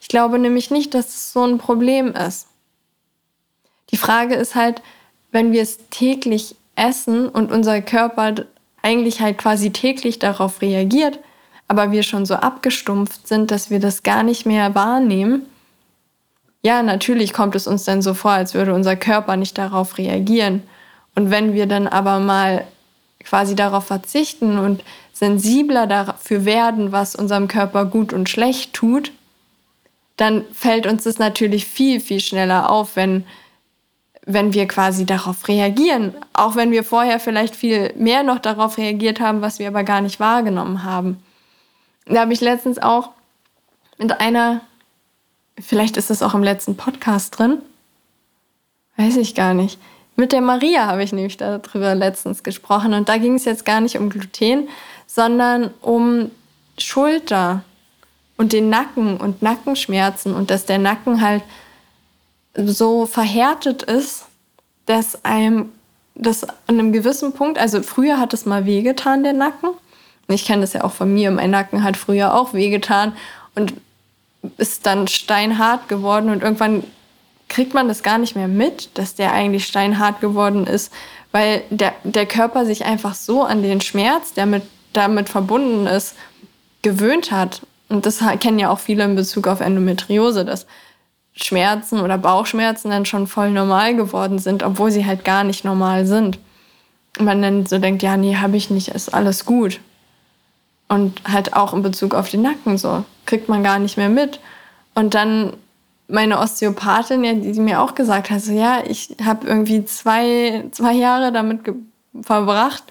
Ich 0.00 0.08
glaube 0.08 0.38
nämlich 0.38 0.70
nicht, 0.70 0.94
dass 0.94 1.08
es 1.08 1.32
so 1.32 1.44
ein 1.44 1.58
Problem 1.58 2.12
ist. 2.12 2.45
Die 3.90 3.96
Frage 3.96 4.34
ist 4.34 4.54
halt, 4.54 4.82
wenn 5.32 5.52
wir 5.52 5.62
es 5.62 5.78
täglich 5.90 6.56
essen 6.74 7.28
und 7.28 7.52
unser 7.52 7.80
Körper 7.82 8.34
eigentlich 8.82 9.20
halt 9.20 9.38
quasi 9.38 9.70
täglich 9.72 10.18
darauf 10.18 10.62
reagiert, 10.62 11.18
aber 11.68 11.90
wir 11.90 12.02
schon 12.02 12.26
so 12.26 12.34
abgestumpft 12.34 13.26
sind, 13.26 13.50
dass 13.50 13.70
wir 13.70 13.80
das 13.80 14.02
gar 14.02 14.22
nicht 14.22 14.46
mehr 14.46 14.74
wahrnehmen, 14.74 15.46
ja, 16.66 16.82
natürlich 16.82 17.32
kommt 17.32 17.54
es 17.54 17.68
uns 17.68 17.84
dann 17.84 18.02
so 18.02 18.12
vor, 18.12 18.32
als 18.32 18.54
würde 18.54 18.74
unser 18.74 18.96
Körper 18.96 19.36
nicht 19.36 19.56
darauf 19.56 19.98
reagieren. 19.98 20.64
Und 21.14 21.30
wenn 21.30 21.52
wir 21.52 21.66
dann 21.66 21.86
aber 21.86 22.18
mal 22.18 22.66
quasi 23.22 23.54
darauf 23.54 23.86
verzichten 23.86 24.58
und 24.58 24.82
sensibler 25.12 25.86
dafür 25.86 26.44
werden, 26.44 26.90
was 26.90 27.14
unserem 27.14 27.46
Körper 27.46 27.84
gut 27.84 28.12
und 28.12 28.28
schlecht 28.28 28.72
tut, 28.72 29.12
dann 30.16 30.44
fällt 30.52 30.88
uns 30.88 31.04
das 31.04 31.20
natürlich 31.20 31.66
viel, 31.66 32.00
viel 32.00 32.18
schneller 32.18 32.68
auf, 32.68 32.96
wenn, 32.96 33.24
wenn 34.26 34.52
wir 34.52 34.66
quasi 34.66 35.06
darauf 35.06 35.48
reagieren. 35.48 36.12
Auch 36.32 36.56
wenn 36.56 36.72
wir 36.72 36.84
vorher 36.84 37.20
vielleicht 37.20 37.56
viel 37.56 37.94
mehr 37.96 38.24
noch 38.24 38.40
darauf 38.40 38.76
reagiert 38.76 39.20
haben, 39.20 39.40
was 39.40 39.58
wir 39.58 39.68
aber 39.68 39.84
gar 39.84 40.00
nicht 40.00 40.20
wahrgenommen 40.20 40.82
haben. 40.82 41.22
Da 42.06 42.20
habe 42.20 42.32
ich 42.32 42.40
letztens 42.40 42.82
auch 42.82 43.10
mit 43.98 44.20
einer, 44.20 44.60
vielleicht 45.58 45.96
ist 45.96 46.10
das 46.10 46.22
auch 46.22 46.34
im 46.34 46.42
letzten 46.42 46.76
Podcast 46.76 47.38
drin, 47.38 47.58
weiß 48.96 49.16
ich 49.16 49.34
gar 49.34 49.54
nicht, 49.54 49.78
mit 50.16 50.32
der 50.32 50.40
Maria 50.40 50.86
habe 50.86 51.02
ich 51.02 51.12
nämlich 51.12 51.36
darüber 51.36 51.94
letztens 51.94 52.42
gesprochen 52.42 52.94
und 52.94 53.08
da 53.08 53.18
ging 53.18 53.34
es 53.34 53.44
jetzt 53.44 53.66
gar 53.66 53.80
nicht 53.80 53.98
um 53.98 54.08
Gluten, 54.08 54.68
sondern 55.06 55.70
um 55.82 56.30
Schulter 56.78 57.62
und 58.38 58.52
den 58.52 58.70
Nacken 58.70 59.18
und 59.18 59.42
Nackenschmerzen 59.42 60.34
und 60.34 60.50
dass 60.50 60.64
der 60.64 60.78
Nacken 60.78 61.20
halt 61.20 61.42
so 62.56 63.06
verhärtet 63.06 63.82
ist, 63.82 64.24
dass 64.86 65.24
einem 65.24 65.70
das 66.14 66.44
an 66.44 66.56
einem 66.68 66.92
gewissen 66.92 67.32
Punkt, 67.32 67.58
also 67.58 67.82
früher 67.82 68.18
hat 68.18 68.32
es 68.32 68.46
mal 68.46 68.64
wehgetan, 68.64 69.22
der 69.22 69.34
Nacken. 69.34 69.70
Ich 70.28 70.46
kenne 70.46 70.62
das 70.62 70.72
ja 70.72 70.82
auch 70.82 70.92
von 70.92 71.12
mir, 71.12 71.30
mein 71.30 71.50
Nacken 71.50 71.84
hat 71.84 71.96
früher 71.96 72.34
auch 72.34 72.54
wehgetan. 72.54 73.12
Und 73.54 73.74
ist 74.58 74.86
dann 74.86 75.08
steinhart 75.08 75.88
geworden 75.88 76.30
und 76.30 76.42
irgendwann 76.42 76.84
kriegt 77.48 77.74
man 77.74 77.88
das 77.88 78.02
gar 78.02 78.18
nicht 78.18 78.36
mehr 78.36 78.48
mit, 78.48 78.96
dass 78.98 79.14
der 79.14 79.32
eigentlich 79.32 79.66
steinhart 79.66 80.20
geworden 80.20 80.66
ist, 80.66 80.92
weil 81.32 81.62
der, 81.70 81.94
der 82.04 82.26
Körper 82.26 82.64
sich 82.64 82.84
einfach 82.84 83.14
so 83.14 83.42
an 83.42 83.62
den 83.62 83.80
Schmerz, 83.80 84.32
der 84.32 84.46
mit, 84.46 84.62
damit 84.92 85.28
verbunden 85.28 85.86
ist, 85.86 86.14
gewöhnt 86.82 87.30
hat. 87.30 87.62
Und 87.88 88.06
das 88.06 88.20
kennen 88.40 88.58
ja 88.58 88.70
auch 88.70 88.80
viele 88.80 89.04
in 89.04 89.14
Bezug 89.14 89.46
auf 89.46 89.60
Endometriose, 89.60 90.44
dass 90.44 90.66
Schmerzen 91.36 92.00
oder 92.00 92.18
Bauchschmerzen 92.18 92.90
dann 92.90 93.04
schon 93.04 93.26
voll 93.26 93.50
normal 93.50 93.94
geworden 93.94 94.38
sind, 94.38 94.62
obwohl 94.62 94.90
sie 94.90 95.06
halt 95.06 95.24
gar 95.24 95.44
nicht 95.44 95.64
normal 95.64 96.06
sind. 96.06 96.38
Und 97.18 97.26
man 97.26 97.42
dann 97.42 97.66
so 97.66 97.78
denkt, 97.78 98.02
ja, 98.02 98.16
nee, 98.16 98.36
habe 98.36 98.56
ich 98.56 98.70
nicht, 98.70 98.88
ist 98.88 99.14
alles 99.14 99.44
gut. 99.44 99.80
Und 100.88 101.20
halt 101.30 101.54
auch 101.54 101.74
in 101.74 101.82
Bezug 101.82 102.14
auf 102.14 102.30
den 102.30 102.42
Nacken 102.42 102.78
so, 102.78 103.04
kriegt 103.26 103.48
man 103.48 103.62
gar 103.62 103.78
nicht 103.78 103.96
mehr 103.96 104.08
mit. 104.08 104.40
Und 104.94 105.14
dann 105.14 105.52
meine 106.08 106.38
Osteopathin, 106.38 107.24
ja, 107.24 107.34
die, 107.34 107.60
mir 107.60 107.80
auch 107.80 107.94
gesagt 107.94 108.30
hat, 108.30 108.40
so, 108.40 108.52
ja, 108.52 108.82
ich 108.86 109.16
habe 109.24 109.46
irgendwie 109.46 109.84
zwei, 109.84 110.64
zwei 110.70 110.92
Jahre 110.92 111.32
damit 111.32 111.60
verbracht, 112.22 112.84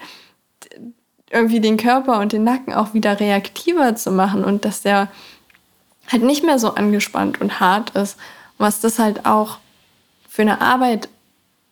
irgendwie 1.30 1.60
den 1.60 1.76
Körper 1.76 2.20
und 2.20 2.32
den 2.32 2.44
Nacken 2.44 2.74
auch 2.74 2.94
wieder 2.94 3.18
reaktiver 3.18 3.96
zu 3.96 4.10
machen 4.12 4.44
und 4.44 4.64
dass 4.64 4.82
der 4.82 5.08
halt 6.10 6.22
nicht 6.22 6.44
mehr 6.44 6.58
so 6.58 6.74
angespannt 6.74 7.40
und 7.40 7.58
hart 7.58 7.90
ist. 7.90 8.16
Was 8.58 8.80
das 8.80 8.98
halt 8.98 9.26
auch 9.26 9.58
für 10.28 10.42
eine 10.42 10.60
Arbeit 10.60 11.08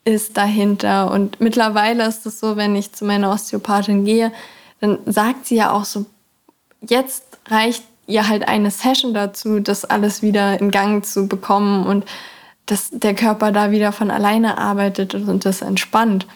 ist 0.05 0.37
dahinter. 0.37 1.11
Und 1.11 1.41
mittlerweile 1.41 2.07
ist 2.07 2.27
es 2.27 2.41
so, 2.41 2.57
wenn 2.57 2.77
ich 2.77 2.93
zu 2.93 3.05
meiner 3.05 3.31
Osteopathin 3.31 4.05
gehe, 4.05 4.33
dann 4.81 4.99
sagt 5.07 5.47
sie 5.47 5.57
ja 5.57 5.73
auch 5.73 5.85
so, 5.85 6.07
jetzt 6.81 7.25
reicht 7.49 7.85
ihr 8.07 8.29
halt 8.29 8.47
eine 8.47 8.71
Session 8.71 9.15
dazu, 9.15 9.61
das 9.61 9.85
alles 9.85 10.23
wieder 10.23 10.61
in 10.61 10.71
Gang 10.71 11.05
zu 11.05 11.27
bekommen 11.27 11.87
und 11.87 12.05
dass 12.67 12.91
der 12.91 13.15
Körper 13.15 13.53
da 13.53 13.71
wieder 13.71 13.93
von 13.93 14.11
alleine 14.11 14.59
arbeitet 14.59 15.15
und 15.15 15.45
das 15.45 15.63
entspannt. 15.63 16.27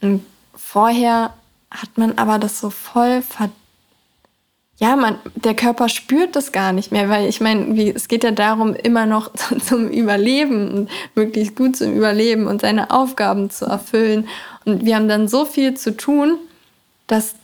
Und 0.00 0.24
vorher 0.54 1.34
hat 1.70 1.96
man 1.96 2.18
aber 2.18 2.38
das 2.38 2.60
so 2.60 2.70
voll 2.70 3.22
ver 3.22 3.50
ja, 4.82 4.96
man, 4.96 5.20
der 5.36 5.54
Körper 5.54 5.88
spürt 5.88 6.34
das 6.34 6.50
gar 6.50 6.72
nicht 6.72 6.90
mehr, 6.90 7.08
weil 7.08 7.28
ich 7.28 7.40
meine, 7.40 7.80
es 7.94 8.08
geht 8.08 8.24
ja 8.24 8.32
darum, 8.32 8.74
immer 8.74 9.06
noch 9.06 9.30
zum 9.64 9.88
Überleben 9.88 10.72
und 10.72 10.90
möglichst 11.14 11.54
gut 11.54 11.76
zum 11.76 11.94
Überleben 11.94 12.48
und 12.48 12.62
seine 12.62 12.90
Aufgaben 12.90 13.48
zu 13.48 13.64
erfüllen. 13.64 14.26
Und 14.64 14.84
wir 14.84 14.96
haben 14.96 15.06
dann 15.06 15.28
so 15.28 15.44
viel 15.44 15.74
zu 15.74 15.96
tun, 15.96 16.36
dass 17.06 17.36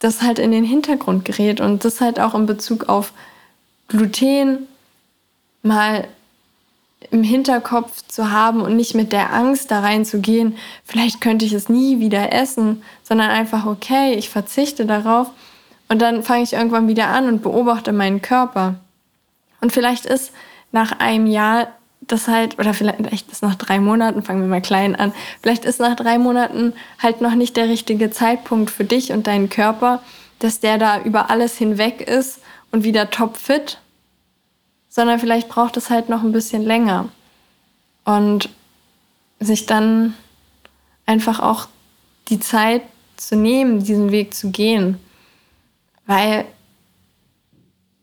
das 0.00 0.22
halt 0.22 0.40
in 0.40 0.50
den 0.50 0.64
Hintergrund 0.64 1.24
gerät 1.24 1.60
und 1.60 1.84
das 1.84 2.00
halt 2.00 2.18
auch 2.18 2.34
in 2.34 2.46
Bezug 2.46 2.88
auf 2.88 3.12
Gluten 3.86 4.66
mal 5.62 6.08
im 7.12 7.22
Hinterkopf 7.22 8.02
zu 8.08 8.32
haben 8.32 8.60
und 8.60 8.74
nicht 8.74 8.96
mit 8.96 9.12
der 9.12 9.32
Angst 9.32 9.70
da 9.70 9.80
reinzugehen, 9.80 10.56
vielleicht 10.84 11.20
könnte 11.20 11.44
ich 11.44 11.52
es 11.52 11.68
nie 11.68 12.00
wieder 12.00 12.32
essen, 12.32 12.82
sondern 13.04 13.30
einfach, 13.30 13.66
okay, 13.66 14.14
ich 14.14 14.30
verzichte 14.30 14.84
darauf 14.84 15.30
und 15.92 15.98
dann 15.98 16.22
fange 16.22 16.42
ich 16.42 16.54
irgendwann 16.54 16.88
wieder 16.88 17.08
an 17.08 17.28
und 17.28 17.42
beobachte 17.42 17.92
meinen 17.92 18.22
Körper. 18.22 18.76
Und 19.60 19.74
vielleicht 19.74 20.06
ist 20.06 20.32
nach 20.70 20.98
einem 21.00 21.26
Jahr 21.26 21.68
das 22.00 22.28
halt, 22.28 22.58
oder 22.58 22.72
vielleicht 22.72 23.30
ist 23.30 23.42
nach 23.42 23.56
drei 23.56 23.78
Monaten, 23.78 24.22
fangen 24.22 24.40
wir 24.40 24.48
mal 24.48 24.62
klein 24.62 24.96
an, 24.96 25.12
vielleicht 25.42 25.66
ist 25.66 25.80
nach 25.80 25.94
drei 25.94 26.16
Monaten 26.16 26.72
halt 26.98 27.20
noch 27.20 27.34
nicht 27.34 27.58
der 27.58 27.68
richtige 27.68 28.10
Zeitpunkt 28.10 28.70
für 28.70 28.84
dich 28.84 29.12
und 29.12 29.26
deinen 29.26 29.50
Körper, 29.50 30.00
dass 30.38 30.60
der 30.60 30.78
da 30.78 30.98
über 31.02 31.28
alles 31.28 31.58
hinweg 31.58 32.00
ist 32.00 32.40
und 32.70 32.84
wieder 32.84 33.10
topfit, 33.10 33.78
sondern 34.88 35.20
vielleicht 35.20 35.50
braucht 35.50 35.76
es 35.76 35.90
halt 35.90 36.08
noch 36.08 36.22
ein 36.22 36.32
bisschen 36.32 36.62
länger. 36.62 37.10
Und 38.06 38.48
sich 39.40 39.66
dann 39.66 40.14
einfach 41.04 41.38
auch 41.38 41.68
die 42.28 42.40
Zeit 42.40 42.80
zu 43.18 43.36
nehmen, 43.36 43.84
diesen 43.84 44.10
Weg 44.10 44.32
zu 44.32 44.50
gehen. 44.52 44.98
Weil 46.12 46.44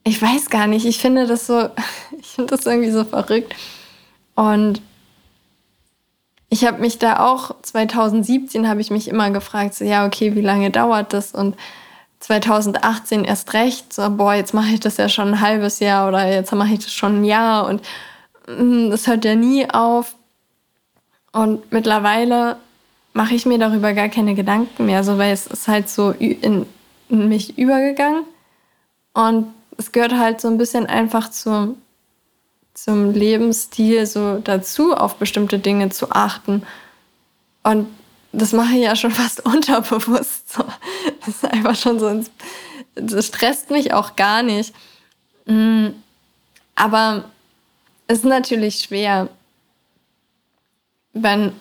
ich 0.02 0.20
weiß 0.20 0.50
gar 0.50 0.66
nicht, 0.66 0.84
ich 0.84 0.98
finde 0.98 1.28
das 1.28 1.46
so, 1.46 1.68
ich 2.20 2.26
finde 2.26 2.56
das 2.56 2.66
irgendwie 2.66 2.90
so 2.90 3.04
verrückt. 3.04 3.54
Und 4.34 4.82
ich 6.48 6.64
habe 6.66 6.80
mich 6.80 6.98
da 6.98 7.24
auch 7.24 7.54
2017 7.62 8.68
habe 8.68 8.80
ich 8.80 8.90
mich 8.90 9.06
immer 9.06 9.30
gefragt, 9.30 9.74
so 9.74 9.84
ja, 9.84 10.04
okay, 10.04 10.34
wie 10.34 10.40
lange 10.40 10.70
dauert 10.72 11.12
das? 11.12 11.32
Und 11.32 11.56
2018 12.18 13.24
erst 13.24 13.54
recht, 13.54 13.92
so 13.92 14.10
boah, 14.10 14.34
jetzt 14.34 14.54
mache 14.54 14.70
ich 14.70 14.80
das 14.80 14.96
ja 14.96 15.08
schon 15.08 15.28
ein 15.28 15.40
halbes 15.40 15.78
Jahr 15.78 16.08
oder 16.08 16.26
jetzt 16.26 16.52
mache 16.52 16.74
ich 16.74 16.80
das 16.80 16.92
schon 16.92 17.20
ein 17.20 17.24
Jahr 17.24 17.68
und 17.68 17.80
mm, 18.48 18.90
das 18.90 19.06
hört 19.06 19.24
ja 19.24 19.36
nie 19.36 19.70
auf. 19.70 20.16
Und 21.30 21.70
mittlerweile 21.70 22.56
mache 23.12 23.36
ich 23.36 23.46
mir 23.46 23.58
darüber 23.58 23.92
gar 23.92 24.08
keine 24.08 24.34
Gedanken 24.34 24.86
mehr, 24.86 25.04
so 25.04 25.16
weil 25.16 25.32
es 25.32 25.46
ist 25.46 25.68
halt 25.68 25.88
so 25.88 26.10
in, 26.10 26.66
in 27.10 27.28
mich 27.28 27.58
übergegangen 27.58 28.24
und 29.12 29.52
es 29.76 29.92
gehört 29.92 30.12
halt 30.16 30.40
so 30.40 30.48
ein 30.48 30.58
bisschen 30.58 30.86
einfach 30.86 31.30
zu, 31.30 31.76
zum 32.74 33.12
Lebensstil 33.12 34.06
so 34.06 34.38
dazu, 34.38 34.94
auf 34.94 35.16
bestimmte 35.16 35.58
Dinge 35.58 35.88
zu 35.88 36.10
achten. 36.10 36.62
Und 37.62 37.88
das 38.32 38.52
mache 38.52 38.74
ich 38.74 38.82
ja 38.82 38.94
schon 38.94 39.10
fast 39.22 39.44
unterbewusst. 39.44 40.52
So. 40.52 40.64
Das 41.20 41.28
ist 41.28 41.44
einfach 41.44 41.76
schon 41.76 41.98
so, 41.98 42.22
das 42.94 43.26
stresst 43.26 43.70
mich 43.70 43.92
auch 43.94 44.16
gar 44.16 44.42
nicht. 44.42 44.74
Mm, 45.46 45.88
aber 46.74 47.24
es 48.06 48.18
ist 48.18 48.24
natürlich 48.24 48.80
schwer, 48.80 49.28
wenn, 51.12 51.52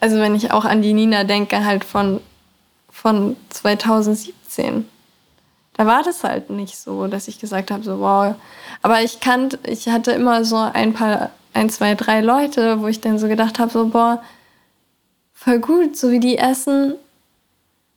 also 0.00 0.18
wenn 0.18 0.34
ich 0.34 0.50
auch 0.50 0.64
an 0.64 0.82
die 0.82 0.94
Nina 0.94 1.24
denke, 1.24 1.64
halt 1.64 1.84
von, 1.84 2.20
von 2.90 3.36
2017 3.50 4.88
da 5.76 5.86
war 5.86 6.02
das 6.02 6.24
halt 6.24 6.48
nicht 6.48 6.76
so, 6.76 7.06
dass 7.06 7.28
ich 7.28 7.38
gesagt 7.38 7.70
habe, 7.70 7.82
so 7.82 8.00
wow. 8.00 8.34
Aber 8.82 9.02
ich 9.02 9.20
kannte, 9.20 9.58
ich 9.66 9.88
hatte 9.88 10.12
immer 10.12 10.44
so 10.44 10.56
ein 10.56 10.94
paar, 10.94 11.30
ein, 11.52 11.68
zwei, 11.68 11.94
drei 11.94 12.20
Leute, 12.20 12.80
wo 12.80 12.86
ich 12.86 13.00
dann 13.00 13.18
so 13.18 13.28
gedacht 13.28 13.58
habe, 13.58 13.70
so 13.70 13.88
boah, 13.88 14.22
voll 15.34 15.58
gut, 15.58 15.96
so 15.96 16.10
wie 16.10 16.20
die 16.20 16.38
essen. 16.38 16.94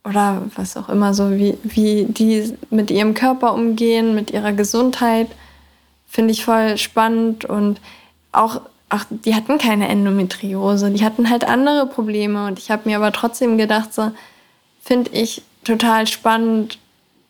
Oder 0.03 0.41
was 0.55 0.75
auch 0.75 0.89
immer, 0.89 1.13
so 1.13 1.31
wie, 1.31 1.57
wie 1.63 2.05
die 2.05 2.53
mit 2.69 2.91
ihrem 2.91 3.13
Körper 3.13 3.53
umgehen, 3.53 4.15
mit 4.15 4.31
ihrer 4.31 4.53
Gesundheit, 4.53 5.27
finde 6.07 6.31
ich 6.31 6.43
voll 6.43 6.77
spannend 6.77 7.45
und 7.45 7.79
auch, 8.31 8.61
auch, 8.89 9.03
die 9.09 9.35
hatten 9.35 9.57
keine 9.57 9.87
Endometriose, 9.87 10.89
die 10.89 11.03
hatten 11.05 11.29
halt 11.29 11.43
andere 11.45 11.85
Probleme 11.85 12.47
und 12.47 12.59
ich 12.59 12.71
habe 12.71 12.89
mir 12.89 12.97
aber 12.97 13.11
trotzdem 13.11 13.57
gedacht, 13.57 13.93
so 13.93 14.11
finde 14.81 15.11
ich 15.11 15.43
total 15.63 16.07
spannend, 16.07 16.79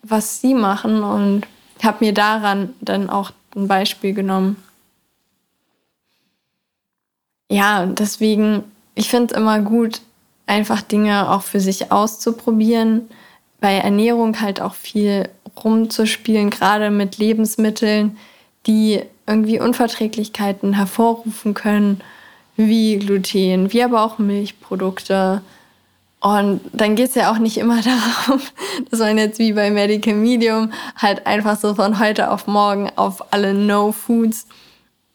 was 0.04 0.42
sie 0.42 0.54
machen 0.54 1.04
und 1.04 1.44
habe 1.84 2.06
mir 2.06 2.14
daran 2.14 2.74
dann 2.82 3.10
auch 3.10 3.32
ein 3.56 3.68
Beispiel 3.68 4.14
genommen. 4.14 4.58
Ja, 7.52 7.86
deswegen, 7.86 8.64
ich 8.96 9.10
finde 9.10 9.34
es 9.34 9.40
immer 9.40 9.60
gut, 9.60 10.02
einfach 10.46 10.82
Dinge 10.82 11.30
auch 11.32 11.42
für 11.42 11.60
sich 11.60 11.92
auszuprobieren, 11.92 13.10
bei 13.60 13.76
Ernährung 13.76 14.40
halt 14.40 14.62
auch 14.62 14.74
viel 14.74 15.30
rumzuspielen, 15.64 16.50
gerade 16.50 16.92
mit 16.92 17.18
Lebensmitteln, 17.18 18.18
die 18.66 19.02
irgendwie 19.28 19.60
Unverträglichkeiten 19.60 20.74
hervorrufen 20.74 21.54
können, 21.54 22.02
wie 22.56 22.98
Gluten, 22.98 23.72
wie 23.72 23.84
aber 23.84 24.04
auch 24.04 24.18
Milchprodukte, 24.18 25.42
und 26.22 26.60
dann 26.74 26.96
geht 26.96 27.10
es 27.10 27.16
ja 27.16 27.32
auch 27.32 27.38
nicht 27.38 27.58
immer 27.58 27.82
darum, 28.28 28.42
dass 28.90 29.00
man 29.00 29.18
jetzt 29.18 29.40
wie 29.40 29.54
bei 29.54 29.72
Medical 29.72 30.14
Medium 30.14 30.72
halt 30.98 31.26
einfach 31.26 31.58
so 31.60 31.76
von 31.76 32.00
heute 32.00 32.32
auf 32.32 32.48
morgen 32.48 32.90
auf 32.96 33.34
alle 33.34 33.54
No-Foods, 33.54 34.48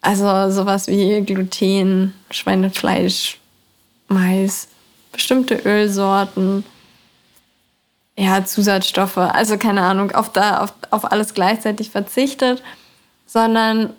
also 0.01 0.51
sowas 0.51 0.87
wie 0.87 1.21
Gluten, 1.23 2.15
Schweinefleisch, 2.31 3.39
Mais, 4.09 4.69
bestimmte 5.13 5.57
Ölsorten, 5.65 6.65
ja, 8.17 8.45
Zusatzstoffe, 8.45 9.19
also 9.19 9.59
keine 9.59 9.83
Ahnung, 9.83 10.13
auf, 10.13 10.31
da, 10.33 10.61
auf, 10.61 10.73
auf 10.91 11.11
alles 11.11 11.35
gleichzeitig 11.35 11.91
verzichtet, 11.91 12.63
sondern 13.27 13.91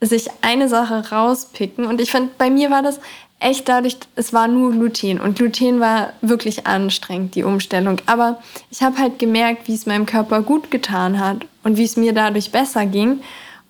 sich 0.00 0.28
eine 0.42 0.68
Sache 0.68 1.10
rauspicken. 1.10 1.86
Und 1.86 2.00
ich 2.00 2.10
finde, 2.10 2.30
bei 2.36 2.50
mir 2.50 2.70
war 2.70 2.82
das 2.82 3.00
echt 3.42 3.68
dadurch, 3.68 3.96
es 4.16 4.32
war 4.32 4.48
nur 4.48 4.72
Gluten 4.72 5.20
und 5.20 5.36
Gluten 5.36 5.80
war 5.80 6.12
wirklich 6.20 6.66
anstrengend, 6.66 7.34
die 7.34 7.44
Umstellung. 7.44 7.98
Aber 8.06 8.40
ich 8.70 8.82
habe 8.82 8.98
halt 8.98 9.18
gemerkt, 9.18 9.68
wie 9.68 9.74
es 9.74 9.86
meinem 9.86 10.06
Körper 10.06 10.42
gut 10.42 10.70
getan 10.70 11.18
hat 11.18 11.46
und 11.62 11.76
wie 11.76 11.84
es 11.84 11.96
mir 11.96 12.12
dadurch 12.12 12.52
besser 12.52 12.86
ging. 12.86 13.20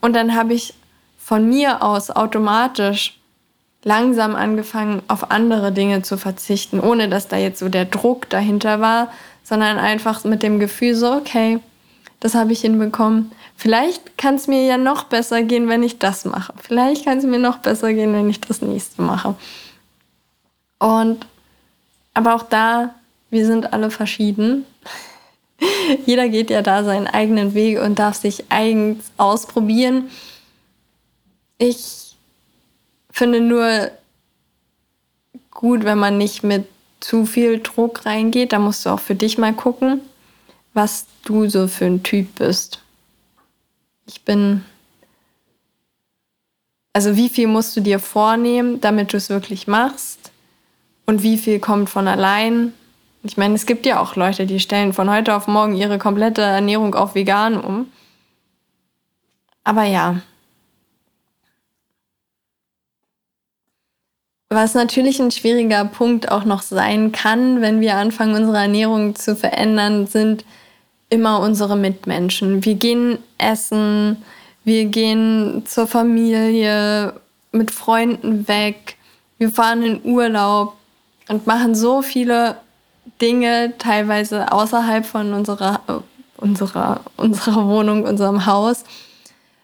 Und 0.00 0.14
dann 0.14 0.34
habe 0.34 0.54
ich 0.54 0.74
von 1.18 1.48
mir 1.48 1.82
aus 1.82 2.10
automatisch 2.10 3.18
langsam 3.84 4.36
angefangen, 4.36 5.02
auf 5.08 5.30
andere 5.30 5.72
Dinge 5.72 6.02
zu 6.02 6.16
verzichten, 6.16 6.78
ohne 6.78 7.08
dass 7.08 7.28
da 7.28 7.36
jetzt 7.36 7.58
so 7.58 7.68
der 7.68 7.84
Druck 7.84 8.28
dahinter 8.30 8.80
war, 8.80 9.12
sondern 9.42 9.78
einfach 9.78 10.24
mit 10.24 10.42
dem 10.42 10.58
Gefühl 10.58 10.94
so, 10.94 11.12
okay, 11.12 11.58
das 12.20 12.34
habe 12.34 12.52
ich 12.52 12.60
hinbekommen. 12.60 13.32
Vielleicht 13.56 14.18
kann 14.18 14.34
es 14.34 14.48
mir 14.48 14.64
ja 14.64 14.76
noch 14.76 15.04
besser 15.04 15.42
gehen, 15.42 15.68
wenn 15.68 15.82
ich 15.82 15.98
das 15.98 16.24
mache. 16.24 16.52
Vielleicht 16.60 17.04
kann 17.04 17.18
es 17.18 17.24
mir 17.24 17.38
noch 17.38 17.58
besser 17.58 17.92
gehen, 17.92 18.12
wenn 18.12 18.28
ich 18.28 18.40
das 18.40 18.60
nächste 18.60 19.02
mache. 19.02 19.34
Und 20.78 21.26
aber 22.14 22.34
auch 22.34 22.42
da, 22.42 22.94
wir 23.30 23.46
sind 23.46 23.72
alle 23.72 23.90
verschieden. 23.90 24.66
Jeder 26.06 26.28
geht 26.28 26.50
ja 26.50 26.60
da 26.60 26.84
seinen 26.84 27.06
eigenen 27.06 27.54
Weg 27.54 27.80
und 27.80 27.98
darf 27.98 28.16
sich 28.16 28.44
eigens 28.50 29.04
ausprobieren. 29.16 30.10
Ich 31.58 32.16
finde 33.10 33.40
nur 33.40 33.90
gut, 35.50 35.84
wenn 35.84 35.98
man 35.98 36.18
nicht 36.18 36.42
mit 36.42 36.66
zu 37.00 37.26
viel 37.26 37.60
Druck 37.60 38.04
reingeht. 38.06 38.52
Da 38.52 38.58
musst 38.58 38.84
du 38.84 38.90
auch 38.90 39.00
für 39.00 39.14
dich 39.14 39.38
mal 39.38 39.54
gucken, 39.54 40.00
was 40.74 41.06
du 41.24 41.48
so 41.48 41.68
für 41.68 41.86
ein 41.86 42.02
Typ 42.02 42.34
bist. 42.36 42.81
Ich 44.06 44.24
bin. 44.24 44.64
Also, 46.92 47.16
wie 47.16 47.28
viel 47.28 47.46
musst 47.46 47.76
du 47.76 47.80
dir 47.80 47.98
vornehmen, 47.98 48.80
damit 48.80 49.12
du 49.12 49.16
es 49.16 49.30
wirklich 49.30 49.66
machst? 49.66 50.30
Und 51.06 51.22
wie 51.22 51.38
viel 51.38 51.58
kommt 51.58 51.90
von 51.90 52.06
allein? 52.06 52.74
Ich 53.22 53.36
meine, 53.36 53.54
es 53.54 53.66
gibt 53.66 53.86
ja 53.86 54.00
auch 54.00 54.16
Leute, 54.16 54.46
die 54.46 54.60
stellen 54.60 54.92
von 54.92 55.10
heute 55.10 55.34
auf 55.34 55.46
morgen 55.46 55.74
ihre 55.74 55.98
komplette 55.98 56.42
Ernährung 56.42 56.94
auf 56.94 57.14
vegan 57.14 57.60
um. 57.60 57.86
Aber 59.64 59.84
ja. 59.84 60.20
Was 64.48 64.74
natürlich 64.74 65.18
ein 65.20 65.30
schwieriger 65.30 65.84
Punkt 65.84 66.30
auch 66.30 66.44
noch 66.44 66.62
sein 66.62 67.12
kann, 67.12 67.62
wenn 67.62 67.80
wir 67.80 67.96
anfangen, 67.96 68.34
unsere 68.34 68.58
Ernährung 68.58 69.14
zu 69.14 69.34
verändern, 69.34 70.06
sind 70.06 70.44
immer 71.12 71.40
unsere 71.40 71.76
Mitmenschen. 71.76 72.64
Wir 72.64 72.74
gehen 72.74 73.18
essen, 73.36 74.16
wir 74.64 74.86
gehen 74.86 75.64
zur 75.66 75.86
Familie, 75.86 77.12
mit 77.52 77.70
Freunden 77.70 78.48
weg, 78.48 78.96
wir 79.36 79.50
fahren 79.50 79.82
in 79.82 80.00
Urlaub 80.04 80.74
und 81.28 81.46
machen 81.46 81.74
so 81.74 82.00
viele 82.00 82.56
Dinge 83.20 83.74
teilweise 83.78 84.50
außerhalb 84.50 85.04
von 85.04 85.34
unserer, 85.34 85.82
unserer, 86.38 87.00
unserer 87.18 87.68
Wohnung, 87.68 88.04
unserem 88.04 88.46
Haus, 88.46 88.84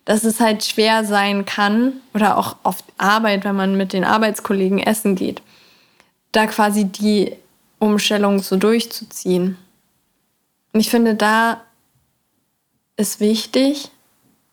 dass 0.05 0.25
es 0.25 0.41
halt 0.41 0.65
schwer 0.65 1.05
sein 1.05 1.47
kann 1.47 1.95
oder 2.13 2.37
auch 2.37 2.57
auf 2.63 2.77
Arbeit, 2.99 3.45
wenn 3.45 3.57
man 3.57 3.77
mit 3.77 3.95
den 3.95 4.05
Arbeitskollegen 4.05 4.81
essen 4.81 5.15
geht, 5.15 5.41
da 6.33 6.47
quasi 6.47 6.85
die 6.85 7.33
Umstellung 7.79 8.41
so 8.41 8.57
durchzuziehen. 8.57 9.57
Und 10.73 10.81
ich 10.81 10.91
finde, 10.91 11.15
da 11.15 11.63
ist 12.97 13.21
wichtig, 13.21 13.91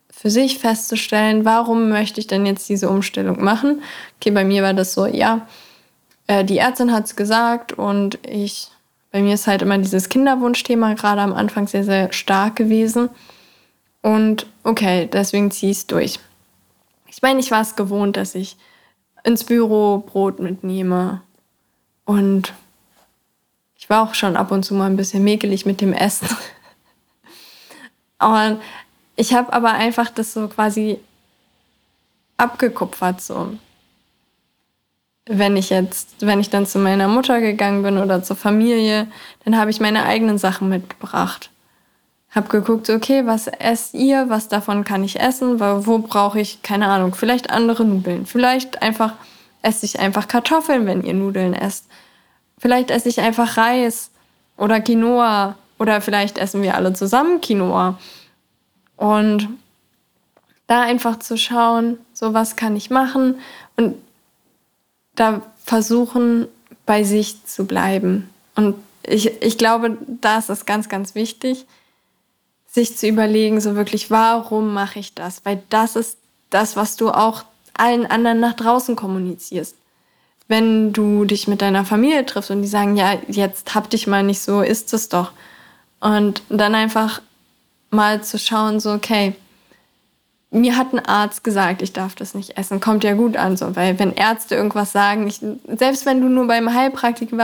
für 0.10 0.30
sich 0.30 0.60
festzustellen, 0.60 1.44
warum 1.44 1.90
möchte 1.90 2.20
ich 2.20 2.28
denn 2.28 2.46
jetzt 2.46 2.70
diese 2.70 2.90
Umstellung 2.90 3.44
machen. 3.44 3.84
Okay, 4.16 4.32
bei 4.32 4.46
mir 4.46 4.64
war 4.64 4.74
das 4.74 4.94
so, 4.94 5.06
ja, 5.06 5.48
äh, 6.28 6.46
die 6.46 6.58
Ärztin 6.58 6.94
hat 6.94 7.06
es 7.06 7.16
gesagt 7.16 7.74
und 7.74 8.18
ich 8.26 8.72
bei 9.16 9.22
mir 9.22 9.36
ist 9.36 9.48
halt 9.48 9.62
immer 9.62 9.78
dieses 9.78 10.10
Kinderwunschthema 10.10 10.94
gerade 10.96 11.22
am 11.22 11.32
Anfang 11.32 11.68
sehr, 11.68 11.86
sehr 11.86 12.12
stark 12.12 12.58
gewesen. 12.58 13.08
Und 14.02 14.46
okay, 14.66 15.08
deswegen 15.10 15.52
ziehe 15.52 15.72
ich 15.72 15.78
es 15.78 15.88
durch. 15.88 16.20
Ich 17.08 17.22
meine, 17.22 17.40
ich 17.40 17.50
war 17.50 17.62
es 17.62 17.78
gewohnt, 17.78 18.18
dass 18.18 18.36
ich 18.36 18.58
ins 19.24 19.46
Büro 19.46 20.00
Brot 20.00 20.42
mitnehme. 20.42 21.22
Und 22.04 22.54
ich 23.78 23.90
war 23.90 24.04
auch 24.04 24.14
schon 24.14 24.38
ab 24.38 24.52
und 24.52 24.64
zu 24.64 24.74
mal 24.74 24.86
ein 24.86 24.98
bisschen 24.98 25.24
mäkelig 25.24 25.66
mit 25.66 25.82
dem 25.82 25.94
Essen. 25.94 26.28
und 28.20 28.62
ich 29.16 29.34
habe 29.34 29.54
aber 29.54 29.74
einfach 29.74 30.10
das 30.10 30.34
so 30.34 30.48
quasi 30.48 31.00
abgekupfert 32.38 33.22
so 33.22 33.58
wenn 35.28 35.58
ich 35.58 35.70
jetzt, 35.70 36.16
wenn 36.20 36.40
ich 36.40 36.50
dann 36.50 36.66
zu 36.66 36.80
meiner 36.80 37.08
Mutter 37.08 37.42
gegangen 37.42 37.84
bin 37.84 37.98
oder 37.98 38.22
zur 38.22 38.36
Familie, 38.36 39.08
dann 39.44 39.58
habe 39.58 39.72
ich 39.72 39.80
meine 39.80 40.06
eigenen 40.06 40.38
Sachen 40.38 40.70
mitgebracht. 40.70 41.50
Hab 42.30 42.50
geguckt, 42.50 42.90
okay, 42.90 43.26
was 43.26 43.48
esst 43.48 43.94
ihr, 43.94 44.30
was 44.30 44.50
davon 44.50 44.84
kann 44.84 45.04
ich 45.04 45.20
essen, 45.20 45.60
wo 45.60 46.00
brauche 46.00 46.40
ich, 46.40 46.62
keine 46.62 46.88
Ahnung, 46.88 47.16
vielleicht 47.16 47.50
andere 47.50 47.86
Nudeln. 47.86 48.26
Vielleicht 48.26 48.82
einfach 48.82 49.14
esse 49.62 49.86
ich 49.86 50.00
einfach 50.00 50.28
Kartoffeln, 50.28 50.86
wenn 50.86 51.02
ihr 51.02 51.14
Nudeln 51.14 51.54
esst. 51.54 51.88
Vielleicht 52.58 52.92
esse 52.92 53.10
ich 53.10 53.20
einfach 53.20 53.58
Reis 53.58 54.12
oder 54.58 54.80
Quinoa 54.82 55.56
oder 55.78 56.02
vielleicht 56.02 56.38
essen 56.38 56.62
wir 56.62 56.76
alle 56.76 56.94
zusammen 56.94 57.42
Quinoa. 57.42 58.00
Und 58.98 59.50
da 60.68 60.82
einfach 60.82 61.20
zu 61.20 61.38
schauen, 61.38 61.98
so 62.14 62.34
was 62.34 62.56
kann 62.56 62.76
ich 62.76 62.90
machen 62.90 63.40
und 63.76 63.96
da 65.16 65.42
versuchen, 65.64 66.48
bei 66.86 67.04
sich 67.04 67.46
zu 67.46 67.66
bleiben. 67.66 68.30
Und 68.56 68.76
ich, 69.04 69.42
ich 69.42 69.58
glaube, 69.58 69.98
da 70.22 70.40
ist 70.40 70.66
ganz, 70.66 70.90
ganz 70.90 71.16
wichtig, 71.16 71.66
sich 72.68 72.98
zu 72.98 73.08
überlegen, 73.08 73.62
so 73.62 73.76
wirklich, 73.76 74.12
warum 74.12 74.74
mache 74.74 75.00
ich 75.00 75.14
das? 75.14 75.46
Weil 75.46 75.64
das 75.70 75.96
ist 75.96 76.18
das, 76.50 76.76
was 76.76 76.96
du 76.96 77.10
auch 77.10 77.44
allen 77.74 78.06
anderen 78.06 78.40
nach 78.40 78.54
draußen 78.54 78.96
kommunizierst. 78.96 79.76
Wenn 80.48 80.94
du 80.94 81.26
dich 81.26 81.48
mit 81.48 81.62
deiner 81.62 81.86
Familie 81.86 82.26
triffst 82.26 82.52
und 82.52 82.62
die 82.62 82.68
sagen, 82.68 82.96
ja, 82.96 83.18
jetzt 83.28 83.74
hab 83.74 83.90
dich 83.90 84.06
mal 84.06 84.24
nicht 84.24 84.42
so, 84.42 84.62
ist 84.62 84.94
es 84.94 85.10
doch. 85.10 85.32
Und 86.00 86.44
dann 86.50 86.76
einfach 86.76 87.22
mal 87.90 88.24
zu 88.24 88.38
schauen, 88.38 88.80
so, 88.80 88.92
okay, 88.92 89.34
mir 90.56 90.78
hat 90.78 90.94
ein 90.94 91.06
Arzt 91.06 91.44
gesagt, 91.44 91.82
ich 91.82 91.92
darf 91.92 92.16
das 92.16 92.34
nicht 92.34 92.58
essen. 92.58 92.80
Kommt 92.80 93.04
ja 93.04 93.14
gut 93.14 93.36
an, 93.36 93.58
so, 93.58 93.76
weil 93.76 94.00
wenn 94.00 94.14
Ärzte 94.14 94.56
irgendwas 94.56 94.92
sagen, 94.92 95.28
ich, 95.28 95.42
selbst 95.68 96.06
wenn 96.06 96.22
du 96.22 96.30
nur 96.30 96.48
beim 96.48 96.74
Heilpraktiker 96.74 97.38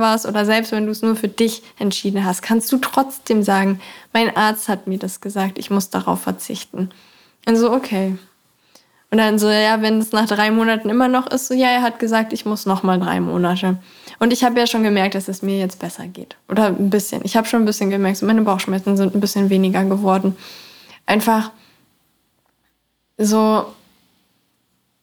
warst 0.00 0.26
oder 0.26 0.44
selbst 0.44 0.72
wenn 0.72 0.86
du 0.86 0.92
es 0.92 1.02
nur 1.02 1.14
für 1.14 1.28
dich 1.28 1.62
entschieden 1.78 2.24
hast, 2.24 2.42
kannst 2.42 2.72
du 2.72 2.78
trotzdem 2.78 3.42
sagen, 3.42 3.80
mein 4.12 4.36
Arzt 4.36 4.68
hat 4.68 4.88
mir 4.88 4.98
das 4.98 5.20
gesagt, 5.20 5.58
ich 5.58 5.70
muss 5.70 5.90
darauf 5.90 6.22
verzichten. 6.22 6.90
Und 7.46 7.56
so, 7.56 7.72
okay. 7.72 8.18
Und 9.10 9.18
dann 9.18 9.38
so, 9.38 9.48
ja, 9.48 9.80
wenn 9.82 9.98
es 9.98 10.12
nach 10.12 10.26
drei 10.26 10.50
Monaten 10.50 10.88
immer 10.90 11.08
noch 11.08 11.28
ist, 11.28 11.46
so, 11.46 11.54
ja, 11.54 11.68
er 11.68 11.82
hat 11.82 11.98
gesagt, 11.98 12.32
ich 12.32 12.44
muss 12.44 12.66
noch 12.66 12.82
mal 12.82 12.98
drei 12.98 13.20
Monate. 13.20 13.76
Und 14.18 14.32
ich 14.32 14.42
habe 14.42 14.58
ja 14.58 14.66
schon 14.66 14.82
gemerkt, 14.82 15.14
dass 15.14 15.28
es 15.28 15.42
mir 15.42 15.58
jetzt 15.58 15.78
besser 15.78 16.06
geht. 16.06 16.36
Oder 16.48 16.66
ein 16.66 16.90
bisschen. 16.90 17.20
Ich 17.24 17.36
habe 17.36 17.46
schon 17.46 17.62
ein 17.62 17.66
bisschen 17.66 17.90
gemerkt, 17.90 18.18
so 18.18 18.26
meine 18.26 18.42
Bauchschmerzen 18.42 18.96
sind 18.96 19.14
ein 19.14 19.20
bisschen 19.20 19.48
weniger 19.48 19.84
geworden. 19.84 20.36
Einfach, 21.06 21.52
so, 23.16 23.66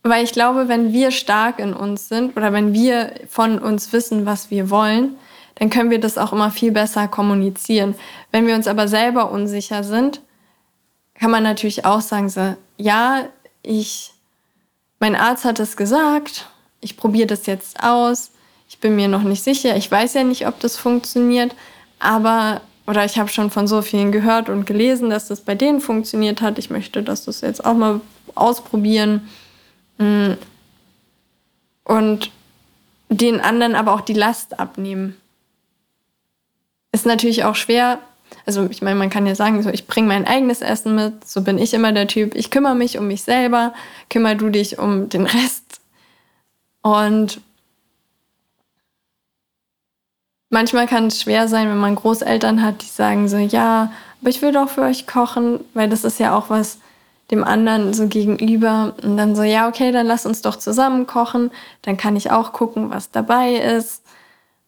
weil 0.03 0.23
ich 0.25 0.33
glaube, 0.33 0.67
wenn 0.67 0.91
wir 0.91 1.11
stark 1.11 1.59
in 1.59 1.73
uns 1.73 2.09
sind 2.09 2.35
oder 2.35 2.51
wenn 2.51 2.73
wir 2.73 3.13
von 3.29 3.57
uns 3.57 3.93
wissen, 3.93 4.25
was 4.25 4.51
wir 4.51 4.69
wollen, 4.69 5.15
dann 5.55 5.69
können 5.69 5.91
wir 5.91 5.99
das 5.99 6.17
auch 6.17 6.33
immer 6.33 6.51
viel 6.51 6.71
besser 6.71 7.07
kommunizieren. 7.07 7.95
Wenn 8.31 8.47
wir 8.47 8.55
uns 8.55 8.67
aber 8.67 8.87
selber 8.87 9.31
unsicher 9.31 9.83
sind, 9.83 10.21
kann 11.13 11.31
man 11.31 11.43
natürlich 11.43 11.85
auch 11.85 12.01
sagen, 12.01 12.27
so, 12.27 12.55
ja, 12.77 13.23
ich, 13.63 14.11
mein 14.99 15.15
Arzt 15.15 15.45
hat 15.45 15.59
es 15.59 15.75
gesagt, 15.75 16.47
ich 16.81 16.97
probiere 16.97 17.27
das 17.27 17.45
jetzt 17.45 17.83
aus, 17.83 18.31
ich 18.69 18.79
bin 18.79 18.95
mir 18.95 19.07
noch 19.07 19.23
nicht 19.23 19.43
sicher, 19.43 19.75
ich 19.75 19.89
weiß 19.89 20.13
ja 20.13 20.23
nicht, 20.23 20.47
ob 20.47 20.59
das 20.59 20.77
funktioniert, 20.77 21.55
aber 21.99 22.61
oder 22.85 23.05
ich 23.05 23.17
habe 23.17 23.29
schon 23.29 23.49
von 23.49 23.67
so 23.67 23.81
vielen 23.81 24.11
gehört 24.11 24.49
und 24.49 24.65
gelesen, 24.65 25.09
dass 25.09 25.27
das 25.27 25.41
bei 25.41 25.55
denen 25.55 25.79
funktioniert 25.79 26.41
hat. 26.41 26.59
Ich 26.59 26.69
möchte, 26.69 27.01
dass 27.01 27.25
das 27.25 27.41
jetzt 27.41 27.65
auch 27.65 27.75
mal 27.75 28.01
ausprobieren. 28.35 29.29
Mm. 29.97 30.33
Und 31.85 32.31
den 33.09 33.39
anderen 33.39 33.75
aber 33.75 33.93
auch 33.93 34.01
die 34.01 34.13
Last 34.13 34.59
abnehmen. 34.59 35.15
Ist 36.91 37.05
natürlich 37.05 37.43
auch 37.45 37.55
schwer. 37.55 37.99
Also 38.45 38.67
ich 38.69 38.81
meine, 38.81 38.99
man 38.99 39.09
kann 39.09 39.25
ja 39.25 39.35
sagen, 39.35 39.61
so 39.63 39.69
ich 39.69 39.87
bringe 39.87 40.07
mein 40.07 40.27
eigenes 40.27 40.61
Essen 40.61 40.95
mit, 40.95 41.27
so 41.27 41.41
bin 41.41 41.57
ich 41.57 41.73
immer 41.73 41.91
der 41.91 42.07
Typ. 42.07 42.35
Ich 42.35 42.51
kümmere 42.51 42.75
mich 42.75 42.97
um 42.97 43.07
mich 43.07 43.23
selber, 43.23 43.73
kümmere 44.09 44.35
du 44.35 44.49
dich 44.49 44.79
um 44.79 45.09
den 45.09 45.25
Rest. 45.25 45.79
Und 46.81 47.39
manchmal 50.49 50.87
kann 50.87 51.07
es 51.07 51.21
schwer 51.21 51.47
sein, 51.47 51.69
wenn 51.69 51.77
man 51.77 51.95
Großeltern 51.95 52.61
hat, 52.61 52.81
die 52.81 52.87
sagen 52.87 53.27
so, 53.29 53.37
ja, 53.37 53.91
aber 54.21 54.29
ich 54.29 54.41
will 54.41 54.51
doch 54.51 54.69
für 54.69 54.81
euch 54.81 55.07
kochen, 55.07 55.59
weil 55.73 55.89
das 55.89 56.03
ist 56.03 56.19
ja 56.19 56.37
auch 56.37 56.49
was 56.49 56.79
dem 57.31 57.43
anderen 57.43 57.93
so 57.93 58.07
gegenüber 58.07 58.93
und 59.01 59.17
dann 59.17 59.35
so, 59.35 59.43
ja, 59.43 59.67
okay, 59.67 59.91
dann 59.91 60.05
lass 60.05 60.25
uns 60.25 60.41
doch 60.41 60.57
zusammen 60.57 61.07
kochen, 61.07 61.51
dann 61.81 61.97
kann 61.97 62.15
ich 62.15 62.31
auch 62.31 62.53
gucken, 62.53 62.89
was 62.89 63.11
dabei 63.11 63.53
ist. 63.55 64.03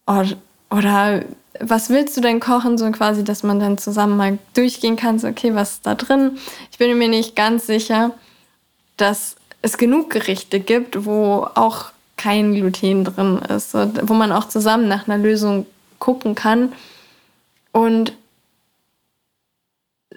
Oder, 0.08 0.38
oder 0.70 1.22
was 1.60 1.90
willst 1.90 2.16
du 2.18 2.22
denn 2.22 2.40
kochen, 2.40 2.78
so 2.78 2.90
quasi, 2.92 3.24
dass 3.24 3.44
man 3.44 3.60
dann 3.60 3.78
zusammen 3.78 4.18
mal 4.18 4.38
durchgehen 4.54 4.96
kann, 4.96 5.20
so, 5.20 5.28
okay, 5.28 5.56
was 5.56 5.74
ist 5.74 5.86
da 5.86 5.96
drin? 5.96 6.38
Ich 6.72 6.78
bin 6.78 6.98
mir 6.98 7.08
nicht 7.08 7.36
ganz 7.36 7.68
sicher, 7.68 8.12
dass 8.98 9.36
es 9.62 9.78
genug 9.78 10.10
Gerichte 10.10 10.60
gibt, 10.60 11.06
wo 11.06 11.48
auch 11.56 11.92
kein 12.18 12.54
Gluten 12.54 13.04
drin 13.04 13.40
ist, 13.40 13.74
wo 13.74 14.14
man 14.14 14.32
auch 14.32 14.48
zusammen 14.48 14.88
nach 14.88 15.08
einer 15.08 15.18
Lösung 15.18 15.66
gucken 16.00 16.36
kann. 16.36 16.74
Und 17.72 18.14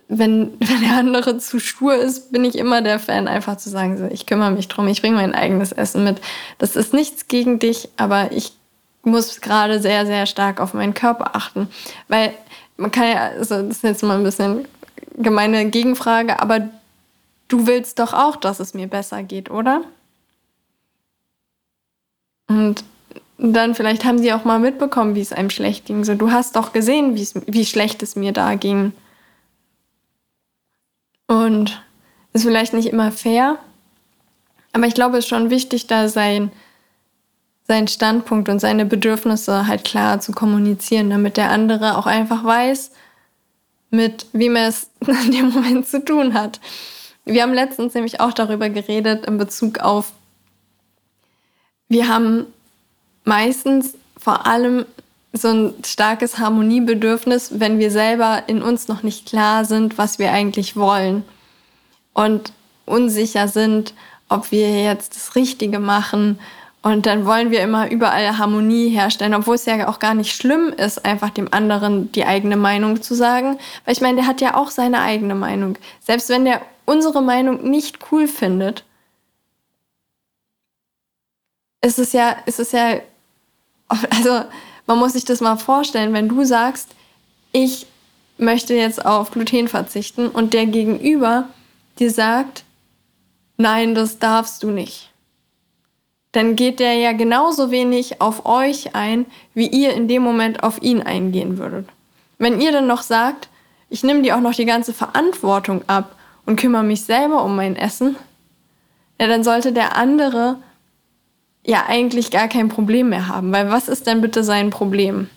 wenn, 0.08 0.52
wenn 0.60 0.80
der 0.82 0.98
andere 0.98 1.38
zu 1.38 1.60
stur 1.60 1.94
ist, 1.94 2.32
bin 2.32 2.44
ich 2.44 2.56
immer 2.56 2.82
der 2.82 2.98
Fan, 2.98 3.28
einfach 3.28 3.56
zu 3.56 3.70
sagen, 3.70 3.98
so, 3.98 4.06
ich 4.06 4.26
kümmere 4.26 4.50
mich 4.50 4.68
drum, 4.68 4.88
ich 4.88 5.02
bringe 5.02 5.16
mein 5.16 5.34
eigenes 5.34 5.72
Essen 5.72 6.04
mit. 6.04 6.20
Das 6.58 6.76
ist 6.76 6.92
nichts 6.92 7.28
gegen 7.28 7.58
dich, 7.58 7.88
aber 7.96 8.32
ich 8.32 8.52
muss 9.08 9.40
gerade 9.40 9.80
sehr, 9.80 10.06
sehr 10.06 10.26
stark 10.26 10.60
auf 10.60 10.74
meinen 10.74 10.94
Körper 10.94 11.34
achten. 11.34 11.68
Weil 12.08 12.34
man 12.76 12.90
kann 12.90 13.08
ja, 13.08 13.28
also 13.30 13.62
das 13.62 13.78
ist 13.78 13.82
jetzt 13.82 14.02
mal 14.02 14.16
ein 14.16 14.24
bisschen 14.24 14.68
gemeine 15.16 15.68
Gegenfrage, 15.70 16.40
aber 16.40 16.68
du 17.48 17.66
willst 17.66 17.98
doch 17.98 18.12
auch, 18.12 18.36
dass 18.36 18.60
es 18.60 18.74
mir 18.74 18.86
besser 18.86 19.22
geht, 19.22 19.50
oder? 19.50 19.82
Und 22.48 22.84
dann 23.36 23.74
vielleicht 23.74 24.04
haben 24.04 24.18
sie 24.18 24.32
auch 24.32 24.44
mal 24.44 24.58
mitbekommen, 24.58 25.14
wie 25.14 25.20
es 25.20 25.32
einem 25.32 25.50
schlecht 25.50 25.86
ging. 25.86 26.04
So, 26.04 26.14
du 26.14 26.30
hast 26.30 26.56
doch 26.56 26.72
gesehen, 26.72 27.16
wie 27.16 27.64
schlecht 27.64 28.02
es 28.02 28.16
mir 28.16 28.32
da 28.32 28.54
ging. 28.54 28.92
Und 31.26 31.82
ist 32.32 32.44
vielleicht 32.44 32.72
nicht 32.72 32.88
immer 32.88 33.12
fair, 33.12 33.58
aber 34.72 34.86
ich 34.86 34.94
glaube, 34.94 35.18
es 35.18 35.24
ist 35.24 35.28
schon 35.28 35.50
wichtig, 35.50 35.86
da 35.86 36.08
sein, 36.08 36.52
seinen 37.68 37.88
Standpunkt 37.88 38.48
und 38.48 38.60
seine 38.60 38.86
Bedürfnisse 38.86 39.66
halt 39.66 39.84
klar 39.84 40.20
zu 40.20 40.32
kommunizieren, 40.32 41.10
damit 41.10 41.36
der 41.36 41.50
andere 41.50 41.98
auch 41.98 42.06
einfach 42.06 42.42
weiß, 42.42 42.90
mit 43.90 44.26
wem 44.32 44.56
er 44.56 44.68
es 44.68 44.90
in 45.06 45.32
dem 45.32 45.50
Moment 45.50 45.86
zu 45.86 46.02
tun 46.04 46.34
hat. 46.34 46.60
Wir 47.24 47.42
haben 47.42 47.52
letztens 47.52 47.92
nämlich 47.92 48.20
auch 48.20 48.32
darüber 48.32 48.70
geredet 48.70 49.26
in 49.26 49.36
Bezug 49.36 49.80
auf, 49.80 50.12
wir 51.90 52.08
haben 52.08 52.46
meistens 53.24 53.94
vor 54.18 54.46
allem 54.46 54.84
so 55.32 55.48
ein 55.48 55.74
starkes 55.84 56.38
Harmoniebedürfnis, 56.38 57.60
wenn 57.60 57.78
wir 57.78 57.90
selber 57.90 58.44
in 58.46 58.62
uns 58.62 58.88
noch 58.88 59.02
nicht 59.02 59.26
klar 59.26 59.64
sind, 59.64 59.98
was 59.98 60.18
wir 60.18 60.32
eigentlich 60.32 60.76
wollen 60.76 61.24
und 62.14 62.52
unsicher 62.86 63.48
sind, 63.48 63.94
ob 64.28 64.50
wir 64.50 64.82
jetzt 64.82 65.16
das 65.16 65.34
Richtige 65.34 65.78
machen. 65.78 66.38
Und 66.80 67.06
dann 67.06 67.26
wollen 67.26 67.50
wir 67.50 67.60
immer 67.60 67.90
überall 67.90 68.38
Harmonie 68.38 68.88
herstellen, 68.88 69.34
obwohl 69.34 69.56
es 69.56 69.66
ja 69.66 69.88
auch 69.88 69.98
gar 69.98 70.14
nicht 70.14 70.34
schlimm 70.34 70.68
ist, 70.68 71.04
einfach 71.04 71.30
dem 71.30 71.52
anderen 71.52 72.12
die 72.12 72.24
eigene 72.24 72.56
Meinung 72.56 73.02
zu 73.02 73.14
sagen. 73.14 73.58
Weil 73.84 73.94
ich 73.94 74.00
meine, 74.00 74.16
der 74.16 74.26
hat 74.26 74.40
ja 74.40 74.54
auch 74.54 74.70
seine 74.70 75.00
eigene 75.00 75.34
Meinung. 75.34 75.76
Selbst 76.00 76.28
wenn 76.28 76.44
der 76.44 76.62
unsere 76.84 77.20
Meinung 77.20 77.68
nicht 77.68 77.98
cool 78.12 78.28
findet, 78.28 78.84
ist 81.84 81.98
es 81.98 82.12
ja, 82.12 82.36
ist 82.46 82.60
es 82.60 82.72
ja 82.72 83.00
also 83.88 84.44
man 84.86 84.98
muss 84.98 85.14
sich 85.14 85.24
das 85.24 85.40
mal 85.40 85.56
vorstellen, 85.56 86.12
wenn 86.12 86.28
du 86.28 86.44
sagst, 86.44 86.90
ich 87.52 87.86
möchte 88.36 88.74
jetzt 88.74 89.04
auf 89.04 89.30
Gluten 89.30 89.68
verzichten 89.68 90.28
und 90.28 90.54
der 90.54 90.66
Gegenüber 90.66 91.48
dir 91.98 92.10
sagt, 92.10 92.64
nein, 93.56 93.94
das 93.94 94.18
darfst 94.18 94.62
du 94.62 94.70
nicht. 94.70 95.07
Dann 96.32 96.56
geht 96.56 96.78
der 96.78 96.94
ja 96.94 97.12
genauso 97.12 97.70
wenig 97.70 98.20
auf 98.20 98.44
euch 98.44 98.94
ein, 98.94 99.26
wie 99.54 99.66
ihr 99.66 99.94
in 99.94 100.08
dem 100.08 100.22
Moment 100.22 100.62
auf 100.62 100.82
ihn 100.82 101.02
eingehen 101.02 101.58
würdet. 101.58 101.88
Wenn 102.38 102.60
ihr 102.60 102.70
dann 102.70 102.86
noch 102.86 103.02
sagt, 103.02 103.48
ich 103.90 104.02
nehme 104.02 104.22
dir 104.22 104.36
auch 104.36 104.40
noch 104.40 104.54
die 104.54 104.66
ganze 104.66 104.92
Verantwortung 104.92 105.82
ab 105.86 106.14
und 106.44 106.60
kümmere 106.60 106.84
mich 106.84 107.04
selber 107.04 107.42
um 107.44 107.56
mein 107.56 107.76
Essen, 107.76 108.16
ja, 109.20 109.26
dann 109.26 109.42
sollte 109.42 109.72
der 109.72 109.96
andere 109.96 110.56
ja 111.64 111.84
eigentlich 111.88 112.30
gar 112.30 112.48
kein 112.48 112.68
Problem 112.68 113.08
mehr 113.08 113.28
haben. 113.28 113.52
Weil 113.52 113.70
was 113.70 113.88
ist 113.88 114.06
denn 114.06 114.20
bitte 114.20 114.44
sein 114.44 114.70
Problem? 114.70 115.28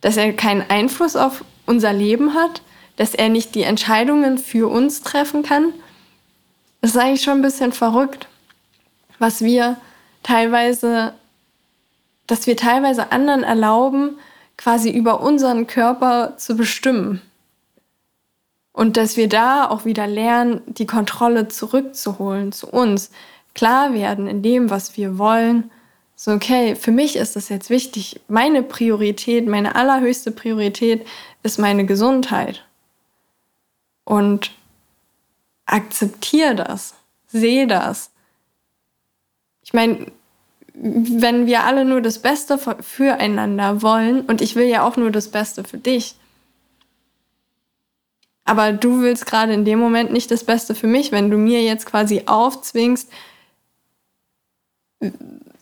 Dass 0.00 0.16
er 0.16 0.32
keinen 0.32 0.68
Einfluss 0.68 1.16
auf 1.16 1.44
unser 1.66 1.92
Leben 1.92 2.34
hat, 2.34 2.62
dass 2.96 3.14
er 3.14 3.28
nicht 3.28 3.54
die 3.54 3.62
Entscheidungen 3.62 4.38
für 4.38 4.68
uns 4.68 5.02
treffen 5.02 5.42
kann. 5.42 5.72
Das 6.80 6.92
ist 6.92 6.96
eigentlich 6.96 7.22
schon 7.22 7.38
ein 7.38 7.42
bisschen 7.42 7.72
verrückt, 7.72 8.28
was 9.18 9.42
wir 9.42 9.76
teilweise, 10.22 11.14
dass 12.26 12.46
wir 12.46 12.56
teilweise 12.56 13.12
anderen 13.12 13.42
erlauben, 13.42 14.18
quasi 14.56 14.90
über 14.90 15.20
unseren 15.20 15.66
Körper 15.66 16.36
zu 16.36 16.56
bestimmen. 16.56 17.22
Und 18.72 18.96
dass 18.96 19.16
wir 19.16 19.28
da 19.28 19.68
auch 19.68 19.84
wieder 19.84 20.06
lernen, 20.06 20.62
die 20.66 20.86
Kontrolle 20.86 21.48
zurückzuholen 21.48 22.52
zu 22.52 22.68
uns 22.68 23.10
klar 23.54 23.92
werden 23.92 24.28
in 24.28 24.42
dem, 24.42 24.70
was 24.70 24.96
wir 24.96 25.18
wollen. 25.18 25.70
So, 26.14 26.32
okay, 26.32 26.76
für 26.76 26.92
mich 26.92 27.16
ist 27.16 27.34
das 27.34 27.48
jetzt 27.48 27.70
wichtig. 27.70 28.20
Meine 28.28 28.62
Priorität, 28.62 29.48
meine 29.48 29.74
allerhöchste 29.74 30.30
Priorität 30.30 31.06
ist 31.42 31.58
meine 31.58 31.86
Gesundheit. 31.86 32.64
Und 34.04 34.52
akzeptiere 35.66 36.54
das, 36.54 36.94
sehe 37.26 37.66
das. 37.66 38.10
Ich 39.68 39.74
meine, 39.74 40.06
wenn 40.72 41.46
wir 41.46 41.64
alle 41.64 41.84
nur 41.84 42.00
das 42.00 42.20
Beste 42.20 42.56
füreinander 42.56 43.82
wollen, 43.82 44.22
und 44.22 44.40
ich 44.40 44.56
will 44.56 44.64
ja 44.64 44.82
auch 44.82 44.96
nur 44.96 45.10
das 45.10 45.28
Beste 45.28 45.62
für 45.62 45.76
dich, 45.76 46.14
aber 48.46 48.72
du 48.72 49.02
willst 49.02 49.26
gerade 49.26 49.52
in 49.52 49.66
dem 49.66 49.78
Moment 49.78 50.10
nicht 50.10 50.30
das 50.30 50.42
Beste 50.42 50.74
für 50.74 50.86
mich, 50.86 51.12
wenn 51.12 51.30
du 51.30 51.36
mir 51.36 51.62
jetzt 51.62 51.84
quasi 51.84 52.22
aufzwingst, 52.24 53.10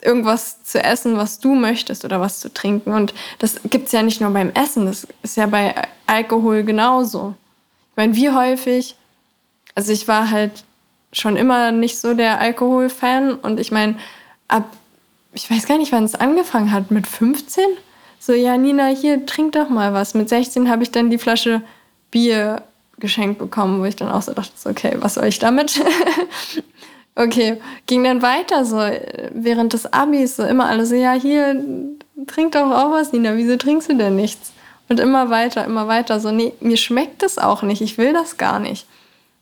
irgendwas 0.03 0.63
zu 0.63 0.81
essen, 0.81 1.17
was 1.17 1.41
du 1.41 1.57
möchtest 1.57 2.05
oder 2.05 2.21
was 2.21 2.39
zu 2.39 2.55
trinken. 2.55 2.93
Und 2.93 3.13
das 3.41 3.61
gibt 3.65 3.87
es 3.87 3.93
ja 3.93 4.05
nicht 4.05 4.21
nur 4.21 4.31
beim 4.31 4.51
Essen, 4.51 4.87
das 4.87 5.09
ist 5.25 5.37
ja 5.37 5.47
bei 5.49 5.75
Alkohol 6.07 6.63
genauso. 6.63 7.35
Ich 7.91 7.97
meine, 7.97 8.15
wie 8.15 8.31
häufig, 8.31 8.95
also 9.75 9.91
ich 9.91 10.07
war 10.07 10.31
halt 10.31 10.63
schon 11.17 11.37
immer 11.37 11.73
nicht 11.73 11.99
so 11.99 12.15
der 12.15 12.41
Alkohol-Fan 12.41 13.35
und 13.35 13.59
ich 13.59 13.73
meine, 13.73 13.97
ab, 14.49 14.65
ich 15.33 15.51
weiß 15.51 15.67
gar 15.67 15.79
nicht, 15.79 15.93
wann 15.93 16.05
es 16.05 16.15
angefangen 16.15 16.73
hat, 16.73 16.91
mit 16.91 17.07
15? 17.07 17.65
So, 18.19 18.33
ja, 18.33 18.57
Nina, 18.57 18.87
hier, 18.87 19.25
trink 19.27 19.53
doch 19.53 19.69
mal 19.69 19.93
was. 19.93 20.15
Mit 20.15 20.29
16 20.29 20.69
habe 20.69 20.83
ich 20.83 20.91
dann 20.91 21.11
die 21.11 21.19
Flasche 21.19 21.63
Bier 22.11 22.63
geschenkt 22.99 23.39
bekommen, 23.39 23.81
wo 23.81 23.85
ich 23.85 23.97
dann 23.97 24.11
auch 24.11 24.23
so 24.23 24.33
dachte, 24.33 24.53
okay, 24.69 24.97
was 24.99 25.15
soll 25.15 25.27
ich 25.27 25.39
damit? 25.39 25.81
Okay, 27.19 27.63
ging 27.87 28.05
dann 28.05 28.21
weiter 28.21 28.67
so 28.67 28.77
während 29.33 29.73
des 29.73 29.91
Abis, 29.91 30.37
so 30.37 30.43
immer 30.45 30.67
alle 30.67 30.85
so, 30.85 30.95
ja, 30.95 31.15
hier, 31.15 31.65
trink 32.27 32.53
doch 32.53 32.71
auch 32.71 32.91
was, 32.91 33.11
Nina, 33.11 33.37
wieso 33.37 33.57
trinkst 33.57 33.91
du 33.91 33.95
denn 33.95 34.17
nichts? 34.17 34.53
Und 34.91 35.01
immer 35.01 35.31
weiter, 35.31 35.65
immer 35.65 35.89
weiter, 35.89 36.21
so, 36.21 36.31
nee, 36.31 36.53
mir 36.61 36.77
schmeckt 36.77 37.23
das 37.23 37.39
auch 37.39 37.63
nicht, 37.63 37.81
ich 37.81 37.97
will 37.97 38.13
das 38.13 38.37
gar 38.37 38.59
nicht. 38.59 38.87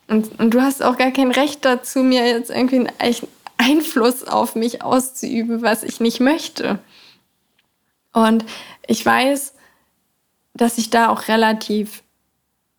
Und, 0.08 0.38
und 0.38 0.50
du 0.50 0.60
hast 0.60 0.82
auch 0.82 0.96
gar 0.96 1.10
kein 1.10 1.30
Recht 1.30 1.64
dazu, 1.64 2.02
mir 2.02 2.26
jetzt 2.26 2.50
irgendwie 2.50 2.76
einen 2.76 2.92
Einfluss 3.56 4.24
auf 4.24 4.54
mich 4.54 4.82
auszuüben, 4.82 5.62
was 5.62 5.82
ich 5.82 6.00
nicht 6.00 6.20
möchte. 6.20 6.78
Und 8.12 8.44
ich 8.86 9.04
weiß, 9.04 9.54
dass 10.54 10.78
ich 10.78 10.90
da 10.90 11.08
auch 11.08 11.28
relativ 11.28 12.02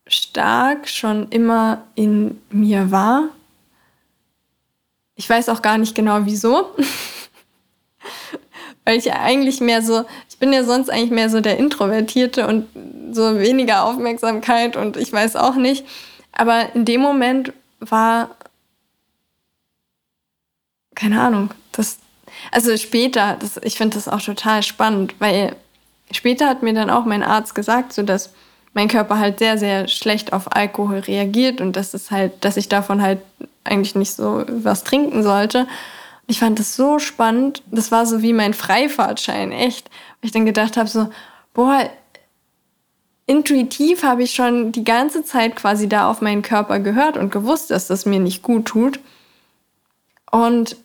stark 0.07 0.87
schon 0.87 1.29
immer 1.29 1.83
in 1.95 2.39
mir 2.49 2.91
war 2.91 3.29
ich 5.15 5.29
weiß 5.29 5.49
auch 5.49 5.61
gar 5.61 5.77
nicht 5.77 5.95
genau 5.95 6.25
wieso. 6.25 6.71
Weil 8.85 8.97
ich 8.97 9.05
ja 9.05 9.21
eigentlich 9.21 9.61
mehr 9.61 9.81
so, 9.81 10.05
ich 10.29 10.37
bin 10.37 10.53
ja 10.53 10.63
sonst 10.63 10.89
eigentlich 10.89 11.09
mehr 11.09 11.29
so 11.29 11.41
der 11.41 11.57
Introvertierte 11.57 12.45
und 12.45 12.67
so 13.11 13.39
weniger 13.39 13.85
Aufmerksamkeit 13.85 14.75
und 14.75 14.97
ich 14.97 15.11
weiß 15.11 15.37
auch 15.37 15.55
nicht. 15.55 15.85
Aber 16.35 16.75
in 16.75 16.85
dem 16.85 17.01
Moment 17.01 17.53
war, 17.79 18.29
keine 20.93 21.21
Ahnung, 21.21 21.51
das, 21.71 21.97
also 22.51 22.75
später, 22.77 23.37
das, 23.39 23.57
ich 23.63 23.75
finde 23.75 23.95
das 23.95 24.07
auch 24.07 24.21
total 24.21 24.63
spannend, 24.63 25.15
weil 25.19 25.55
später 26.11 26.47
hat 26.47 26.63
mir 26.63 26.73
dann 26.73 26.89
auch 26.89 27.05
mein 27.05 27.23
Arzt 27.23 27.55
gesagt, 27.55 27.93
so 27.93 28.03
dass 28.03 28.31
mein 28.73 28.89
Körper 28.89 29.17
halt 29.17 29.39
sehr, 29.39 29.57
sehr 29.57 29.87
schlecht 29.87 30.33
auf 30.33 30.53
Alkohol 30.53 30.99
reagiert 30.99 31.61
und 31.61 31.77
dass 31.77 31.93
es 31.93 32.11
halt, 32.11 32.43
dass 32.43 32.57
ich 32.57 32.67
davon 32.67 33.01
halt 33.01 33.19
eigentlich 33.63 33.95
nicht 33.95 34.13
so 34.13 34.43
was 34.47 34.83
trinken 34.83 35.23
sollte. 35.23 35.65
Ich 36.27 36.39
fand 36.39 36.59
das 36.59 36.75
so 36.75 36.99
spannend. 36.99 37.63
Das 37.71 37.91
war 37.91 38.05
so 38.05 38.21
wie 38.21 38.33
mein 38.33 38.53
Freifahrtschein, 38.53 39.53
echt. 39.53 39.89
Weil 39.89 40.27
ich 40.27 40.31
dann 40.31 40.45
gedacht 40.45 40.75
habe, 40.75 40.89
so, 40.89 41.09
boah, 41.53 41.89
intuitiv 43.27 44.03
habe 44.03 44.23
ich 44.23 44.33
schon 44.33 44.71
die 44.71 44.83
ganze 44.83 45.23
Zeit 45.23 45.55
quasi 45.55 45.89
da 45.89 46.09
auf 46.09 46.21
meinen 46.21 46.41
Körper 46.41 46.79
gehört 46.79 47.17
und 47.17 47.31
gewusst, 47.31 47.71
dass 47.71 47.87
das 47.87 48.05
mir 48.05 48.19
nicht 48.19 48.43
gut 48.43 48.65
tut. 48.65 48.99
Und 50.31 50.77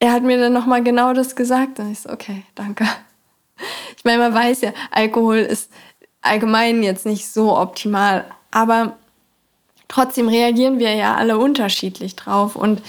er 0.00 0.12
hat 0.12 0.22
mir 0.22 0.38
dann 0.38 0.52
nochmal 0.52 0.82
genau 0.82 1.12
das 1.12 1.36
gesagt. 1.36 1.78
Und 1.78 1.92
ich 1.92 2.00
so, 2.00 2.10
okay, 2.10 2.44
danke. 2.54 2.84
Ich 3.96 4.04
meine, 4.04 4.18
man 4.18 4.34
weiß 4.34 4.60
ja, 4.60 4.72
Alkohol 4.90 5.38
ist 5.38 5.70
allgemein 6.20 6.82
jetzt 6.82 7.06
nicht 7.06 7.28
so 7.28 7.56
optimal, 7.56 8.24
aber 8.50 8.96
trotzdem 9.88 10.28
reagieren 10.28 10.78
wir 10.78 10.94
ja 10.94 11.16
alle 11.16 11.38
unterschiedlich 11.38 12.14
drauf. 12.14 12.54
Und 12.54 12.82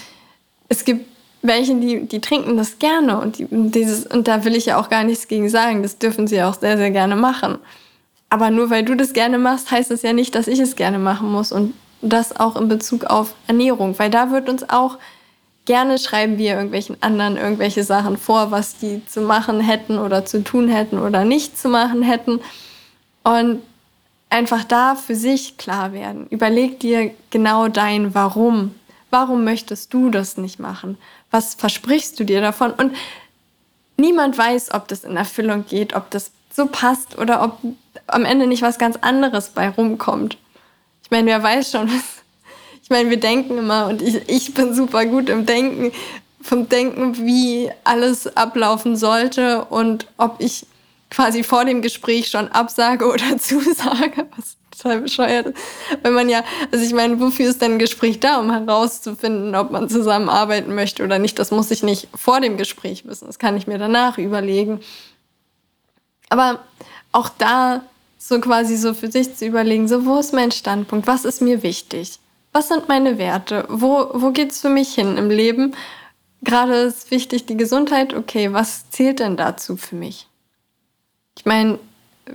es 0.68 0.86
gibt 0.86 1.08
welche, 1.42 1.76
die, 1.76 2.06
die 2.06 2.22
trinken 2.22 2.58
das 2.58 2.80
gerne 2.80 3.20
und, 3.20 3.38
die, 3.38 3.48
dieses, 3.50 4.06
und 4.06 4.28
da 4.28 4.44
will 4.44 4.56
ich 4.56 4.68
ja 4.68 4.80
auch 4.80 4.90
gar 4.90 5.04
nichts 5.04 5.28
gegen 5.28 5.50
sagen. 5.50 5.84
Das 5.84 5.98
dürfen 5.98 6.28
sie 6.28 6.42
auch 6.44 6.60
sehr, 6.60 6.78
sehr 6.78 6.92
gerne 6.92 7.16
machen. 7.16 7.60
Aber 8.30 8.52
nur 8.52 8.70
weil 8.70 8.84
du 8.84 8.96
das 8.96 9.14
gerne 9.14 9.38
machst, 9.38 9.72
heißt 9.72 9.92
es 9.92 10.02
ja 10.02 10.14
nicht, 10.14 10.36
dass 10.36 10.48
ich 10.48 10.60
es 10.60 10.76
gerne 10.76 11.00
machen 11.00 11.32
muss. 11.32 11.52
Und 11.52 11.74
das 12.02 12.40
auch 12.40 12.56
in 12.56 12.68
Bezug 12.68 13.06
auf 13.06 13.34
Ernährung, 13.48 13.98
weil 13.98 14.10
da 14.10 14.32
wird 14.32 14.50
uns 14.50 14.70
auch 14.70 14.98
gerne 15.66 16.00
schreiben 16.00 16.40
wir 16.40 16.54
irgendwelchen 16.56 16.98
anderen 17.02 17.38
irgendwelche 17.38 17.84
Sachen 17.84 18.18
vor, 18.18 18.50
was 18.50 18.78
die 18.78 19.06
zu 19.06 19.22
machen 19.22 19.60
hätten 19.60 20.00
oder 20.00 20.26
zu 20.26 20.44
tun 20.44 20.68
hätten 20.68 20.98
oder 20.98 21.26
nicht 21.26 21.60
zu 21.60 21.70
machen 21.70 22.02
hätten. 22.02 22.40
Und 23.24 23.62
einfach 24.30 24.64
da 24.64 24.96
für 24.96 25.16
sich 25.16 25.58
klar 25.58 25.94
werden. 25.94 26.28
Überleg 26.30 26.80
dir 26.80 27.12
genau 27.30 27.68
dein 27.68 28.16
Warum. 28.16 28.74
Warum 29.12 29.44
möchtest 29.44 29.94
du 29.94 30.10
das 30.10 30.38
nicht 30.38 30.60
machen? 30.60 30.98
Was 31.32 31.54
versprichst 31.54 32.20
du 32.20 32.24
dir 32.24 32.42
davon? 32.42 32.72
Und 32.72 32.96
niemand 33.98 34.38
weiß, 34.38 34.74
ob 34.74 34.88
das 34.88 35.04
in 35.04 35.16
Erfüllung 35.18 35.66
geht, 35.68 35.96
ob 35.96 36.10
das 36.10 36.32
so 36.52 36.66
passt 36.66 37.18
oder 37.18 37.44
ob 37.44 37.60
am 38.08 38.26
Ende 38.26 38.48
nicht 38.48 38.62
was 38.62 38.78
ganz 38.78 38.98
anderes 39.02 39.50
bei 39.50 39.70
rumkommt. 39.70 40.38
Ich 41.04 41.12
meine, 41.12 41.28
wer 41.28 41.44
weiß 41.44 41.72
schon, 41.72 41.88
was. 41.94 42.04
Ich 42.82 42.90
meine, 42.90 43.12
wir 43.12 43.20
denken 43.20 43.58
immer 43.60 43.88
und 43.88 44.02
ich, 44.02 44.28
ich 44.28 44.54
bin 44.56 44.74
super 44.74 45.06
gut 45.06 45.30
im 45.30 45.46
Denken, 45.46 45.92
vom 46.42 46.70
Denken, 46.70 47.18
wie 47.18 47.70
alles 47.84 48.36
ablaufen 48.36 48.96
sollte 48.98 49.66
und 49.66 50.08
ob 50.18 50.38
ich 50.40 50.66
quasi 51.10 51.44
vor 51.44 51.66
dem 51.66 51.82
Gespräch 51.82 52.30
schon 52.30 52.48
absage 52.50 53.08
oder 53.08 53.38
zusage, 53.40 54.28
was 54.36 54.58
total 54.72 55.02
bescheuert 55.02 55.48
ist. 55.48 55.58
Wenn 56.04 56.14
man 56.14 56.30
ja, 56.30 56.44
also 56.72 56.84
ich 56.84 56.94
meine, 56.94 57.20
wofür 57.20 57.50
ist 57.50 57.62
denn 57.62 57.74
ein 57.74 57.80
Gespräch 57.80 58.20
da, 58.20 58.40
um 58.40 58.52
herauszufinden, 58.52 59.56
ob 59.56 59.72
man 59.72 59.90
zusammenarbeiten 59.90 60.74
möchte 60.74 61.04
oder 61.04 61.20
nicht? 61.20 61.40
Das 61.40 61.52
muss 61.52 61.72
ich 61.72 61.84
nicht 61.84 62.08
vor 62.16 62.40
dem 62.42 62.58
Gespräch 62.58 63.06
wissen. 63.06 63.28
Das 63.28 63.40
kann 63.40 63.58
ich 63.58 63.68
mir 63.68 63.78
danach 63.78 64.18
überlegen. 64.18 64.80
Aber 66.30 66.60
auch 67.12 67.30
da 67.30 67.84
so 68.18 68.40
quasi 68.40 68.76
so 68.78 68.94
für 68.94 69.12
sich 69.12 69.36
zu 69.36 69.46
überlegen, 69.46 69.88
so 69.88 70.06
wo 70.06 70.18
ist 70.20 70.34
mein 70.34 70.52
Standpunkt? 70.52 71.08
Was 71.08 71.26
ist 71.26 71.42
mir 71.42 71.64
wichtig? 71.64 72.20
Was 72.52 72.68
sind 72.68 72.88
meine 72.88 73.18
Werte? 73.18 73.66
Wo, 73.70 74.10
wo 74.14 74.32
geht 74.32 74.52
es 74.52 74.62
für 74.62 74.70
mich 74.70 74.94
hin 74.94 75.18
im 75.18 75.30
Leben? 75.30 75.76
Gerade 76.42 76.74
ist 76.76 77.12
wichtig 77.12 77.46
die 77.46 77.58
Gesundheit. 77.58 78.14
Okay, 78.14 78.54
was 78.54 78.90
zählt 78.90 79.20
denn 79.20 79.38
dazu 79.38 79.78
für 79.78 79.96
mich? 79.96 80.29
Ich 81.40 81.46
meine, 81.46 81.80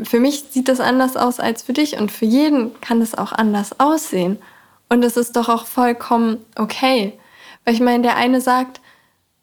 für 0.02 0.18
mich 0.18 0.46
sieht 0.50 0.68
das 0.68 0.80
anders 0.80 1.14
aus 1.14 1.38
als 1.38 1.62
für 1.62 1.74
dich 1.74 1.98
und 1.98 2.11
für 2.11 2.24
jeden 2.24 2.80
kann 2.80 3.02
es 3.02 3.14
auch 3.14 3.32
anders 3.32 3.78
aussehen. 3.78 4.38
Und 4.88 5.05
es 5.05 5.18
ist 5.18 5.36
doch 5.36 5.50
auch 5.50 5.66
vollkommen 5.66 6.38
okay. 6.57 7.12
Weil 7.64 7.74
ich 7.74 7.80
meine, 7.80 8.02
der 8.02 8.16
eine 8.16 8.40
sagt, 8.40 8.80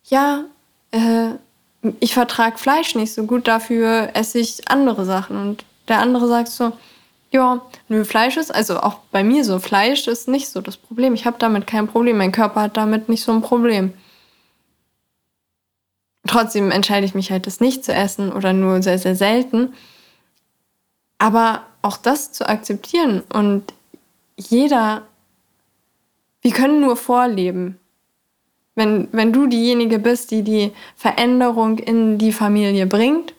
ja, 0.05 0.45
äh, 0.89 1.36
ich 1.99 2.16
vertrage 2.16 2.57
Fleisch 2.57 2.95
nicht 2.95 3.14
so 3.14 3.26
gut, 3.26 3.47
dafür 3.47 4.09
esse 4.16 4.39
ich 4.39 4.68
andere 4.68 5.05
Sachen. 5.05 5.38
Und 5.38 5.64
der 5.88 5.99
andere 5.99 6.28
sagt 6.28 6.47
so, 6.47 6.72
ja, 7.30 7.62
nö, 7.88 8.03
Fleisch 8.03 8.36
ist, 8.36 8.53
also 8.53 8.80
auch 8.80 8.95
bei 9.12 9.24
mir 9.24 9.45
so, 9.45 9.59
Fleisch 9.59 10.07
ist 10.07 10.28
nicht 10.28 10.49
so 10.49 10.59
das 10.59 10.76
Problem. 10.76 11.14
Ich 11.14 11.28
habe 11.28 11.38
damit 11.38 11.68
kein 11.68 11.88
Problem. 11.88 12.18
Mein 12.18 12.32
Körper 12.32 12.62
hat 12.64 12.78
damit 12.78 13.09
nicht 13.09 13.24
so 13.24 13.32
ein 13.32 13.43
Problem. 13.43 13.93
Trotzdem 16.32 16.72
entscheide 16.72 17.06
ich 17.06 17.14
mich 17.14 17.30
halt, 17.30 17.46
das 17.46 17.60
nicht 17.60 17.84
zu 17.84 17.94
essen 17.94 18.32
oder 18.32 18.54
nur 18.54 18.82
sehr, 18.82 18.98
sehr 18.98 19.18
selten. 19.18 19.74
Aber 21.18 21.64
auch 21.82 21.98
das 21.98 22.32
zu 22.32 22.48
akzeptieren 22.48 23.22
und 23.34 23.74
jeder, 24.38 25.02
wir 26.42 26.52
können 26.52 26.80
nur 26.80 26.96
vorleben. 26.96 27.78
Wenn, 28.76 29.10
wenn 29.12 29.34
du 29.34 29.46
diejenige 29.46 30.00
bist, 30.00 30.32
die 30.32 30.42
die 30.42 30.72
Veränderung 30.96 31.80
in 31.80 32.18
die 32.18 32.32
Familie 32.32 32.86
bringt, 32.88 33.34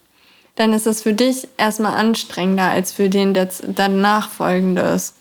dann 0.56 0.74
ist 0.74 0.86
es 0.86 1.02
für 1.02 1.14
dich 1.14 1.48
erstmal 1.56 1.94
anstrengender 1.94 2.64
als 2.64 2.92
für 2.92 3.08
den, 3.08 3.32
der 3.32 3.48
dann 3.68 4.02
nachfolgende 4.02 4.82
ist. 4.82 5.14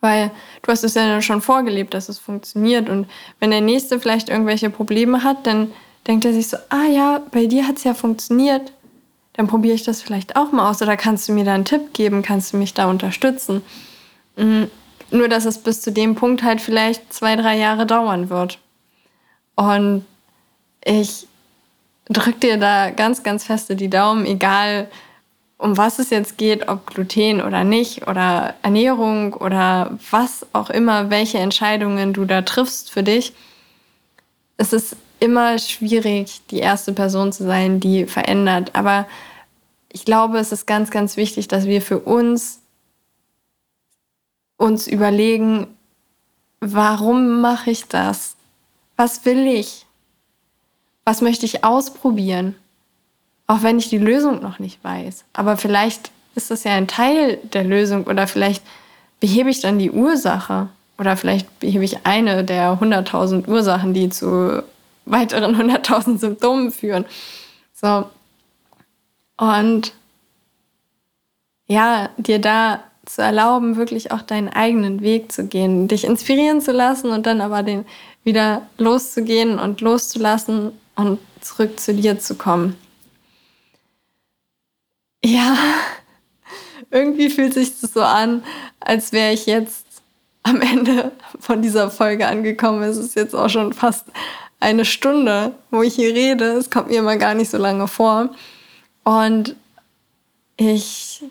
Weil 0.00 0.30
du 0.62 0.72
hast 0.72 0.84
es 0.84 0.94
ja 0.94 1.20
schon 1.20 1.42
vorgelebt, 1.42 1.92
dass 1.92 2.08
es 2.08 2.18
funktioniert. 2.18 2.88
Und 2.88 3.08
wenn 3.40 3.50
der 3.50 3.60
Nächste 3.60 4.00
vielleicht 4.00 4.30
irgendwelche 4.30 4.70
Probleme 4.70 5.22
hat, 5.22 5.46
dann 5.46 5.72
denkt 6.06 6.24
er 6.24 6.32
sich 6.32 6.48
so, 6.48 6.56
ah 6.68 6.86
ja, 6.86 7.22
bei 7.32 7.46
dir 7.46 7.66
hat 7.66 7.76
es 7.76 7.84
ja 7.84 7.94
funktioniert, 7.94 8.72
dann 9.34 9.46
probiere 9.46 9.74
ich 9.74 9.84
das 9.84 10.02
vielleicht 10.02 10.36
auch 10.36 10.52
mal 10.52 10.70
aus. 10.70 10.80
Oder 10.82 10.96
kannst 10.96 11.28
du 11.28 11.32
mir 11.32 11.44
da 11.44 11.54
einen 11.54 11.64
Tipp 11.64 11.92
geben, 11.92 12.22
kannst 12.22 12.52
du 12.52 12.56
mich 12.56 12.74
da 12.74 12.88
unterstützen? 12.88 13.62
Mhm. 14.36 14.70
Nur, 15.10 15.28
dass 15.28 15.44
es 15.44 15.58
bis 15.58 15.82
zu 15.82 15.92
dem 15.92 16.14
Punkt 16.14 16.42
halt 16.42 16.60
vielleicht 16.60 17.12
zwei, 17.12 17.36
drei 17.36 17.56
Jahre 17.56 17.86
dauern 17.86 18.28
wird. 18.28 18.58
Und 19.54 20.04
ich 20.84 21.26
drück 22.08 22.40
dir 22.40 22.56
da 22.56 22.90
ganz, 22.90 23.22
ganz 23.22 23.44
feste 23.44 23.76
die 23.76 23.90
Daumen, 23.90 24.26
egal 24.26 24.88
um 25.58 25.76
was 25.76 25.98
es 25.98 26.10
jetzt 26.10 26.36
geht, 26.36 26.68
ob 26.68 26.86
Gluten 26.86 27.40
oder 27.40 27.64
nicht 27.64 28.06
oder 28.08 28.54
Ernährung 28.62 29.32
oder 29.32 29.98
was 30.10 30.46
auch 30.52 30.68
immer, 30.70 31.08
welche 31.08 31.38
Entscheidungen 31.38 32.12
du 32.12 32.26
da 32.26 32.42
triffst 32.42 32.90
für 32.90 33.02
dich. 33.02 33.32
Es 34.58 34.72
ist 34.72 34.96
immer 35.20 35.58
schwierig, 35.58 36.42
die 36.50 36.58
erste 36.58 36.92
Person 36.92 37.32
zu 37.32 37.44
sein, 37.44 37.80
die 37.80 38.06
verändert. 38.06 38.74
Aber 38.74 39.06
ich 39.92 40.04
glaube, 40.04 40.38
es 40.38 40.52
ist 40.52 40.66
ganz, 40.66 40.90
ganz 40.90 41.16
wichtig, 41.16 41.48
dass 41.48 41.66
wir 41.66 41.82
für 41.82 41.98
uns 41.98 42.60
uns 44.58 44.86
überlegen, 44.86 45.66
warum 46.60 47.40
mache 47.40 47.70
ich 47.70 47.86
das? 47.88 48.36
Was 48.96 49.24
will 49.26 49.46
ich? 49.46 49.86
was 51.06 51.22
möchte 51.22 51.46
ich 51.46 51.64
ausprobieren? 51.64 52.56
Auch 53.46 53.62
wenn 53.62 53.78
ich 53.78 53.88
die 53.88 53.96
Lösung 53.96 54.42
noch 54.42 54.58
nicht 54.58 54.82
weiß. 54.82 55.24
Aber 55.32 55.56
vielleicht 55.56 56.10
ist 56.34 56.50
das 56.50 56.64
ja 56.64 56.72
ein 56.72 56.88
Teil 56.88 57.38
der 57.54 57.64
Lösung 57.64 58.04
oder 58.04 58.26
vielleicht 58.26 58.62
behebe 59.20 59.48
ich 59.48 59.60
dann 59.60 59.78
die 59.78 59.92
Ursache. 59.92 60.68
Oder 60.98 61.16
vielleicht 61.16 61.60
behebe 61.60 61.84
ich 61.84 62.04
eine 62.06 62.42
der 62.42 62.78
100.000 62.80 63.46
Ursachen, 63.46 63.94
die 63.94 64.08
zu 64.08 64.64
weiteren 65.06 65.56
100.000 65.56 66.18
Symptomen 66.18 66.70
führen. 66.70 67.06
So. 67.72 68.08
Und 69.38 69.92
ja, 71.66 72.10
dir 72.16 72.40
da 72.40 72.82
zu 73.06 73.22
erlauben, 73.22 73.76
wirklich 73.76 74.10
auch 74.10 74.22
deinen 74.22 74.48
eigenen 74.48 75.00
Weg 75.00 75.32
zu 75.32 75.46
gehen, 75.46 75.88
dich 75.88 76.04
inspirieren 76.04 76.60
zu 76.60 76.72
lassen 76.72 77.10
und 77.10 77.26
dann 77.26 77.40
aber 77.40 77.62
den 77.62 77.86
wieder 78.24 78.66
loszugehen 78.78 79.58
und 79.58 79.80
loszulassen 79.80 80.72
und 80.96 81.20
zurück 81.40 81.78
zu 81.78 81.94
dir 81.94 82.18
zu 82.18 82.34
kommen. 82.34 82.76
Ja, 85.24 85.56
irgendwie 86.90 87.30
fühlt 87.30 87.54
sich 87.54 87.80
das 87.80 87.92
so 87.92 88.02
an, 88.02 88.42
als 88.80 89.12
wäre 89.12 89.32
ich 89.32 89.46
jetzt 89.46 89.86
am 90.42 90.60
Ende 90.60 91.12
von 91.40 91.62
dieser 91.62 91.90
Folge 91.90 92.26
angekommen. 92.26 92.82
Es 92.82 92.96
ist 92.96 93.16
jetzt 93.16 93.34
auch 93.34 93.48
schon 93.48 93.72
fast 93.72 94.06
eine 94.60 94.84
Stunde, 94.84 95.54
wo 95.70 95.82
ich 95.82 95.94
hier 95.94 96.14
rede. 96.14 96.44
Es 96.52 96.70
kommt 96.70 96.88
mir 96.88 96.98
immer 96.98 97.16
gar 97.16 97.34
nicht 97.34 97.50
so 97.50 97.58
lange 97.58 97.88
vor. 97.88 98.30
Und 99.04 99.56
ich 100.56 101.22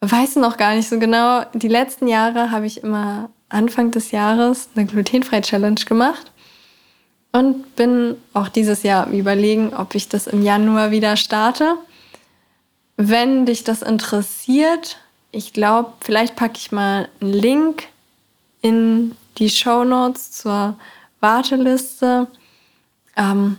weiß 0.00 0.36
noch 0.36 0.56
gar 0.56 0.74
nicht 0.74 0.88
so 0.88 0.98
genau. 0.98 1.44
Die 1.52 1.68
letzten 1.68 2.08
Jahre 2.08 2.50
habe 2.50 2.66
ich 2.66 2.82
immer 2.82 3.30
Anfang 3.48 3.90
des 3.90 4.10
Jahres 4.10 4.68
eine 4.74 4.86
glutenfreie 4.86 5.42
Challenge 5.42 5.80
gemacht 5.86 6.30
und 7.32 7.76
bin 7.76 8.16
auch 8.32 8.48
dieses 8.48 8.82
Jahr 8.82 9.08
überlegen, 9.08 9.74
ob 9.74 9.94
ich 9.94 10.08
das 10.08 10.26
im 10.26 10.42
Januar 10.42 10.90
wieder 10.90 11.16
starte. 11.16 11.76
Wenn 12.96 13.46
dich 13.46 13.64
das 13.64 13.82
interessiert, 13.82 14.98
ich 15.32 15.52
glaube, 15.52 15.92
vielleicht 16.00 16.36
packe 16.36 16.56
ich 16.56 16.72
mal 16.72 17.08
einen 17.20 17.32
Link 17.32 17.84
in 18.62 19.16
die 19.38 19.50
Show 19.50 19.84
Notes 19.84 20.32
zur 20.32 20.76
Warteliste. 21.20 22.26
Ähm, 23.16 23.58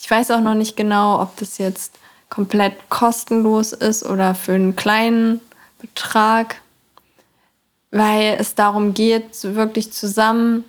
ich 0.00 0.10
weiß 0.10 0.30
auch 0.30 0.40
noch 0.40 0.54
nicht 0.54 0.76
genau, 0.76 1.20
ob 1.20 1.36
das 1.36 1.58
jetzt 1.58 1.98
komplett 2.30 2.88
kostenlos 2.88 3.72
ist 3.72 4.04
oder 4.04 4.34
für 4.34 4.54
einen 4.54 4.76
kleinen 4.76 5.40
Betrag, 5.80 6.60
weil 7.90 8.36
es 8.38 8.54
darum 8.54 8.94
geht, 8.94 9.42
wirklich 9.42 9.92
zusammen 9.92 10.64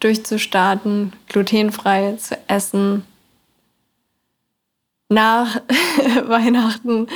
durchzustarten, 0.00 1.12
glutenfrei 1.28 2.16
zu 2.16 2.38
essen. 2.46 3.04
Nach 5.08 5.60
Weihnachten, 6.24 7.08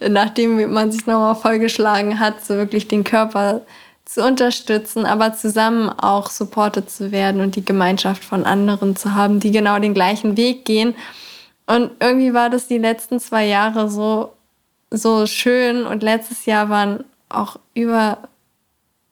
nachdem 0.00 0.72
man 0.72 0.92
sich 0.92 1.06
nochmal 1.06 1.34
vollgeschlagen 1.34 2.20
hat, 2.20 2.44
so 2.44 2.54
wirklich 2.54 2.88
den 2.88 3.04
Körper 3.04 3.62
zu 4.04 4.24
unterstützen, 4.24 5.06
aber 5.06 5.32
zusammen 5.34 5.88
auch 5.88 6.30
supportet 6.30 6.90
zu 6.90 7.12
werden 7.12 7.40
und 7.40 7.56
die 7.56 7.64
Gemeinschaft 7.64 8.24
von 8.24 8.44
anderen 8.44 8.96
zu 8.96 9.14
haben, 9.14 9.40
die 9.40 9.50
genau 9.50 9.78
den 9.78 9.94
gleichen 9.94 10.36
Weg 10.36 10.64
gehen. 10.64 10.94
Und 11.66 11.92
irgendwie 12.00 12.34
war 12.34 12.50
das 12.50 12.68
die 12.68 12.78
letzten 12.78 13.20
zwei 13.20 13.46
Jahre 13.46 13.88
so, 13.88 14.32
so 14.90 15.26
schön 15.26 15.86
und 15.86 16.02
letztes 16.02 16.44
Jahr 16.46 16.68
waren 16.68 17.04
auch 17.28 17.58
über 17.74 18.18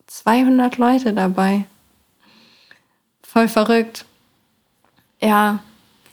200 0.07 0.77
Leute 0.77 1.13
dabei. 1.13 1.65
Voll 3.23 3.49
verrückt. 3.49 4.05
Ja, 5.21 5.61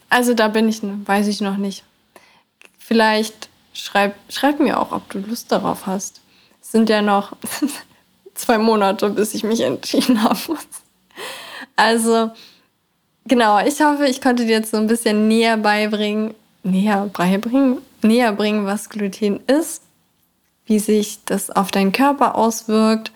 also 0.08 0.34
da 0.34 0.48
bin 0.48 0.68
ich, 0.68 0.80
weiß 0.82 1.26
ich 1.26 1.40
noch 1.40 1.56
nicht. 1.56 1.84
Vielleicht 2.78 3.48
schreib, 3.72 4.14
schreib 4.28 4.60
mir 4.60 4.80
auch, 4.80 4.92
ob 4.92 5.10
du 5.10 5.18
Lust 5.18 5.52
darauf 5.52 5.86
hast. 5.86 6.20
Es 6.62 6.70
sind 6.70 6.88
ja 6.88 7.02
noch 7.02 7.36
zwei 8.38 8.58
Monate, 8.58 9.10
bis 9.10 9.34
ich 9.34 9.44
mich 9.44 9.60
entschieden 9.60 10.18
muss. 10.48 10.66
Also, 11.76 12.30
genau, 13.26 13.58
ich 13.64 13.80
hoffe, 13.80 14.06
ich 14.06 14.20
konnte 14.20 14.46
dir 14.46 14.56
jetzt 14.56 14.70
so 14.70 14.76
ein 14.76 14.86
bisschen 14.86 15.28
näher 15.28 15.56
beibringen, 15.56 16.34
näher 16.62 17.10
beibringen, 17.12 17.78
näher 18.02 18.32
bringen, 18.32 18.66
was 18.66 18.88
Gluten 18.88 19.40
ist, 19.46 19.82
wie 20.66 20.78
sich 20.78 21.20
das 21.24 21.50
auf 21.50 21.70
deinen 21.70 21.92
Körper 21.92 22.34
auswirkt, 22.34 23.12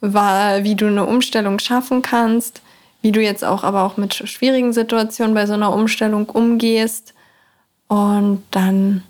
wie 0.00 0.74
du 0.74 0.86
eine 0.86 1.06
Umstellung 1.06 1.58
schaffen 1.60 2.02
kannst, 2.02 2.60
wie 3.02 3.12
du 3.12 3.20
jetzt 3.20 3.44
auch 3.44 3.62
aber 3.62 3.84
auch 3.84 3.96
mit 3.96 4.14
schwierigen 4.14 4.72
Situationen 4.72 5.34
bei 5.34 5.46
so 5.46 5.52
einer 5.52 5.72
Umstellung 5.72 6.26
umgehst 6.26 7.14
und 7.88 8.42
dann 8.50 9.02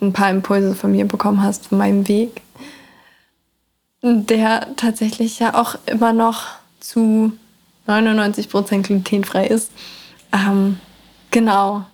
ein 0.00 0.12
paar 0.12 0.30
Impulse 0.30 0.74
von 0.74 0.92
mir 0.92 1.06
bekommen 1.06 1.42
hast 1.42 1.68
von 1.68 1.78
meinem 1.78 2.06
Weg, 2.06 2.42
der 4.02 4.76
tatsächlich 4.76 5.38
ja 5.38 5.54
auch 5.54 5.76
immer 5.86 6.12
noch 6.12 6.46
zu 6.80 7.32
99 7.86 8.48
Prozent 8.48 8.86
glutenfrei 8.86 9.46
ist. 9.46 9.70
Ähm, 10.32 10.78
genau. 11.30 11.84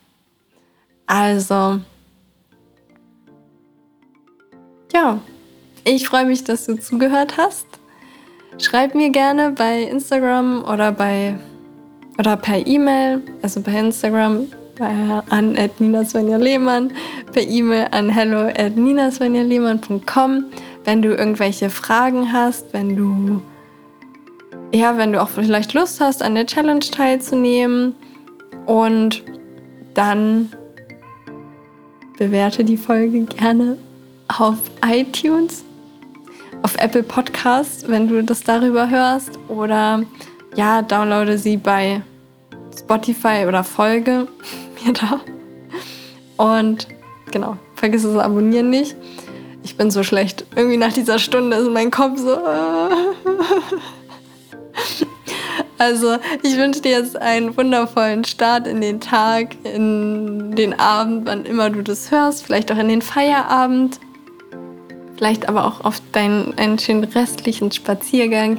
Also, 1.07 1.81
ja, 4.93 5.21
ich 5.85 6.09
freue 6.09 6.27
mich, 6.27 6.45
dass 6.45 6.67
du 6.67 6.79
zugehört 6.79 7.37
hast. 7.37 7.67
Schreib 8.59 8.95
mir 8.95 9.11
gerne 9.11 9.51
bei 9.51 9.83
Instagram 9.83 10.65
oder 10.65 10.93
bei 10.93 11.39
oder 12.19 12.37
per 12.37 12.67
E-Mail, 12.67 13.23
also 13.43 13.61
bei 13.61 13.73
Instagram 13.79 14.47
bei, 14.79 14.87
an 15.31 15.53
Nina 15.79 16.03
Lehmann, 16.37 16.93
per 17.33 17.43
E-Mail 17.43 17.89
an 17.91 18.09
hello 18.09 18.49
at 18.49 18.77
ninasvenjalehmann.com, 18.77 20.45
wenn 20.87 21.03
du 21.03 21.15
irgendwelche 21.15 21.69
Fragen 21.69 22.33
hast, 22.33 22.73
wenn 22.73 22.97
du 22.97 23.43
ja, 24.73 24.97
wenn 24.97 25.13
du 25.13 25.21
auch 25.21 25.29
vielleicht 25.29 25.75
Lust 25.75 26.01
hast, 26.01 26.23
an 26.23 26.35
der 26.35 26.47
Challenge 26.47 26.81
teilzunehmen 26.81 27.95
und 28.67 29.23
dann 29.95 30.53
bewerte 32.19 32.65
die 32.65 32.77
Folge 32.77 33.23
gerne 33.23 33.79
auf 34.29 34.59
iTunes, 34.85 35.65
auf 36.63 36.77
Apple 36.79 37.03
Podcast, 37.03 37.89
wenn 37.89 38.09
du 38.09 38.23
das 38.23 38.43
darüber 38.43 38.89
hörst 38.91 39.39
oder 39.49 40.03
ja, 40.57 40.83
downloade 40.83 41.39
sie 41.39 41.57
bei 41.57 42.03
Spotify 42.79 43.45
oder 43.47 43.65
folge 43.65 44.29
mir 44.85 44.93
da. 44.93 45.21
Und 46.37 46.89
genau, 47.31 47.57
vergiss 47.75 48.03
das 48.03 48.17
Abonnieren 48.17 48.71
nicht. 48.71 48.97
Ich 49.67 49.77
bin 49.77 49.91
so 49.91 50.05
schlecht. 50.05 50.45
Irgendwie 50.55 50.77
nach 50.77 50.93
dieser 50.93 51.19
Stunde 51.19 51.57
ist 51.57 51.69
mein 51.69 51.91
Kopf 51.91 52.21
so. 52.21 52.39
Also, 55.77 56.17
ich 56.43 56.57
wünsche 56.57 56.81
dir 56.81 56.93
jetzt 56.93 57.21
einen 57.21 57.57
wundervollen 57.57 58.25
Start 58.25 58.69
in 58.69 58.81
den 58.81 59.01
Tag, 59.01 59.57
in 59.65 60.55
den 60.55 60.79
Abend, 60.79 61.27
wann 61.27 61.45
immer 61.45 61.69
du 61.69 61.83
das 61.83 62.13
hörst, 62.13 62.45
vielleicht 62.45 62.71
auch 62.71 62.79
in 62.79 62.89
den 62.89 63.03
Feierabend, 63.03 63.99
vielleicht 65.17 65.49
aber 65.49 65.67
auch 65.67 65.85
auf 65.85 66.01
deinen 66.13 66.57
einen 66.57 66.79
schönen 66.79 67.05
restlichen 67.05 67.73
Spaziergang. 67.73 68.59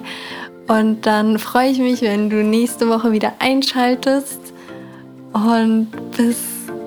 Und 0.67 1.05
dann 1.05 1.39
freue 1.39 1.69
ich 1.69 1.79
mich, 1.79 2.01
wenn 2.01 2.29
du 2.29 2.43
nächste 2.43 2.89
Woche 2.89 3.13
wieder 3.13 3.33
einschaltest. 3.39 4.41
Und 5.31 5.87
bis 6.17 6.37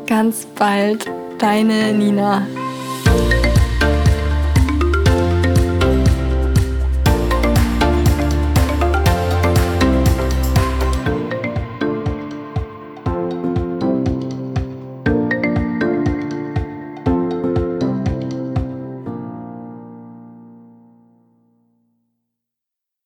ganz 0.07 0.47
bald, 0.57 1.07
deine 1.39 1.95
Nina. 1.95 2.47